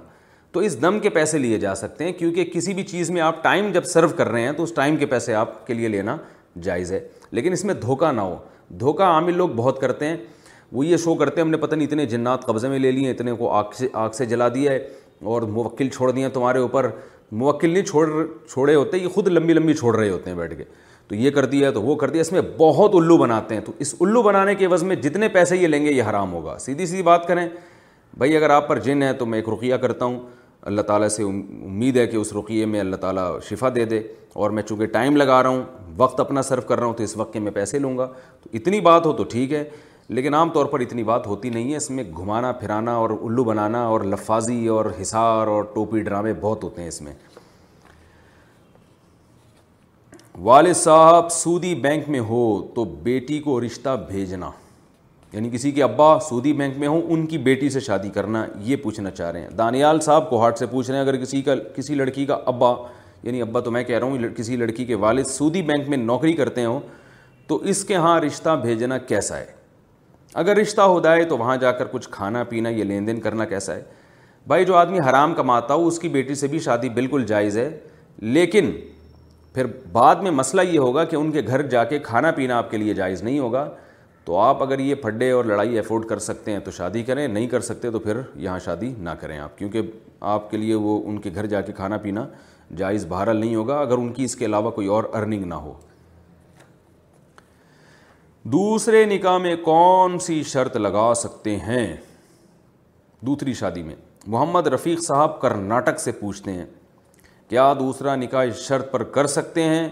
تو 0.52 0.60
اس 0.66 0.80
دم 0.82 0.98
کے 1.02 1.10
پیسے 1.10 1.38
لیے 1.38 1.58
جا 1.58 1.74
سکتے 1.74 2.04
ہیں 2.04 2.12
کیونکہ 2.18 2.44
کسی 2.52 2.74
بھی 2.74 2.82
چیز 2.86 3.10
میں 3.10 3.20
آپ 3.22 3.42
ٹائم 3.42 3.70
جب 3.72 3.84
سرو 3.92 4.08
کر 4.16 4.28
رہے 4.28 4.42
ہیں 4.42 4.52
تو 4.56 4.62
اس 4.62 4.72
ٹائم 4.74 4.96
کے 4.96 5.06
پیسے 5.06 5.34
آپ 5.34 5.66
کے 5.66 5.74
لیے 5.74 5.88
لینا 5.88 6.16
جائز 6.62 6.92
ہے 6.92 7.00
لیکن 7.34 7.52
اس 7.52 7.64
میں 7.64 7.74
دھوکہ 7.82 8.10
نہ 8.12 8.20
ہو 8.20 8.36
دھوکہ 8.80 9.02
عامل 9.02 9.36
لوگ 9.36 9.48
بہت 9.56 9.80
کرتے 9.80 10.06
ہیں 10.06 10.16
وہ 10.72 10.84
یہ 10.86 10.96
شو 11.04 11.14
کرتے 11.14 11.40
ہیں 11.40 11.44
ہم 11.44 11.50
نے 11.50 11.56
پتہ 11.64 11.74
نہیں 11.74 11.86
اتنے 11.88 12.04
جنات 12.12 12.44
قبضے 12.46 12.68
میں 12.68 12.78
لے 12.78 12.90
لیے 12.90 13.10
اتنے 13.10 13.32
کو 13.38 13.50
آگ 13.54 13.70
سے 13.78 13.88
آگ 14.04 14.10
سے 14.18 14.26
جلا 14.32 14.48
دیا 14.54 14.72
ہے 14.72 14.78
اور 15.34 15.42
موکل 15.56 15.88
چھوڑ 15.96 16.10
دیا 16.12 16.28
تمہارے 16.34 16.58
اوپر 16.66 16.88
موکل 17.42 17.70
نہیں 17.70 17.82
چھوڑ 17.90 18.06
چھوڑے 18.52 18.74
ہوتے 18.74 18.98
یہ 18.98 19.08
خود 19.14 19.28
لمبی 19.28 19.52
لمبی 19.52 19.74
چھوڑ 19.74 19.96
رہے 19.96 20.08
ہوتے 20.10 20.30
ہیں 20.30 20.36
بیٹھ 20.38 20.56
کے 20.58 20.64
تو 21.08 21.14
یہ 21.14 21.30
کر 21.30 21.44
دیا 21.54 21.70
تو 21.70 21.82
وہ 21.82 21.94
کر 22.02 22.10
دیا 22.10 22.20
اس 22.20 22.32
میں 22.32 22.40
بہت 22.58 22.94
الو 22.94 23.16
بناتے 23.18 23.54
ہیں 23.54 23.62
تو 23.64 23.72
اس 23.84 23.94
الو 24.00 24.22
بنانے 24.22 24.54
کے 24.60 24.66
عوض 24.66 24.82
میں 24.90 24.96
جتنے 25.06 25.28
پیسے 25.38 25.56
یہ 25.56 25.66
لیں 25.68 25.84
گے 25.86 25.92
یہ 25.92 26.02
حرام 26.10 26.32
ہوگا 26.32 26.56
سیدھی 26.66 26.86
سیدھی 26.86 27.02
بات 27.10 27.26
کریں 27.28 27.46
بھائی 28.18 28.36
اگر 28.36 28.50
آپ 28.56 28.68
پر 28.68 28.78
جن 28.80 29.02
ہے 29.02 29.12
تو 29.22 29.26
میں 29.26 29.38
ایک 29.38 29.48
رقیہ 29.48 29.76
کرتا 29.86 30.04
ہوں 30.04 30.18
اللہ 30.66 30.82
تعالیٰ 30.86 31.08
سے 31.10 31.22
امید 31.22 31.96
ہے 31.96 32.06
کہ 32.06 32.16
اس 32.16 32.32
رقیے 32.32 32.66
میں 32.66 32.78
اللہ 32.80 32.96
تعالیٰ 33.00 33.24
شفا 33.48 33.68
دے 33.74 33.84
دے 33.84 34.00
اور 34.42 34.50
میں 34.50 34.62
چونکہ 34.62 34.86
ٹائم 34.94 35.16
لگا 35.16 35.42
رہا 35.42 35.48
ہوں 35.50 35.62
وقت 35.96 36.20
اپنا 36.20 36.42
صرف 36.42 36.66
کر 36.66 36.78
رہا 36.78 36.86
ہوں 36.86 36.94
تو 36.96 37.02
اس 37.04 37.16
وقت 37.16 37.32
کے 37.32 37.40
میں 37.40 37.52
پیسے 37.52 37.78
لوں 37.78 37.96
گا 37.98 38.06
تو 38.42 38.50
اتنی 38.60 38.80
بات 38.86 39.06
ہو 39.06 39.12
تو 39.16 39.24
ٹھیک 39.32 39.52
ہے 39.52 39.62
لیکن 40.16 40.34
عام 40.34 40.50
طور 40.52 40.66
پر 40.72 40.80
اتنی 40.80 41.02
بات 41.10 41.26
ہوتی 41.26 41.50
نہیں 41.50 41.70
ہے 41.70 41.76
اس 41.76 41.90
میں 41.90 42.04
گھمانا 42.16 42.52
پھرانا 42.62 42.94
اور 43.02 43.10
الو 43.22 43.44
بنانا 43.44 43.84
اور 43.88 44.00
لفاظی 44.14 44.66
اور 44.76 44.86
حصار 45.00 45.46
اور 45.54 45.62
ٹوپی 45.74 46.00
ڈرامے 46.08 46.32
بہت 46.40 46.64
ہوتے 46.64 46.80
ہیں 46.82 46.88
اس 46.88 47.00
میں 47.02 47.12
والد 50.48 50.76
صاحب 50.76 51.30
سودی 51.32 51.74
بینک 51.88 52.08
میں 52.10 52.20
ہو 52.32 52.42
تو 52.74 52.84
بیٹی 53.02 53.38
کو 53.40 53.60
رشتہ 53.64 53.96
بھیجنا 54.08 54.50
یعنی 55.34 55.48
کسی 55.50 55.70
کے 55.76 55.82
ابا 55.82 56.16
سودی 56.28 56.52
بینک 56.58 56.76
میں 56.78 56.88
ہوں 56.88 57.00
ان 57.12 57.24
کی 57.26 57.38
بیٹی 57.46 57.68
سے 57.70 57.80
شادی 57.86 58.08
کرنا 58.14 58.44
یہ 58.64 58.76
پوچھنا 58.82 59.10
چاہ 59.10 59.30
رہے 59.32 59.40
ہیں 59.40 59.48
دانیال 59.58 60.00
صاحب 60.00 60.28
کو 60.30 60.40
ہاٹ 60.42 60.58
سے 60.58 60.66
پوچھ 60.70 60.88
رہے 60.90 60.96
ہیں 60.98 61.04
اگر 61.04 61.16
کسی 61.22 61.40
کا 61.42 61.54
کسی 61.76 61.94
لڑکی 61.94 62.26
کا 62.26 62.36
ابا 62.52 62.70
یعنی 63.22 63.40
ابا 63.42 63.60
تو 63.60 63.70
میں 63.70 63.82
کہہ 63.84 63.98
رہا 63.98 64.06
ہوں 64.06 64.28
کسی 64.36 64.56
لڑکی 64.56 64.84
کے 64.84 64.94
والد 65.04 65.26
سودی 65.28 65.62
بینک 65.72 65.88
میں 65.88 65.96
نوکری 65.98 66.32
کرتے 66.42 66.64
ہوں 66.64 66.80
تو 67.48 67.56
اس 67.72 67.82
کے 67.84 67.96
ہاں 68.06 68.18
رشتہ 68.20 68.50
بھیجنا 68.62 68.98
کیسا 69.08 69.38
ہے 69.38 69.46
اگر 70.42 70.56
رشتہ 70.56 70.82
جائے 71.04 71.24
تو 71.32 71.38
وہاں 71.38 71.56
جا 71.66 71.72
کر 71.80 71.86
کچھ 71.92 72.08
کھانا 72.10 72.44
پینا 72.48 72.68
یہ 72.68 72.84
لین 72.84 73.06
دین 73.06 73.20
کرنا 73.20 73.44
کیسا 73.54 73.74
ہے 73.74 73.82
بھائی 74.48 74.64
جو 74.64 74.76
آدمی 74.76 75.00
حرام 75.08 75.34
کماتا 75.34 75.74
ہو 75.74 75.86
اس 75.86 75.98
کی 75.98 76.08
بیٹی 76.18 76.34
سے 76.34 76.46
بھی 76.54 76.58
شادی 76.68 76.88
بالکل 77.00 77.24
جائز 77.28 77.56
ہے 77.58 77.68
لیکن 78.38 78.70
پھر 79.54 79.66
بعد 79.92 80.22
میں 80.22 80.30
مسئلہ 80.30 80.60
یہ 80.70 80.78
ہوگا 80.78 81.04
کہ 81.04 81.16
ان 81.16 81.30
کے 81.32 81.42
گھر 81.46 81.62
جا 81.74 81.84
کے 81.94 81.98
کھانا 82.02 82.30
پینا 82.36 82.58
آپ 82.58 82.70
کے 82.70 82.76
لیے 82.76 82.94
جائز 82.94 83.22
نہیں 83.22 83.38
ہوگا 83.38 83.68
تو 84.24 84.36
آپ 84.40 84.62
اگر 84.62 84.78
یہ 84.78 84.94
پھڈے 85.00 85.30
اور 85.30 85.44
لڑائی 85.44 85.78
افورڈ 85.78 86.04
کر 86.08 86.18
سکتے 86.26 86.52
ہیں 86.52 86.58
تو 86.64 86.70
شادی 86.70 87.02
کریں 87.04 87.26
نہیں 87.28 87.46
کر 87.48 87.60
سکتے 87.60 87.90
تو 87.90 87.98
پھر 88.00 88.20
یہاں 88.40 88.58
شادی 88.64 88.92
نہ 88.98 89.10
کریں 89.20 89.38
آپ 89.38 89.58
کیونکہ 89.58 89.90
آپ 90.34 90.50
کے 90.50 90.56
لیے 90.56 90.74
وہ 90.84 91.00
ان 91.08 91.18
کے 91.20 91.30
گھر 91.34 91.46
جا 91.46 91.60
کے 91.60 91.72
کھانا 91.76 91.96
پینا 92.02 92.26
جائز 92.76 93.04
بہرحال 93.08 93.36
نہیں 93.40 93.54
ہوگا 93.56 93.78
اگر 93.80 93.98
ان 93.98 94.12
کی 94.12 94.24
اس 94.24 94.36
کے 94.36 94.44
علاوہ 94.46 94.70
کوئی 94.78 94.86
اور 94.96 95.04
ارننگ 95.14 95.44
نہ 95.46 95.54
ہو 95.64 95.72
دوسرے 98.54 99.04
نکاح 99.10 99.38
میں 99.38 99.54
کون 99.64 100.18
سی 100.20 100.42
شرط 100.52 100.76
لگا 100.76 101.12
سکتے 101.16 101.56
ہیں 101.66 101.86
دوسری 103.26 103.52
شادی 103.60 103.82
میں 103.82 103.94
محمد 104.26 104.66
رفیق 104.72 105.00
صاحب 105.02 105.40
کرناٹک 105.40 106.00
سے 106.00 106.12
پوچھتے 106.20 106.52
ہیں 106.52 106.66
کیا 107.48 107.72
دوسرا 107.78 108.14
نکاح 108.16 108.42
اس 108.46 108.66
شرط 108.66 108.90
پر 108.90 109.02
کر 109.14 109.26
سکتے 109.36 109.62
ہیں 109.62 109.88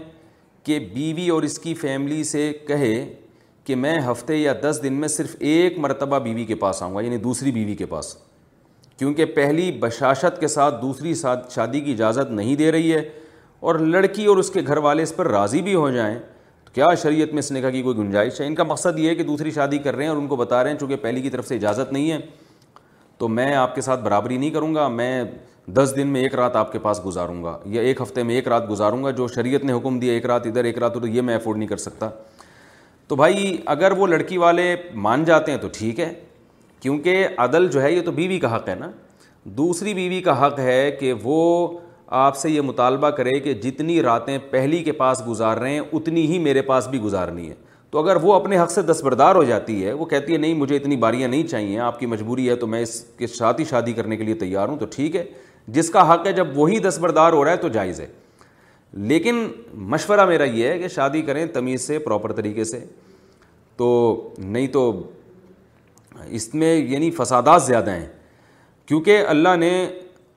کہ 0.63 0.79
بیوی 0.93 1.29
اور 1.29 1.43
اس 1.43 1.57
کی 1.59 1.73
فیملی 1.75 2.23
سے 2.23 2.51
کہے 2.67 2.93
کہ 3.65 3.75
میں 3.75 3.97
ہفتے 4.11 4.35
یا 4.35 4.53
دس 4.63 4.79
دن 4.83 4.93
میں 5.01 5.07
صرف 5.07 5.35
ایک 5.39 5.77
مرتبہ 5.79 6.19
بیوی 6.19 6.45
کے 6.45 6.55
پاس 6.63 6.81
آؤں 6.83 6.95
گا 6.95 7.01
یعنی 7.01 7.17
دوسری 7.17 7.51
بیوی 7.51 7.75
کے 7.75 7.85
پاس 7.93 8.15
کیونکہ 8.97 9.25
پہلی 9.35 9.71
بشاشت 9.79 10.39
کے 10.39 10.47
ساتھ 10.47 10.81
دوسری 10.81 11.13
شادی 11.55 11.79
کی 11.81 11.91
اجازت 11.93 12.31
نہیں 12.31 12.55
دے 12.55 12.71
رہی 12.71 12.93
ہے 12.93 13.01
اور 13.69 13.75
لڑکی 13.79 14.25
اور 14.25 14.37
اس 14.37 14.49
کے 14.51 14.61
گھر 14.67 14.77
والے 14.87 15.03
اس 15.03 15.15
پر 15.15 15.27
راضی 15.31 15.61
بھی 15.61 15.75
ہو 15.75 15.89
جائیں 15.89 16.17
تو 16.65 16.71
کیا 16.75 16.93
شریعت 17.01 17.31
میں 17.33 17.39
اس 17.39 17.51
نے 17.51 17.61
کہا 17.61 17.69
کہ 17.69 17.81
کوئی 17.83 17.97
گنجائش 17.97 18.41
ہے 18.41 18.47
ان 18.47 18.55
کا 18.55 18.63
مقصد 18.63 18.99
یہ 18.99 19.09
ہے 19.09 19.15
کہ 19.15 19.23
دوسری 19.23 19.51
شادی 19.51 19.77
کر 19.85 19.95
رہے 19.95 20.03
ہیں 20.03 20.09
اور 20.09 20.17
ان 20.17 20.27
کو 20.27 20.35
بتا 20.35 20.63
رہے 20.63 20.71
ہیں 20.71 20.77
چونکہ 20.79 20.95
پہلی 21.01 21.21
کی 21.21 21.29
طرف 21.29 21.47
سے 21.47 21.55
اجازت 21.55 21.93
نہیں 21.93 22.11
ہے 22.11 22.17
تو 23.17 23.27
میں 23.27 23.53
آپ 23.55 23.75
کے 23.75 23.81
ساتھ 23.81 24.01
برابری 24.03 24.37
نہیں 24.37 24.49
کروں 24.51 24.73
گا 24.75 24.87
میں 24.99 25.23
دس 25.73 25.93
دن 25.97 26.07
میں 26.13 26.21
ایک 26.21 26.35
رات 26.35 26.55
آپ 26.55 26.71
کے 26.71 26.79
پاس 26.85 26.99
گزاروں 27.05 27.43
گا 27.43 27.57
یا 27.73 27.81
ایک 27.81 28.01
ہفتے 28.01 28.23
میں 28.23 28.35
ایک 28.35 28.47
رات 28.47 28.69
گزاروں 28.69 29.03
گا 29.03 29.11
جو 29.19 29.27
شریعت 29.35 29.63
نے 29.65 29.73
حکم 29.73 29.99
دیا 29.99 30.13
ایک 30.13 30.25
رات 30.25 30.47
ادھر 30.47 30.63
ایک 30.63 30.77
رات 30.77 30.97
ادھر 30.97 31.07
یہ 31.09 31.21
میں 31.21 31.35
افورڈ 31.35 31.57
نہیں 31.59 31.69
کر 31.69 31.77
سکتا 31.77 32.09
تو 33.07 33.15
بھائی 33.15 33.55
اگر 33.73 33.91
وہ 33.97 34.07
لڑکی 34.07 34.37
والے 34.37 34.75
مان 35.05 35.23
جاتے 35.25 35.51
ہیں 35.51 35.57
تو 35.59 35.67
ٹھیک 35.77 35.99
ہے 35.99 36.11
کیونکہ 36.81 37.27
عدل 37.37 37.67
جو 37.71 37.81
ہے 37.81 37.91
یہ 37.93 38.01
تو 38.05 38.11
بیوی 38.11 38.39
کا 38.39 38.55
حق 38.55 38.69
ہے 38.69 38.75
نا 38.79 38.89
دوسری 39.57 39.93
بیوی 39.93 40.21
کا 40.21 40.45
حق 40.45 40.59
ہے 40.59 40.91
کہ 40.99 41.13
وہ 41.23 41.77
آپ 42.15 42.37
سے 42.37 42.49
یہ 42.49 42.61
مطالبہ 42.61 43.09
کرے 43.17 43.39
کہ 43.39 43.53
جتنی 43.61 44.01
راتیں 44.03 44.37
پہلی 44.49 44.83
کے 44.83 44.91
پاس 44.91 45.21
گزار 45.27 45.57
رہے 45.57 45.71
ہیں 45.73 45.79
اتنی 45.93 46.25
ہی 46.31 46.39
میرے 46.39 46.61
پاس 46.61 46.87
بھی 46.87 46.99
گزارنی 47.01 47.49
ہے 47.49 47.53
تو 47.91 47.99
اگر 48.03 48.15
وہ 48.23 48.33
اپنے 48.33 48.59
حق 48.59 48.71
سے 48.71 48.81
دستبردار 48.81 49.35
ہو 49.35 49.43
جاتی 49.43 49.85
ہے 49.85 49.93
وہ 49.93 50.05
کہتی 50.13 50.33
ہے 50.33 50.37
نہیں 50.37 50.53
مجھے 50.59 50.75
اتنی 50.75 50.95
باریاں 50.97 51.27
نہیں 51.29 51.47
چاہیے 51.47 51.79
آپ 51.79 51.99
کی 51.99 52.05
مجبوری 52.05 52.49
ہے 52.49 52.55
تو 52.55 52.67
میں 52.67 52.81
اس 52.83 52.99
کے 53.17 53.27
ساتھ 53.27 53.59
ہی 53.59 53.65
شادی 53.69 53.93
کرنے 53.93 54.17
کے 54.17 54.23
لیے 54.23 54.35
تیار 54.35 54.67
ہوں 54.67 54.77
تو 54.77 54.85
ٹھیک 54.95 55.15
ہے 55.15 55.23
جس 55.75 55.89
کا 55.89 56.13
حق 56.13 56.25
ہے 56.27 56.31
جب 56.33 56.57
وہی 56.57 56.79
دستبردار 56.87 57.33
ہو 57.33 57.43
رہا 57.45 57.51
ہے 57.51 57.57
تو 57.57 57.67
جائز 57.77 57.99
ہے 58.01 58.07
لیکن 58.93 59.35
مشورہ 59.91 60.25
میرا 60.25 60.43
یہ 60.43 60.67
ہے 60.67 60.77
کہ 60.79 60.87
شادی 60.95 61.21
کریں 61.25 61.45
تمیز 61.53 61.85
سے 61.87 61.99
پراپر 61.99 62.31
طریقے 62.33 62.63
سے 62.63 62.79
تو 63.77 64.31
نہیں 64.37 64.67
تو 64.73 64.91
اس 66.29 66.53
میں 66.55 66.75
یعنی 66.75 67.09
فسادات 67.17 67.63
زیادہ 67.63 67.91
ہیں 67.91 68.05
کیونکہ 68.87 69.23
اللہ 69.27 69.55
نے 69.59 69.69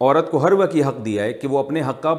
عورت 0.01 0.31
کو 0.31 0.39
ہر 0.45 0.53
وقت 0.53 0.77
یہ 0.77 0.85
حق 0.85 1.05
دیا 1.05 1.23
ہے 1.25 1.33
کہ 1.33 1.49
وہ 1.49 1.59
اپنے 1.59 1.83
حق 1.89 2.03
کا 2.03 2.15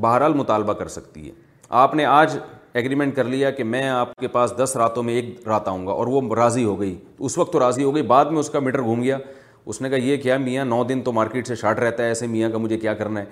بہرحال 0.00 0.34
مطالبہ 0.34 0.72
کر 0.72 0.88
سکتی 0.88 1.26
ہے 1.28 1.32
آپ 1.78 1.94
نے 1.94 2.04
آج 2.04 2.36
ایگریمنٹ 2.72 3.14
کر 3.16 3.24
لیا 3.24 3.50
کہ 3.50 3.64
میں 3.64 3.88
آپ 3.88 4.14
کے 4.20 4.28
پاس 4.28 4.52
دس 4.58 4.74
راتوں 4.76 5.02
میں 5.02 5.14
ایک 5.14 5.46
رات 5.48 5.68
آؤں 5.68 5.86
گا 5.86 5.92
اور 5.92 6.06
وہ 6.06 6.20
راضی 6.34 6.64
ہو 6.64 6.78
گئی 6.80 6.94
اس 7.18 7.38
وقت 7.38 7.52
تو 7.52 7.60
راضی 7.60 7.84
ہو 7.84 7.94
گئی 7.94 8.02
بعد 8.12 8.24
میں 8.30 8.38
اس 8.40 8.50
کا 8.50 8.58
میٹر 8.60 8.82
گھوم 8.82 9.02
گیا 9.02 9.18
اس 9.66 9.80
نے 9.82 9.88
کہا 9.90 9.98
یہ 10.04 10.16
کیا 10.22 10.36
میاں 10.38 10.64
نو 10.64 10.82
دن 10.88 11.02
تو 11.04 11.12
مارکیٹ 11.12 11.46
سے 11.46 11.54
شارٹ 11.56 11.78
رہتا 11.78 12.02
ہے 12.02 12.08
ایسے 12.08 12.26
میاں 12.26 12.50
کا 12.50 12.58
مجھے 12.58 12.76
کیا 12.78 12.94
کرنا 12.94 13.20
ہے 13.20 13.26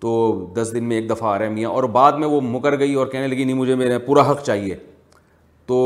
تو 0.00 0.12
دس 0.54 0.72
دن 0.74 0.84
میں 0.88 0.96
ایک 0.96 1.08
دفعہ 1.10 1.28
آ 1.28 1.38
رہا 1.38 1.44
ہے 1.44 1.50
میاں 1.50 1.68
اور 1.70 1.84
بعد 1.98 2.12
میں 2.22 2.28
وہ 2.28 2.40
مکر 2.44 2.78
گئی 2.78 2.94
اور 2.94 3.06
کہنے 3.06 3.26
لگی 3.26 3.44
نہیں 3.44 3.56
مجھے 3.56 3.74
میرا 3.74 3.98
پورا 4.06 4.30
حق 4.30 4.42
چاہیے 4.44 4.76
تو 5.66 5.78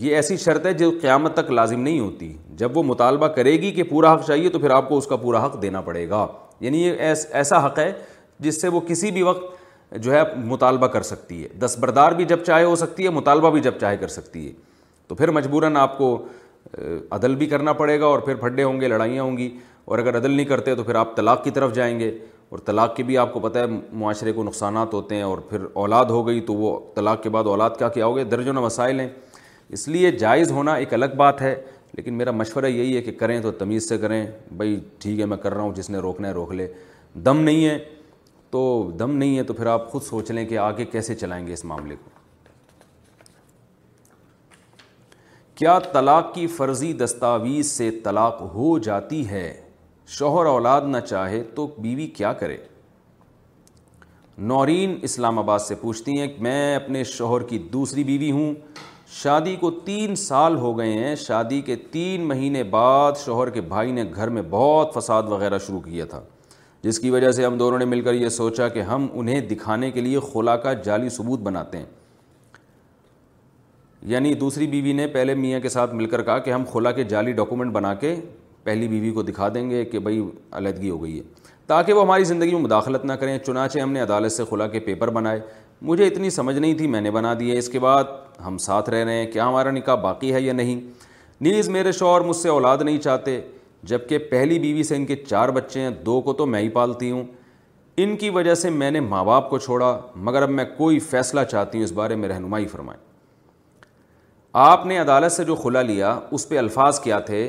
یہ 0.00 0.14
ایسی 0.16 0.36
شرط 0.36 0.66
ہے 0.66 0.72
جو 0.72 0.90
قیامت 1.02 1.34
تک 1.36 1.50
لازم 1.50 1.80
نہیں 1.82 2.00
ہوتی 2.00 2.32
جب 2.56 2.76
وہ 2.78 2.82
مطالبہ 2.86 3.26
کرے 3.36 3.52
گی 3.60 3.70
کہ 3.74 3.82
پورا 3.82 4.12
حق 4.14 4.26
چاہیے 4.26 4.48
تو 4.48 4.58
پھر 4.58 4.70
آپ 4.70 4.88
کو 4.88 4.98
اس 4.98 5.06
کا 5.06 5.16
پورا 5.22 5.44
حق 5.46 5.60
دینا 5.62 5.80
پڑے 5.88 6.08
گا 6.08 6.26
یعنی 6.60 6.82
یہ 6.82 7.14
ایسا 7.34 7.64
حق 7.66 7.78
ہے 7.78 7.92
جس 8.40 8.60
سے 8.60 8.68
وہ 8.68 8.80
کسی 8.88 9.10
بھی 9.10 9.22
وقت 9.22 9.94
جو 10.02 10.12
ہے 10.12 10.20
مطالبہ 10.46 10.86
کر 10.86 11.02
سکتی 11.02 11.42
ہے 11.42 11.48
دستبردار 11.64 12.12
بھی 12.16 12.24
جب 12.32 12.44
چاہے 12.46 12.64
ہو 12.64 12.74
سکتی 12.76 13.04
ہے 13.04 13.10
مطالبہ 13.10 13.50
بھی 13.50 13.60
جب 13.60 13.78
چاہے 13.80 13.96
کر 14.00 14.08
سکتی 14.08 14.46
ہے 14.46 14.52
تو 15.08 15.14
پھر 15.14 15.30
مجبوراً 15.38 15.76
آپ 15.76 15.96
کو 15.98 16.16
عدل 17.12 17.34
بھی 17.36 17.46
کرنا 17.46 17.72
پڑے 17.72 17.98
گا 18.00 18.06
اور 18.06 18.18
پھر 18.24 18.34
پھڈے 18.40 18.62
ہوں 18.62 18.80
گے 18.80 18.88
لڑائیاں 18.88 19.22
ہوں 19.22 19.36
گی 19.36 19.48
اور 19.84 19.98
اگر 19.98 20.16
عدل 20.16 20.30
نہیں 20.30 20.46
کرتے 20.46 20.74
تو 20.74 20.82
پھر 20.84 20.94
آپ 20.94 21.16
طلاق 21.16 21.42
کی 21.44 21.50
طرف 21.50 21.74
جائیں 21.74 21.98
گے 22.00 22.10
اور 22.50 22.58
طلاق 22.66 22.94
کے 22.96 23.02
بھی 23.08 23.16
آپ 23.18 23.32
کو 23.32 23.40
پتہ 23.40 23.58
ہے 23.58 23.66
معاشرے 23.98 24.30
کو 24.32 24.44
نقصانات 24.44 24.94
ہوتے 24.94 25.14
ہیں 25.14 25.22
اور 25.22 25.38
پھر 25.48 25.64
اولاد 25.82 26.04
ہو 26.10 26.26
گئی 26.26 26.40
تو 26.46 26.54
وہ 26.54 26.78
طلاق 26.94 27.22
کے 27.22 27.28
بعد 27.34 27.44
اولاد 27.48 27.70
کیا 27.78 27.88
کیا 27.88 28.06
ہو 28.06 28.22
درج 28.30 28.48
و 28.48 28.52
مسائل 28.62 29.00
ہیں 29.00 29.08
اس 29.78 29.86
لیے 29.88 30.10
جائز 30.22 30.50
ہونا 30.52 30.74
ایک 30.74 30.94
الگ 30.94 31.14
بات 31.16 31.42
ہے 31.42 31.54
لیکن 31.96 32.14
میرا 32.18 32.30
مشورہ 32.30 32.66
یہی 32.66 32.96
ہے 32.96 33.02
کہ 33.02 33.12
کریں 33.18 33.38
تو 33.42 33.50
تمیز 33.60 33.88
سے 33.88 33.98
کریں 33.98 34.26
بھائی 34.56 34.78
ٹھیک 35.02 35.20
ہے 35.20 35.24
میں 35.26 35.36
کر 35.42 35.54
رہا 35.54 35.62
ہوں 35.62 35.74
جس 35.74 35.90
نے 35.90 35.98
روکنا 36.08 36.28
ہے 36.28 36.32
روک 36.32 36.52
لے 36.52 36.66
دم 37.24 37.40
نہیں 37.40 37.64
ہے 37.66 37.78
تو 38.50 38.60
دم 38.98 39.16
نہیں 39.16 39.36
ہے 39.38 39.42
تو 39.42 39.54
پھر 39.54 39.66
آپ 39.74 39.90
خود 39.92 40.02
سوچ 40.08 40.30
لیں 40.30 40.44
کہ 40.48 40.58
آگے 40.58 40.84
کیسے 40.92 41.14
چلائیں 41.14 41.46
گے 41.46 41.52
اس 41.52 41.64
معاملے 41.64 41.96
کو 42.04 42.10
کیا 45.54 45.78
طلاق 45.92 46.34
کی 46.34 46.46
فرضی 46.56 46.92
دستاویز 47.04 47.70
سے 47.70 47.90
طلاق 48.04 48.40
ہو 48.54 48.78
جاتی 48.84 49.28
ہے 49.28 49.50
شوہر 50.18 50.46
اولاد 50.46 50.80
نہ 50.88 50.96
چاہے 51.08 51.42
تو 51.54 51.66
بیوی 51.82 52.06
کیا 52.14 52.32
کرے 52.38 52.56
نورین 54.52 54.96
اسلام 55.08 55.38
آباد 55.38 55.58
سے 55.66 55.74
پوچھتی 55.80 56.18
ہیں 56.20 56.26
کہ 56.28 56.42
میں 56.42 56.74
اپنے 56.76 57.02
شوہر 57.10 57.42
کی 57.48 57.58
دوسری 57.72 58.04
بیوی 58.04 58.30
ہوں 58.30 58.54
شادی 59.22 59.54
کو 59.60 59.70
تین 59.84 60.14
سال 60.16 60.56
ہو 60.58 60.76
گئے 60.78 60.92
ہیں 60.92 61.14
شادی 61.26 61.60
کے 61.66 61.76
تین 61.90 62.26
مہینے 62.28 62.62
بعد 62.72 63.18
شوہر 63.24 63.50
کے 63.50 63.60
بھائی 63.74 63.92
نے 63.92 64.04
گھر 64.14 64.28
میں 64.38 64.42
بہت 64.50 64.94
فساد 64.94 65.28
وغیرہ 65.30 65.58
شروع 65.66 65.80
کیا 65.80 66.04
تھا 66.10 66.22
جس 66.82 66.98
کی 66.98 67.10
وجہ 67.10 67.30
سے 67.38 67.44
ہم 67.46 67.58
دونوں 67.58 67.78
نے 67.78 67.84
مل 67.84 68.00
کر 68.02 68.14
یہ 68.14 68.28
سوچا 68.40 68.68
کہ 68.76 68.82
ہم 68.90 69.06
انہیں 69.20 69.40
دکھانے 69.48 69.90
کے 69.90 70.00
لیے 70.00 70.18
خلا 70.32 70.56
کا 70.66 70.72
جعلی 70.88 71.08
ثبوت 71.16 71.40
بناتے 71.50 71.78
ہیں 71.78 71.86
یعنی 74.12 74.34
دوسری 74.44 74.66
بیوی 74.66 74.92
نے 75.02 75.06
پہلے 75.14 75.34
میاں 75.44 75.60
کے 75.60 75.68
ساتھ 75.68 75.94
مل 75.94 76.06
کر 76.10 76.22
کہا 76.22 76.38
کہ 76.46 76.50
ہم 76.52 76.64
خلا 76.72 76.92
کے 77.00 77.04
جعلی 77.14 77.32
ڈاکومنٹ 77.42 77.72
بنا 77.72 77.94
کے 78.04 78.14
پہلی 78.64 78.88
بیوی 78.88 79.10
کو 79.10 79.22
دکھا 79.22 79.48
دیں 79.54 79.68
گے 79.70 79.84
کہ 79.84 79.98
بھائی 79.98 80.20
علیحدگی 80.52 80.90
ہو 80.90 81.02
گئی 81.02 81.18
ہے 81.18 81.22
تاکہ 81.66 81.92
وہ 81.92 82.02
ہماری 82.02 82.24
زندگی 82.24 82.52
میں 82.54 82.60
مداخلت 82.60 83.04
نہ 83.04 83.12
کریں 83.20 83.36
چنانچہ 83.46 83.78
ہم 83.78 83.92
نے 83.92 84.00
عدالت 84.00 84.32
سے 84.32 84.42
کھلا 84.48 84.66
کے 84.68 84.80
پیپر 84.80 85.10
بنائے 85.12 85.40
مجھے 85.90 86.06
اتنی 86.06 86.30
سمجھ 86.30 86.56
نہیں 86.58 86.74
تھی 86.78 86.86
میں 86.86 87.00
نے 87.00 87.10
بنا 87.10 87.34
دیے 87.40 87.58
اس 87.58 87.68
کے 87.68 87.78
بعد 87.80 88.04
ہم 88.46 88.58
ساتھ 88.58 88.90
رہ 88.90 89.04
رہے 89.04 89.16
ہیں 89.18 89.26
کیا 89.32 89.48
ہمارا 89.48 89.70
نکاح 89.70 89.94
باقی 90.02 90.32
ہے 90.34 90.40
یا 90.40 90.52
نہیں 90.52 90.80
نیز 91.44 91.68
میرے 91.68 91.92
شوہر 91.98 92.20
مجھ 92.26 92.36
سے 92.36 92.48
اولاد 92.48 92.78
نہیں 92.84 92.98
چاہتے 93.00 93.40
جب 93.90 94.08
کہ 94.08 94.18
پہلی 94.30 94.58
بیوی 94.58 94.82
سے 94.82 94.96
ان 94.96 95.06
کے 95.06 95.16
چار 95.16 95.48
بچے 95.58 95.80
ہیں 95.80 95.90
دو 96.06 96.20
کو 96.24 96.32
تو 96.40 96.46
میں 96.46 96.60
ہی 96.62 96.68
پالتی 96.68 97.10
ہوں 97.10 97.22
ان 98.02 98.16
کی 98.16 98.30
وجہ 98.30 98.54
سے 98.54 98.70
میں 98.70 98.90
نے 98.90 99.00
ماں 99.00 99.24
باپ 99.24 99.48
کو 99.50 99.58
چھوڑا 99.58 99.98
مگر 100.28 100.42
اب 100.42 100.50
میں 100.50 100.64
کوئی 100.76 100.98
فیصلہ 101.10 101.40
چاہتی 101.50 101.78
ہوں 101.78 101.84
اس 101.84 101.92
بارے 101.92 102.14
میں 102.16 102.28
رہنمائی 102.28 102.66
فرمائیں 102.66 103.00
آپ 104.62 104.86
نے 104.86 104.98
عدالت 104.98 105.32
سے 105.32 105.44
جو 105.44 105.54
کھلا 105.56 105.82
لیا 105.82 106.18
اس 106.30 106.48
پہ 106.48 106.58
الفاظ 106.58 107.00
کیا 107.00 107.18
تھے 107.30 107.42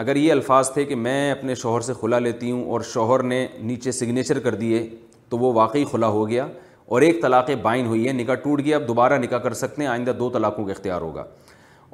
اگر 0.00 0.16
یہ 0.16 0.32
الفاظ 0.32 0.70
تھے 0.72 0.84
کہ 0.84 0.94
میں 0.94 1.30
اپنے 1.30 1.54
شوہر 1.60 1.80
سے 1.82 1.92
خلا 2.00 2.18
لیتی 2.18 2.50
ہوں 2.50 2.64
اور 2.72 2.80
شوہر 2.92 3.22
نے 3.22 3.46
نیچے 3.60 3.92
سگنیچر 3.92 4.38
کر 4.40 4.54
دیے 4.54 4.84
تو 5.28 5.38
وہ 5.38 5.52
واقعی 5.52 5.84
خلا 5.92 6.06
ہو 6.16 6.28
گیا 6.28 6.46
اور 6.90 7.02
ایک 7.02 7.20
طلاق 7.22 7.50
بائن 7.62 7.86
ہوئی 7.86 8.06
ہے 8.06 8.12
نکاح 8.20 8.34
ٹوٹ 8.42 8.60
گیا 8.64 8.76
اب 8.76 8.86
دوبارہ 8.88 9.18
نکاح 9.18 9.38
کر 9.46 9.54
سکتے 9.62 9.82
ہیں 9.82 9.88
آئندہ 9.90 10.10
دو 10.18 10.28
طلاقوں 10.34 10.64
کا 10.66 10.72
اختیار 10.72 11.00
ہوگا 11.00 11.24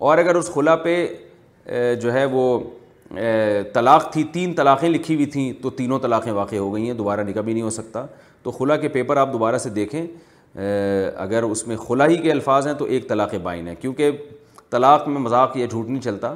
اور 0.09 0.19
اگر 0.19 0.35
اس 0.35 0.53
خلا 0.55 0.75
پہ 0.85 1.07
جو 2.03 2.13
ہے 2.13 2.25
وہ 2.33 2.45
طلاق 3.75 4.13
تھی 4.13 4.25
تین 4.33 4.55
طلاقیں 4.55 4.89
لکھی 4.89 5.15
ہوئی 5.15 5.27
تھیں 5.37 5.51
تو 5.63 5.71
تینوں 5.81 5.99
طلاقیں 6.03 6.33
واقع 6.33 6.57
ہو 6.57 6.73
گئی 6.75 6.87
ہیں 6.87 6.95
دوبارہ 6.99 7.25
نکاح 7.29 7.43
بھی 7.43 7.53
نہیں 7.53 7.63
ہو 7.65 7.71
سکتا 7.71 8.05
تو 8.43 8.51
خلا 8.51 8.77
کے 8.85 8.89
پیپر 8.99 9.17
آپ 9.17 9.33
دوبارہ 9.33 9.59
سے 9.67 9.71
دیکھیں 9.81 10.01
اگر 11.23 11.43
اس 11.51 11.67
میں 11.67 11.77
خلا 11.89 12.07
ہی 12.09 12.17
کے 12.23 12.31
الفاظ 12.33 12.67
ہیں 12.67 12.75
تو 12.79 12.85
ایک 12.97 13.09
طلاق 13.09 13.35
بائن 13.43 13.69
ہے 13.69 13.75
کیونکہ 13.81 14.11
طلاق 14.71 15.09
میں 15.09 15.21
مذاق 15.21 15.57
یا 15.57 15.67
جھوٹ 15.71 15.89
نہیں 15.89 16.03
چلتا 16.03 16.35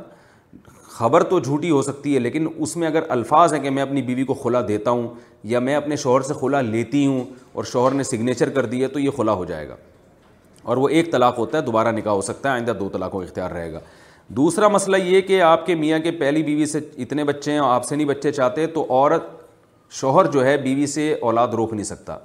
خبر 0.98 1.22
تو 1.30 1.38
جھوٹی 1.40 1.68
ہو 1.70 1.80
سکتی 1.82 2.14
ہے 2.14 2.18
لیکن 2.20 2.46
اس 2.58 2.76
میں 2.76 2.86
اگر 2.86 3.02
الفاظ 3.16 3.52
ہیں 3.54 3.58
کہ 3.62 3.70
میں 3.70 3.82
اپنی 3.82 4.00
بیوی 4.02 4.22
کو 4.26 4.34
خلا 4.34 4.60
دیتا 4.68 4.90
ہوں 4.90 5.06
یا 5.52 5.58
میں 5.66 5.74
اپنے 5.74 5.96
شوہر 6.04 6.20
سے 6.30 6.34
خلا 6.40 6.60
لیتی 6.60 7.04
ہوں 7.06 7.24
اور 7.54 7.64
شوہر 7.72 7.92
نے 7.94 8.02
سگنیچر 8.04 8.50
کر 8.54 8.66
دی 8.72 8.82
ہے 8.82 8.88
تو 8.94 8.98
یہ 9.00 9.10
خلا 9.16 9.32
ہو 9.32 9.44
جائے 9.50 9.68
گا 9.68 9.76
اور 10.72 10.76
وہ 10.76 10.88
ایک 10.96 11.12
طلاق 11.12 11.38
ہوتا 11.38 11.58
ہے 11.58 11.62
دوبارہ 11.62 11.92
نکاح 11.96 12.12
ہو 12.12 12.22
سکتا 12.30 12.48
ہے 12.48 12.54
آئندہ 12.54 12.72
دو 12.80 12.88
طلاقوں 12.92 13.22
اختیار 13.24 13.50
رہے 13.50 13.72
گا 13.72 13.80
دوسرا 14.38 14.68
مسئلہ 14.68 14.96
یہ 15.04 15.20
کہ 15.28 15.40
آپ 15.42 15.64
کے 15.66 15.74
میاں 15.84 15.98
کے 16.04 16.10
پہلی 16.24 16.42
بیوی 16.50 16.66
سے 16.72 16.80
اتنے 17.04 17.24
بچے 17.30 17.52
ہیں 17.52 17.60
آپ 17.64 17.84
سے 17.86 17.96
نہیں 17.96 18.06
بچے 18.08 18.32
چاہتے 18.32 18.66
تو 18.78 18.86
عورت 18.90 19.28
شوہر 20.00 20.30
جو 20.30 20.44
ہے 20.44 20.56
بیوی 20.64 20.86
سے 20.94 21.12
اولاد 21.30 21.54
روک 21.56 21.72
نہیں 21.72 21.84
سکتا 21.94 22.18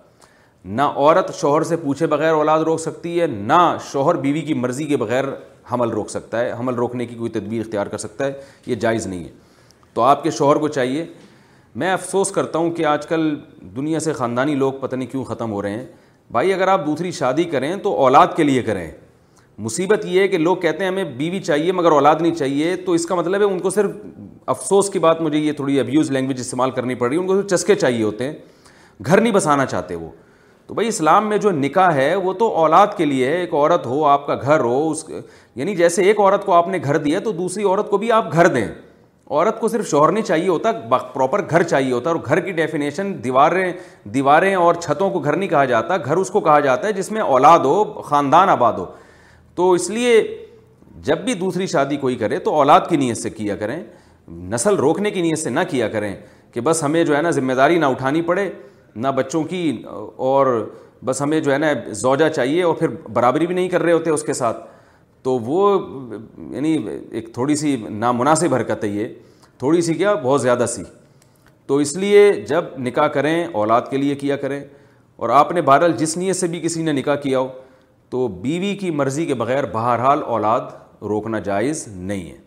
نہ 0.65 0.81
عورت 0.95 1.33
شوہر 1.41 1.63
سے 1.73 1.77
پوچھے 1.83 2.07
بغیر 2.15 2.31
اولاد 2.31 2.62
روک 2.71 2.79
سکتی 2.79 3.19
ہے 3.21 3.27
نہ 3.27 3.62
شوہر 3.91 4.15
بیوی 4.25 4.41
کی 4.41 4.53
مرضی 4.65 4.86
کے 4.88 4.97
بغیر 4.97 5.23
حمل 5.71 5.89
روک 5.91 6.10
سکتا 6.10 6.39
ہے 6.39 6.52
حمل 6.60 6.73
روکنے 6.76 7.06
کی 7.06 7.15
کوئی 7.15 7.32
تدبیر 7.32 7.60
اختیار 7.65 7.88
کر 7.88 7.97
سکتا 7.97 8.26
ہے 8.26 8.32
یہ 8.65 8.76
جائز 8.80 9.08
نہیں 9.08 9.23
ہے 9.23 9.30
تو 9.93 10.02
آپ 10.02 10.23
کے 10.23 10.32
شوہر 10.32 10.56
کو 10.60 10.67
چاہیے 10.67 11.06
میں 11.82 11.91
افسوس 11.91 12.32
کرتا 12.32 12.60
ہوں 12.60 12.71
کہ 12.71 12.86
آج 12.86 13.06
کل 13.08 13.34
دنیا 13.76 13.99
سے 13.99 14.13
خاندانی 14.13 14.56
لوگ 14.56 14.73
پتہ 14.80 14.95
نہیں 14.95 15.10
کیوں 15.12 15.23
ختم 15.26 15.52
ہو 15.52 15.62
رہے 15.62 15.78
ہیں 15.78 15.86
بھائی 16.32 16.54
اگر 16.54 16.67
آپ 16.67 16.86
دوسری 16.86 17.12
شادی 17.12 17.43
کریں 17.54 17.76
تو 17.84 17.95
اولاد 18.04 18.28
کے 18.36 18.43
لیے 18.43 18.62
کریں 18.63 18.89
مصیبت 19.65 20.06
یہ 20.06 20.21
ہے 20.21 20.28
کہ 20.28 20.38
لوگ 20.38 20.56
کہتے 20.58 20.84
ہیں 20.84 20.91
ہمیں 20.91 21.04
بیوی 21.17 21.39
چاہیے 21.39 21.71
مگر 21.71 21.91
اولاد 21.91 22.21
نہیں 22.21 22.36
چاہیے 22.36 22.76
تو 22.86 22.91
اس 22.91 23.06
کا 23.06 23.15
مطلب 23.15 23.39
ہے 23.41 23.45
ان 23.45 23.60
کو 23.60 23.69
صرف 23.69 23.91
افسوس 24.54 24.89
کی 24.93 24.99
بات 24.99 25.21
مجھے 25.21 25.38
یہ 25.39 25.52
تھوڑی 25.54 25.80
ابیوز 25.80 26.12
لینگویج 26.12 26.39
استعمال 26.39 26.71
کرنی 26.71 26.95
پڑ 26.95 27.08
رہی 27.08 27.17
ہے 27.17 27.21
ان 27.21 27.28
کو 27.28 27.41
صرف 27.41 27.49
چسکے 27.52 27.76
چاہیے 27.76 28.04
ہوتے 28.04 28.28
ہیں 28.30 28.34
گھر 29.06 29.21
نہیں 29.21 29.34
بسانا 29.34 29.65
چاہتے 29.65 29.95
وہ 29.95 30.10
تو 30.67 30.73
بھائی 30.73 30.88
اسلام 30.88 31.28
میں 31.30 31.38
جو 31.38 31.52
نکاح 31.52 31.91
ہے 31.95 32.15
وہ 32.15 32.34
تو 32.39 32.47
اولاد 32.58 32.88
کے 32.97 33.06
لیے 33.06 33.28
ہے 33.30 33.36
ایک 33.38 33.54
عورت 33.54 33.86
ہو 33.86 34.04
آپ 34.08 34.26
کا 34.28 34.36
گھر 34.41 34.60
ہو 34.60 34.89
اس 34.91 35.04
یعنی 35.56 35.76
جیسے 35.76 36.04
ایک 36.08 36.19
عورت 36.19 36.45
کو 36.45 36.54
آپ 36.54 36.67
نے 36.67 36.78
گھر 36.84 36.97
دیا 36.97 37.19
تو 37.23 37.32
دوسری 37.32 37.63
عورت 37.63 37.89
کو 37.89 37.97
بھی 37.97 38.12
آپ 38.12 38.32
گھر 38.34 38.47
دیں 38.54 38.65
عورت 39.30 39.60
کو 39.60 39.67
صرف 39.67 39.89
شوہر 39.89 40.12
نہیں 40.12 40.23
چاہیے 40.23 40.47
ہوتا 40.47 40.71
پراپر 41.13 41.41
گھر 41.49 41.63
چاہیے 41.63 41.91
ہوتا 41.91 42.10
اور 42.10 42.17
گھر 42.26 42.39
کی 42.45 42.52
ڈیفینیشن 42.52 43.13
دیواریں 43.23 43.71
دیواریں 44.13 44.54
اور 44.56 44.76
چھتوں 44.84 45.10
کو 45.10 45.19
گھر 45.19 45.36
نہیں 45.36 45.49
کہا 45.49 45.65
جاتا 45.65 45.97
گھر 46.06 46.17
اس 46.17 46.30
کو 46.30 46.39
کہا 46.41 46.60
جاتا 46.60 46.88
ہے 46.88 46.93
جس 46.93 47.12
میں 47.12 47.21
اولاد 47.21 47.60
ہو 47.65 47.84
خاندان 48.10 48.49
آباد 48.49 48.73
ہو 48.78 48.86
تو 49.56 49.71
اس 49.71 49.89
لیے 49.89 50.21
جب 51.06 51.19
بھی 51.26 51.34
دوسری 51.34 51.67
شادی 51.67 51.97
کوئی 51.97 52.15
کرے 52.15 52.39
تو 52.47 52.54
اولاد 52.56 52.82
کی 52.89 52.97
نیت 52.97 53.17
سے 53.17 53.30
کیا 53.30 53.56
کریں 53.56 53.82
نسل 54.52 54.76
روکنے 54.76 55.12
کی 55.12 55.21
نیت 55.21 55.39
سے 55.39 55.49
نہ 55.49 55.60
کیا 55.69 55.88
کریں 55.89 56.15
کہ 56.54 56.62
بس 56.62 56.84
ہمیں 56.84 57.04
جو 57.04 57.15
ہے 57.15 57.21
نا 57.21 57.30
ذمہ 57.38 57.54
داری 57.58 57.78
نہ 57.80 57.86
اٹھانی 57.86 58.21
پڑے 58.21 58.49
نہ 58.95 59.08
بچوں 59.15 59.43
کی 59.43 59.82
اور 59.86 60.47
بس 61.06 61.21
ہمیں 61.21 61.39
جو 61.39 61.53
ہے 61.53 61.58
نا 61.58 61.67
زوجہ 62.01 62.29
چاہیے 62.36 62.63
اور 62.63 62.75
پھر 62.75 62.88
برابری 63.13 63.47
بھی 63.47 63.56
نہیں 63.56 63.69
کر 63.69 63.82
رہے 63.84 63.91
ہوتے 63.91 64.10
اس 64.10 64.23
کے 64.23 64.34
ساتھ 64.34 64.58
تو 65.23 65.38
وہ 65.39 65.71
یعنی 66.53 66.77
ایک 67.12 67.34
تھوڑی 67.34 67.56
سی 67.56 67.75
نامناسب 67.89 68.53
حرکت 68.56 68.84
ہے 68.84 68.89
یہ 68.89 69.08
تھوڑی 69.60 69.82
سی 69.82 69.93
کیا 69.93 70.13
بہت 70.23 70.41
زیادہ 70.41 70.65
سی 70.69 70.84
تو 71.67 71.77
اس 71.77 71.95
لیے 71.97 72.32
جب 72.47 72.63
نکاح 72.88 73.08
کریں 73.08 73.43
اولاد 73.53 73.82
کے 73.89 73.97
لیے 73.97 74.15
کیا 74.15 74.36
کریں 74.38 74.60
اور 75.15 75.29
آپ 75.29 75.51
نے 75.51 75.62
بہرحال 75.62 75.91
جس 75.97 76.15
نیت 76.17 76.36
سے 76.36 76.47
بھی 76.47 76.60
کسی 76.63 76.84
نے 76.84 76.91
نکاح 76.93 77.15
کیا 77.25 77.39
ہو 77.39 77.47
تو 78.10 78.27
بیوی 78.41 78.75
کی 78.79 78.89
مرضی 78.91 79.25
کے 79.25 79.34
بغیر 79.36 79.65
بہرحال 79.71 80.23
اولاد 80.25 80.62
روکنا 81.10 81.39
جائز 81.47 81.88
نہیں 81.95 82.29
ہے 82.29 82.38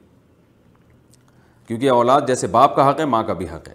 کیونکہ 1.69 1.91
اولاد 1.91 2.21
جیسے 2.27 2.47
باپ 2.47 2.77
کا 2.77 2.89
حق 2.91 3.01
ہے 3.01 3.05
ماں 3.15 3.23
کا 3.27 3.33
بھی 3.39 3.47
حق 3.55 3.69
ہے 3.69 3.75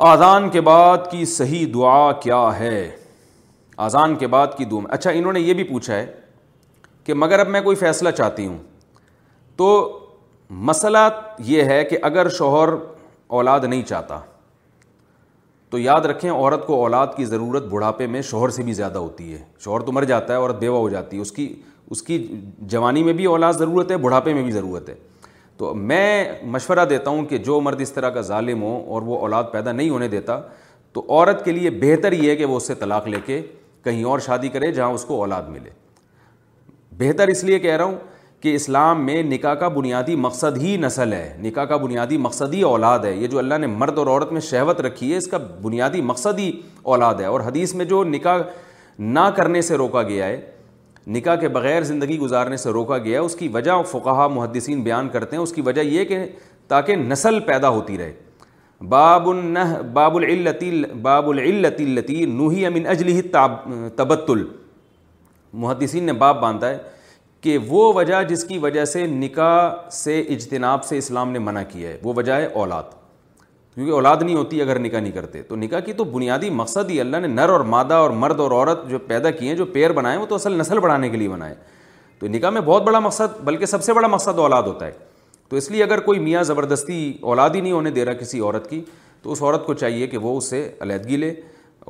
اذان 0.00 0.48
کے 0.50 0.60
بعد 0.60 0.98
کی 1.10 1.24
صحیح 1.26 1.66
دعا 1.74 2.12
کیا 2.20 2.42
ہے 2.58 2.88
اذان 3.86 4.14
کے 4.16 4.26
بعد 4.26 4.46
کی 4.58 4.64
دعا 4.70 4.80
اچھا 4.94 5.10
انہوں 5.10 5.32
نے 5.32 5.40
یہ 5.40 5.54
بھی 5.54 5.64
پوچھا 5.64 5.94
ہے 5.94 6.06
کہ 7.04 7.14
مگر 7.14 7.38
اب 7.38 7.48
میں 7.48 7.60
کوئی 7.60 7.76
فیصلہ 7.76 8.10
چاہتی 8.16 8.46
ہوں 8.46 8.56
تو 9.56 9.68
مسئلہ 10.70 10.98
یہ 11.44 11.62
ہے 11.64 11.84
کہ 11.84 11.98
اگر 12.02 12.28
شوہر 12.38 12.68
اولاد 13.36 13.60
نہیں 13.64 13.82
چاہتا 13.88 14.18
تو 15.70 15.78
یاد 15.78 16.00
رکھیں 16.06 16.30
عورت 16.30 16.66
کو 16.66 16.80
اولاد 16.82 17.06
کی 17.16 17.24
ضرورت 17.24 17.64
بڑھاپے 17.70 18.06
میں 18.06 18.22
شوہر 18.30 18.48
سے 18.56 18.62
بھی 18.62 18.72
زیادہ 18.72 18.98
ہوتی 18.98 19.32
ہے 19.32 19.42
شوہر 19.64 19.80
تو 19.84 19.92
مر 19.92 20.04
جاتا 20.04 20.32
ہے 20.32 20.38
عورت 20.38 20.58
بیوہ 20.60 20.78
ہو 20.78 20.88
جاتی 20.90 21.16
ہے 21.16 21.22
اس 21.22 21.32
کی 21.32 21.52
اس 21.90 22.02
کی 22.02 22.26
جوانی 22.74 23.02
میں 23.04 23.12
بھی 23.12 23.24
اولاد 23.26 23.52
ضرورت 23.58 23.90
ہے 23.90 23.96
بڑھاپے 24.02 24.34
میں 24.34 24.42
بھی 24.42 24.52
ضرورت 24.52 24.88
ہے 24.88 24.94
تو 25.58 25.72
میں 25.74 26.24
مشورہ 26.50 26.84
دیتا 26.90 27.10
ہوں 27.10 27.24
کہ 27.26 27.38
جو 27.48 27.60
مرد 27.60 27.80
اس 27.80 27.92
طرح 27.92 28.10
کا 28.10 28.20
ظالم 28.28 28.62
ہو 28.62 28.80
اور 28.94 29.02
وہ 29.06 29.18
اولاد 29.20 29.44
پیدا 29.52 29.72
نہیں 29.72 29.90
ہونے 29.90 30.08
دیتا 30.08 30.40
تو 30.92 31.04
عورت 31.08 31.44
کے 31.44 31.52
لیے 31.52 31.70
بہتر 31.80 32.12
یہ 32.12 32.30
ہے 32.30 32.36
کہ 32.36 32.44
وہ 32.44 32.56
اس 32.56 32.66
سے 32.66 32.74
طلاق 32.74 33.08
لے 33.08 33.20
کے 33.26 33.40
کہیں 33.84 34.02
اور 34.04 34.18
شادی 34.26 34.48
کرے 34.48 34.70
جہاں 34.72 34.88
اس 34.92 35.04
کو 35.04 35.18
اولاد 35.20 35.42
ملے 35.50 35.70
بہتر 36.98 37.28
اس 37.28 37.44
لیے 37.44 37.58
کہہ 37.58 37.76
رہا 37.76 37.84
ہوں 37.84 37.96
کہ 38.42 38.54
اسلام 38.54 39.04
میں 39.06 39.22
نکاح 39.22 39.54
کا 39.54 39.68
بنیادی 39.76 40.14
مقصد 40.16 40.56
ہی 40.62 40.76
نسل 40.80 41.12
ہے 41.12 41.36
نکاح 41.42 41.64
کا 41.64 41.76
بنیادی 41.82 42.16
مقصد 42.18 42.54
ہی 42.54 42.60
اولاد 42.70 42.98
ہے 43.04 43.12
یہ 43.16 43.26
جو 43.34 43.38
اللہ 43.38 43.58
نے 43.60 43.66
مرد 43.66 43.98
اور 43.98 44.06
عورت 44.06 44.32
میں 44.32 44.40
شہوت 44.50 44.80
رکھی 44.80 45.12
ہے 45.12 45.16
اس 45.16 45.26
کا 45.30 45.38
بنیادی 45.62 46.00
مقصد 46.12 46.38
ہی 46.38 46.50
اولاد 46.82 47.14
ہے 47.20 47.24
اور 47.26 47.40
حدیث 47.46 47.74
میں 47.74 47.84
جو 47.94 48.02
نکاح 48.04 48.38
نہ 48.98 49.28
کرنے 49.36 49.62
سے 49.62 49.76
روکا 49.76 50.02
گیا 50.08 50.26
ہے 50.26 50.40
نکاح 51.10 51.36
کے 51.40 51.48
بغیر 51.48 51.82
زندگی 51.82 52.18
گزارنے 52.18 52.56
سے 52.56 52.70
روکا 52.70 52.98
گیا 53.04 53.20
اس 53.20 53.34
کی 53.36 53.46
وجہ 53.52 53.72
فقہ 53.90 54.26
محدثین 54.34 54.82
بیان 54.82 55.08
کرتے 55.12 55.36
ہیں 55.36 55.42
اس 55.42 55.52
کی 55.52 55.60
وجہ 55.66 55.80
یہ 55.82 56.04
کہ 56.04 56.24
تاکہ 56.68 56.96
نسل 56.96 57.38
پیدا 57.46 57.68
ہوتی 57.68 57.96
رہے 57.98 58.12
باب 58.88 59.28
النح 59.28 59.74
باب 59.92 60.16
العلتی 60.16 60.70
باب 61.02 61.28
العلتی 61.30 61.84
التی 61.92 62.24
نوہی 62.36 62.64
امن 62.66 62.86
اجلی 62.90 63.20
تاب 63.32 63.56
تبت 63.96 64.30
المحدسین 64.30 66.04
نے 66.04 66.12
باب 66.22 66.40
باندھا 66.42 66.68
ہے 66.68 66.78
کہ 67.40 67.58
وہ 67.68 67.92
وجہ 67.94 68.22
جس 68.28 68.44
کی 68.44 68.58
وجہ 68.58 68.84
سے 68.84 69.06
نکاح 69.06 69.88
سے 69.92 70.20
اجتناب 70.36 70.84
سے 70.84 70.98
اسلام 70.98 71.30
نے 71.32 71.38
منع 71.38 71.62
کیا 71.72 71.88
ہے 71.90 71.98
وہ 72.02 72.12
وجہ 72.16 72.32
ہے 72.32 72.46
اولاد 72.54 73.00
کیونکہ 73.74 73.92
اولاد 73.92 74.16
نہیں 74.22 74.34
ہوتی 74.36 74.60
اگر 74.62 74.78
نکاح 74.78 75.00
نہیں 75.00 75.12
کرتے 75.12 75.42
تو 75.48 75.56
نکاح 75.56 75.80
کی 75.84 75.92
تو 75.96 76.04
بنیادی 76.04 76.48
مقصد 76.50 76.90
ہی 76.90 77.00
اللہ 77.00 77.16
نے 77.20 77.28
نر 77.28 77.48
اور 77.48 77.60
مادہ 77.74 77.94
اور 77.94 78.10
مرد 78.24 78.40
اور 78.40 78.50
عورت 78.50 78.88
جو 78.88 78.98
پیدا 79.06 79.30
کیے 79.30 79.48
ہیں 79.48 79.56
جو 79.56 79.64
پیر 79.74 79.92
بنائے 79.92 80.18
وہ 80.18 80.26
تو 80.26 80.34
اصل 80.34 80.58
نسل 80.58 80.78
بڑھانے 80.80 81.08
کے 81.08 81.16
لیے 81.16 81.28
بنائے 81.28 81.54
تو 82.18 82.26
نکاح 82.32 82.50
میں 82.50 82.60
بہت 82.64 82.82
بڑا 82.84 82.98
مقصد 83.00 83.40
بلکہ 83.44 83.66
سب 83.66 83.82
سے 83.84 83.92
بڑا 83.92 84.08
مقصد 84.08 84.38
اولاد 84.38 84.62
ہوتا 84.66 84.86
ہے 84.86 84.92
تو 85.48 85.56
اس 85.56 85.70
لیے 85.70 85.82
اگر 85.82 86.00
کوئی 86.00 86.18
میاں 86.20 86.42
زبردستی 86.50 87.12
اولاد 87.30 87.50
ہی 87.54 87.60
نہیں 87.60 87.72
ہونے 87.72 87.90
دے 87.90 88.04
رہا 88.04 88.12
کسی 88.20 88.40
عورت 88.40 88.68
کی 88.70 88.82
تو 89.22 89.32
اس 89.32 89.42
عورت 89.42 89.66
کو 89.66 89.74
چاہیے 89.74 90.06
کہ 90.12 90.18
وہ 90.18 90.36
اسے 90.38 90.68
علیحدگی 90.80 91.16
لے 91.16 91.32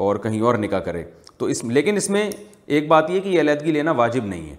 اور 0.07 0.16
کہیں 0.23 0.40
اور 0.40 0.55
نکاح 0.59 0.81
کرے 0.85 1.03
تو 1.38 1.47
اس 1.55 1.64
لیکن 1.64 1.97
اس 1.97 2.09
میں 2.11 2.29
ایک 2.77 2.87
بات 2.88 3.11
یہ 3.11 3.21
کہ 3.21 3.29
یہ 3.29 3.40
علیحدگی 3.40 3.73
لینا 3.73 3.90
واجب 4.01 4.25
نہیں 4.27 4.49
ہے 4.51 4.57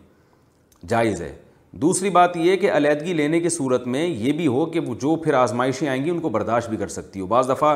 جائز 0.88 1.22
ہے 1.22 1.34
دوسری 1.82 2.10
بات 2.16 2.36
یہ 2.38 2.56
کہ 2.58 2.72
علیحدگی 2.72 3.14
لینے 3.14 3.40
کی 3.40 3.50
صورت 3.50 3.86
میں 3.88 4.06
یہ 4.08 4.32
بھی 4.34 4.48
ہو 4.48 4.66
کہ 4.72 4.80
وہ 4.88 4.96
جو 5.02 5.16
پھر 5.24 5.34
آزمائشیں 5.34 5.88
آئیں 5.90 6.04
گی 6.06 6.10
ان 6.10 6.20
کو 6.22 6.30
برداشت 6.30 6.70
بھی 6.70 6.78
کر 6.78 6.88
سکتی 6.88 7.20
ہو 7.20 7.26
بعض 7.28 7.50
دفعہ 7.50 7.76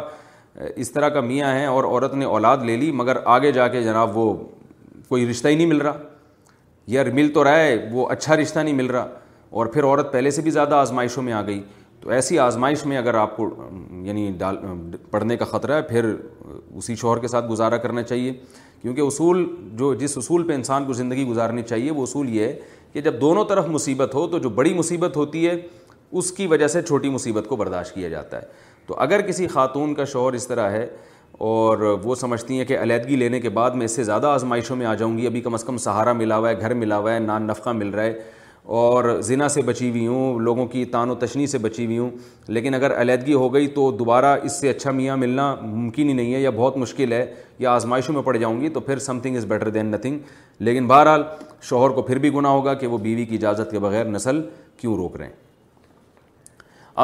اس 0.75 0.91
طرح 0.91 1.09
کا 1.09 1.21
میاں 1.21 1.53
ہیں 1.55 1.65
اور 1.67 1.83
عورت 1.83 2.13
نے 2.15 2.25
اولاد 2.25 2.57
لے 2.65 2.75
لی 2.77 2.91
مگر 2.91 3.17
آگے 3.37 3.51
جا 3.51 3.67
کے 3.67 3.81
جناب 3.83 4.17
وہ 4.17 4.33
کوئی 5.07 5.27
رشتہ 5.29 5.47
ہی 5.47 5.55
نہیں 5.55 5.67
مل 5.67 5.81
رہا 5.81 5.97
یا 6.87 7.03
مل 7.13 7.29
تو 7.33 7.43
رہا 7.43 7.59
ہے 7.59 7.87
وہ 7.91 8.07
اچھا 8.11 8.35
رشتہ 8.37 8.59
نہیں 8.59 8.73
مل 8.73 8.87
رہا 8.91 9.07
اور 9.59 9.65
پھر 9.73 9.83
عورت 9.83 10.11
پہلے 10.13 10.31
سے 10.31 10.41
بھی 10.41 10.51
زیادہ 10.51 10.75
آزمائشوں 10.75 11.23
میں 11.23 11.33
آ 11.33 11.41
گئی 11.47 11.61
تو 12.01 12.09
ایسی 12.13 12.39
آزمائش 12.39 12.85
میں 12.85 12.97
اگر 12.97 13.13
آپ 13.15 13.35
کو 13.37 13.49
یعنی 14.05 14.31
ڈال 14.37 14.57
پڑھنے 15.11 15.37
کا 15.37 15.45
خطرہ 15.45 15.75
ہے 15.77 15.81
پھر 15.81 16.13
اسی 16.77 16.95
شوہر 16.95 17.19
کے 17.19 17.27
ساتھ 17.27 17.49
گزارا 17.49 17.77
کرنا 17.85 18.03
چاہیے 18.03 18.33
کیونکہ 18.81 19.01
اصول 19.01 19.45
جو 19.77 19.93
جس 19.99 20.17
اصول 20.17 20.43
پہ 20.47 20.53
انسان 20.55 20.85
کو 20.85 20.93
زندگی 20.93 21.25
گزارنی 21.27 21.61
چاہیے 21.69 21.91
وہ 21.91 22.01
اصول 22.03 22.29
یہ 22.35 22.43
ہے 22.43 22.55
کہ 22.93 23.01
جب 23.01 23.19
دونوں 23.21 23.43
طرف 23.45 23.67
مصیبت 23.69 24.13
ہو 24.15 24.25
تو 24.27 24.37
جو 24.39 24.49
بڑی 24.59 24.73
مصیبت 24.73 25.15
ہوتی 25.17 25.47
ہے 25.47 25.55
اس 26.11 26.31
کی 26.31 26.47
وجہ 26.47 26.67
سے 26.67 26.81
چھوٹی 26.81 27.09
مصیبت 27.09 27.47
کو 27.47 27.55
برداشت 27.55 27.93
کیا 27.93 28.09
جاتا 28.09 28.41
ہے 28.41 28.45
تو 28.87 28.95
اگر 29.05 29.21
کسی 29.27 29.47
خاتون 29.47 29.93
کا 29.95 30.03
شوہر 30.11 30.33
اس 30.33 30.47
طرح 30.47 30.69
ہے 30.71 30.85
اور 31.47 31.81
وہ 32.03 32.15
سمجھتی 32.15 32.57
ہیں 32.57 32.65
کہ 32.65 32.77
علیحدگی 32.79 33.15
لینے 33.15 33.39
کے 33.39 33.49
بعد 33.57 33.71
میں 33.79 33.85
اس 33.85 33.95
سے 33.95 34.03
زیادہ 34.03 34.27
آزمائشوں 34.27 34.75
میں 34.75 34.85
آ 34.85 34.93
جاؤں 35.01 35.17
گی 35.17 35.25
ابھی 35.27 35.41
کم 35.41 35.53
از 35.53 35.63
کم 35.63 35.77
سہارا 35.87 36.13
ملا 36.21 36.37
ہوا 36.37 36.49
ہے 36.49 36.59
گھر 36.59 36.73
ملا 36.73 36.97
ہوا 36.97 37.13
ہے 37.13 37.19
نان 37.19 37.43
نفقہ 37.47 37.69
مل 37.81 37.89
رہا 37.95 38.03
ہے 38.03 38.13
اور 38.67 39.05
زنا 39.23 39.47
سے 39.49 39.61
بچی 39.65 39.89
ہوئی 39.89 40.05
ہوں 40.07 40.39
لوگوں 40.43 40.65
کی 40.67 40.83
تان 40.91 41.09
و 41.09 41.13
تشنی 41.19 41.45
سے 41.47 41.57
بچی 41.57 41.83
ہوئی 41.85 41.97
ہوں 41.97 42.09
لیکن 42.47 42.73
اگر 42.75 42.99
علیحدگی 43.01 43.33
ہو 43.33 43.53
گئی 43.53 43.67
تو 43.75 43.89
دوبارہ 43.99 44.35
اس 44.43 44.59
سے 44.61 44.69
اچھا 44.69 44.91
میاں 44.91 45.15
ملنا 45.17 45.53
ممکن 45.61 46.07
ہی 46.09 46.13
نہیں 46.13 46.33
ہے 46.33 46.39
یا 46.41 46.49
بہت 46.55 46.77
مشکل 46.77 47.13
ہے 47.13 47.23
یا 47.59 47.71
آزمائشوں 47.73 48.13
میں 48.15 48.21
پڑ 48.23 48.35
جاؤں 48.37 48.59
گی 48.61 48.69
تو 48.69 48.79
پھر 48.87 48.99
something 49.19 49.35
is 49.37 49.45
better 49.49 49.69
than 49.77 49.85
nothing 49.91 50.17
لیکن 50.65 50.87
بہرحال 50.87 51.23
شوہر 51.69 51.91
کو 51.95 52.01
پھر 52.01 52.17
بھی 52.25 52.33
گناہ 52.33 52.51
ہوگا 52.51 52.73
کہ 52.73 52.87
وہ 52.87 52.97
بیوی 53.05 53.25
کی 53.25 53.35
اجازت 53.35 53.71
کے 53.71 53.79
بغیر 53.79 54.05
نسل 54.05 54.41
کیوں 54.81 54.95
روک 54.97 55.15
رہے 55.17 55.25
ہیں 55.25 55.33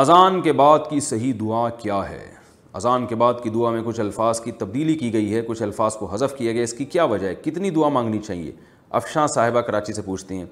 اذان 0.01 0.41
کے 0.41 0.53
بعد 0.61 0.89
کی 0.89 0.99
صحیح 1.07 1.33
دعا 1.39 1.67
کیا 1.83 2.01
ہے 2.09 2.25
اذان 2.77 3.05
کے 3.07 3.15
بعد 3.21 3.33
کی 3.43 3.49
دعا 3.53 3.71
میں 3.71 3.81
کچھ 3.85 3.99
الفاظ 3.99 4.41
کی 4.41 4.51
تبدیلی 4.59 4.95
کی 4.97 5.13
گئی 5.13 5.33
ہے 5.33 5.41
کچھ 5.47 5.61
الفاظ 5.63 5.95
کو 5.97 6.05
حذف 6.13 6.35
کیا 6.37 6.51
گیا 6.53 6.63
اس 6.63 6.73
کی 6.73 6.85
کیا 6.85 7.03
وجہ 7.13 7.27
ہے 7.27 7.33
کتنی 7.45 7.69
دعا 7.79 7.89
مانگنی 7.99 8.19
چاہیے 8.27 8.51
افشاں 8.99 9.25
صاحبہ 9.35 9.59
کراچی 9.67 9.93
سے 9.93 10.01
پوچھتی 10.05 10.35
ہیں 10.37 10.45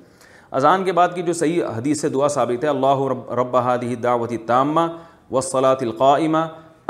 اذان 0.60 0.84
کے 0.84 0.92
بعد 0.94 1.08
کی 1.16 1.22
جو 1.24 1.34
صحیح 1.34 1.64
حدیث 1.78 2.02
سے 2.02 2.10
دعا 2.10 2.28
ثابت 2.30 2.64
ہے 2.64 2.70
اللہ 2.70 3.02
رب 3.12 3.32
ربح 3.40 3.76
دعوتی 4.04 4.38
تعمہ 4.48 4.82
وصلاط 5.36 5.84
القائمہ 5.84 6.38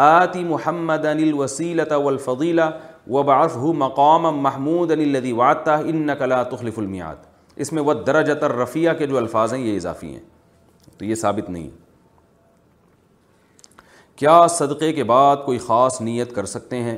آتی 0.05 0.43
محمد 0.43 1.05
ان 1.05 1.19
الوسیلۃ 1.23 1.91
و 1.95 2.07
الفیلا 2.07 2.69
و 3.15 3.23
باف 3.23 3.55
ہُو 3.55 3.73
مقام 3.83 4.23
محمود 4.41 4.91
الدی 4.91 5.31
واطا 5.41 5.73
ان 5.91 6.01
نقل 6.07 6.33
تخلف 6.51 6.79
المیات 6.79 7.29
اس 7.65 7.71
میں 7.73 7.83
وہ 7.83 7.93
درجر 8.07 8.43
الرفیہ 8.43 8.89
کے 8.97 9.07
جو 9.07 9.17
الفاظ 9.17 9.53
ہیں 9.53 9.61
یہ 9.61 9.75
اضافی 9.75 10.13
ہیں 10.13 10.19
تو 10.97 11.05
یہ 11.05 11.15
ثابت 11.21 11.49
نہیں 11.49 11.69
کیا 14.19 14.45
صدقے 14.55 14.91
کے 14.93 15.03
بعد 15.11 15.35
کوئی 15.45 15.57
خاص 15.67 16.01
نیت 16.01 16.35
کر 16.35 16.45
سکتے 16.55 16.81
ہیں 16.83 16.97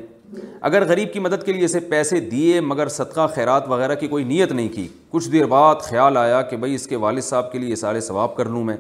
اگر 0.68 0.84
غریب 0.88 1.12
کی 1.14 1.20
مدد 1.20 1.44
کے 1.46 1.54
لیے 1.54 1.66
اسے 1.66 1.80
پیسے 1.90 2.20
دیے 2.30 2.60
مگر 2.62 2.88
صدقہ 2.90 3.28
خیرات 3.36 3.68
وغیرہ 3.70 3.96
کی 4.00 4.08
کوئی 4.08 4.24
نیت 4.24 4.52
نہیں 4.52 4.70
کی 4.76 4.88
کچھ 5.12 5.30
دیر 5.32 5.46
بعد 5.48 5.82
خیال 5.90 6.18
آیا 6.18 6.42
کہ 6.42 6.58
بھائی 6.58 6.76
اس 6.76 6.88
کے 6.88 6.96
والد 7.06 7.24
صاحب 7.24 7.52
کے 7.52 7.60
لیے 7.60 7.70
یہ 7.70 7.76
سارے 7.76 8.00
ثواب 8.02 8.36
کر 8.36 8.50
لوں 8.50 8.64
میں 8.64 8.78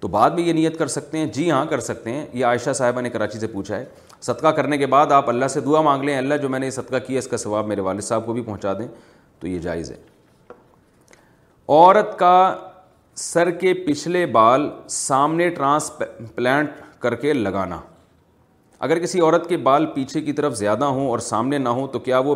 تو 0.00 0.08
بعد 0.08 0.30
میں 0.30 0.42
یہ 0.42 0.52
نیت 0.52 0.78
کر 0.78 0.86
سکتے 0.96 1.18
ہیں 1.18 1.26
جی 1.32 1.50
ہاں 1.50 1.64
کر 1.70 1.80
سکتے 1.80 2.12
ہیں 2.12 2.24
یہ 2.32 2.44
عائشہ 2.46 2.72
صاحبہ 2.76 3.00
نے 3.00 3.10
کراچی 3.10 3.38
سے 3.38 3.46
پوچھا 3.46 3.76
ہے 3.78 3.84
صدقہ 4.22 4.48
کرنے 4.56 4.78
کے 4.78 4.86
بعد 4.86 5.12
آپ 5.12 5.28
اللہ 5.28 5.48
سے 5.52 5.60
دعا 5.60 5.80
مانگ 5.82 6.04
لیں 6.04 6.16
اللہ 6.16 6.34
جو 6.42 6.48
میں 6.48 6.58
نے 6.58 6.66
یہ 6.66 6.70
صدقہ 6.70 6.96
کیا 7.06 7.18
اس 7.18 7.26
کا 7.28 7.36
ثواب 7.36 7.66
میرے 7.68 7.80
والد 7.80 8.00
صاحب 8.04 8.26
کو 8.26 8.32
بھی 8.32 8.42
پہنچا 8.42 8.72
دیں 8.78 8.86
تو 9.40 9.48
یہ 9.48 9.58
جائز 9.58 9.90
ہے 9.90 9.96
عورت 11.68 12.18
کا 12.18 12.34
سر 13.22 13.50
کے 13.60 13.72
پچھلے 13.86 14.24
بال 14.36 14.68
سامنے 14.90 15.48
ٹرانس 15.50 15.90
پلانٹ 16.34 16.70
کر 17.02 17.14
کے 17.14 17.32
لگانا 17.32 17.80
اگر 18.84 18.98
کسی 18.98 19.18
عورت 19.20 19.48
کے 19.48 19.56
بال 19.66 19.84
پیچھے 19.94 20.20
کی 20.20 20.32
طرف 20.38 20.54
زیادہ 20.58 20.84
ہوں 20.94 21.06
اور 21.08 21.18
سامنے 21.24 21.58
نہ 21.58 21.68
ہوں 21.78 21.86
تو 21.88 21.98
کیا 22.06 22.18
وہ 22.28 22.34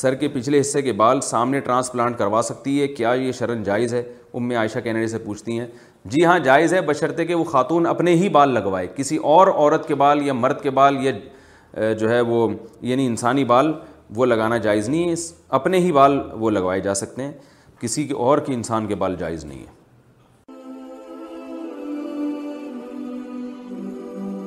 سر 0.00 0.14
کے 0.20 0.28
پچھلے 0.32 0.60
حصے 0.60 0.80
کے 0.82 0.92
بال 1.00 1.20
سامنے 1.22 1.58
ٹرانسپلانٹ 1.64 2.18
کروا 2.18 2.40
سکتی 2.44 2.80
ہے 2.80 2.86
کیا 2.88 3.10
یہ 3.18 3.32
شرن 3.38 3.62
جائز 3.62 3.94
ہے 3.94 4.02
ام 4.34 4.46
میں 4.48 4.56
عائشہ 4.56 4.78
کینیڈی 4.84 5.06
سے 5.08 5.18
پوچھتی 5.24 5.58
ہیں 5.58 5.66
جی 6.14 6.24
ہاں 6.24 6.38
جائز 6.44 6.74
ہے 6.74 6.80
بشرطے 6.88 7.24
کہ 7.26 7.34
وہ 7.34 7.44
خاتون 7.50 7.86
اپنے 7.86 8.14
ہی 8.16 8.28
بال 8.38 8.54
لگوائے 8.54 8.86
کسی 8.96 9.16
اور 9.34 9.46
عورت 9.54 9.88
کے 9.88 9.94
بال 10.04 10.22
یا 10.26 10.32
مرد 10.36 10.60
کے 10.62 10.70
بال 10.80 10.96
یا 11.06 11.90
جو 12.00 12.08
ہے 12.10 12.20
وہ 12.32 12.46
یعنی 12.92 13.06
انسانی 13.06 13.44
بال 13.54 13.72
وہ 14.16 14.26
لگانا 14.26 14.56
جائز 14.68 14.88
نہیں 14.88 15.08
ہے 15.10 15.14
اپنے 15.58 15.78
ہی 15.80 15.92
بال 15.92 16.20
وہ 16.40 16.50
لگوائے 16.50 16.80
جا 16.88 16.94
سکتے 17.04 17.22
ہیں 17.22 17.32
کسی 17.80 18.06
کے 18.06 18.14
اور 18.28 18.38
کے 18.46 18.54
انسان 18.54 18.86
کے 18.86 18.94
بال 19.04 19.16
جائز 19.18 19.44
نہیں 19.44 19.58
ہے 19.62 19.78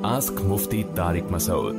ask 0.04 0.40
Mufti 0.42 0.84
Tariq 0.96 1.32
Masood 1.32 1.76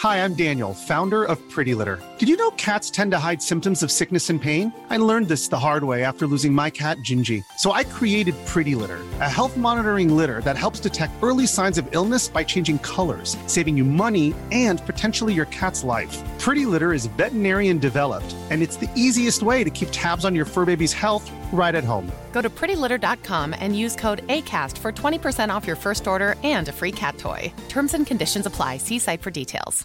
Hi, 0.00 0.22
I'm 0.22 0.34
Daniel, 0.34 0.74
founder 0.74 1.24
of 1.24 1.36
Pretty 1.48 1.74
Litter. 1.74 1.98
Did 2.18 2.28
you 2.28 2.36
know 2.36 2.50
cats 2.50 2.90
tend 2.90 3.12
to 3.12 3.18
hide 3.18 3.40
symptoms 3.40 3.82
of 3.82 3.90
sickness 3.90 4.28
and 4.28 4.38
pain? 4.40 4.70
I 4.90 4.98
learned 4.98 5.28
this 5.28 5.48
the 5.48 5.58
hard 5.58 5.84
way 5.84 6.04
after 6.04 6.26
losing 6.26 6.52
my 6.52 6.68
cat, 6.68 6.98
Gingy. 6.98 7.42
So 7.56 7.72
I 7.72 7.82
created 7.82 8.34
Pretty 8.44 8.74
Litter, 8.74 8.98
a 9.22 9.30
health 9.36 9.56
monitoring 9.56 10.14
litter 10.14 10.42
that 10.42 10.58
helps 10.58 10.80
detect 10.80 11.16
early 11.22 11.46
signs 11.46 11.78
of 11.78 11.88
illness 11.92 12.28
by 12.28 12.44
changing 12.44 12.78
colors, 12.80 13.38
saving 13.46 13.78
you 13.78 13.84
money 13.84 14.34
and 14.52 14.84
potentially 14.84 15.32
your 15.32 15.46
cat's 15.46 15.82
life. 15.82 16.20
Pretty 16.38 16.66
Litter 16.66 16.92
is 16.92 17.06
veterinarian 17.06 17.78
developed, 17.78 18.36
and 18.50 18.60
it's 18.60 18.76
the 18.76 18.90
easiest 18.96 19.42
way 19.42 19.64
to 19.64 19.70
keep 19.70 19.88
tabs 19.92 20.26
on 20.26 20.34
your 20.34 20.44
fur 20.44 20.66
baby's 20.66 20.92
health 20.92 21.24
right 21.54 21.74
at 21.74 21.84
home. 21.84 22.12
Go 22.34 22.42
to 22.42 22.50
prettylitter.com 22.50 23.56
and 23.58 23.78
use 23.78 23.96
code 23.96 24.26
ACAST 24.26 24.76
for 24.76 24.92
20% 24.92 25.48
off 25.48 25.66
your 25.66 25.76
first 25.76 26.06
order 26.06 26.34
and 26.42 26.68
a 26.68 26.72
free 26.80 26.92
cat 26.92 27.16
toy. 27.16 27.50
Terms 27.70 27.94
and 27.94 28.06
conditions 28.06 28.44
apply. 28.44 28.76
See 28.76 28.98
site 28.98 29.22
for 29.22 29.30
details. 29.30 29.84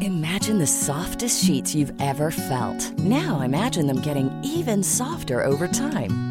Imagine 0.00 0.58
the 0.58 0.66
softest 0.66 1.44
sheets 1.44 1.74
you've 1.74 1.92
ever 2.00 2.30
felt. 2.30 2.80
Now 2.98 3.40
imagine 3.40 3.86
them 3.86 4.00
getting 4.00 4.28
even 4.42 4.82
softer 4.82 5.42
over 5.42 5.66
time. 5.68 6.18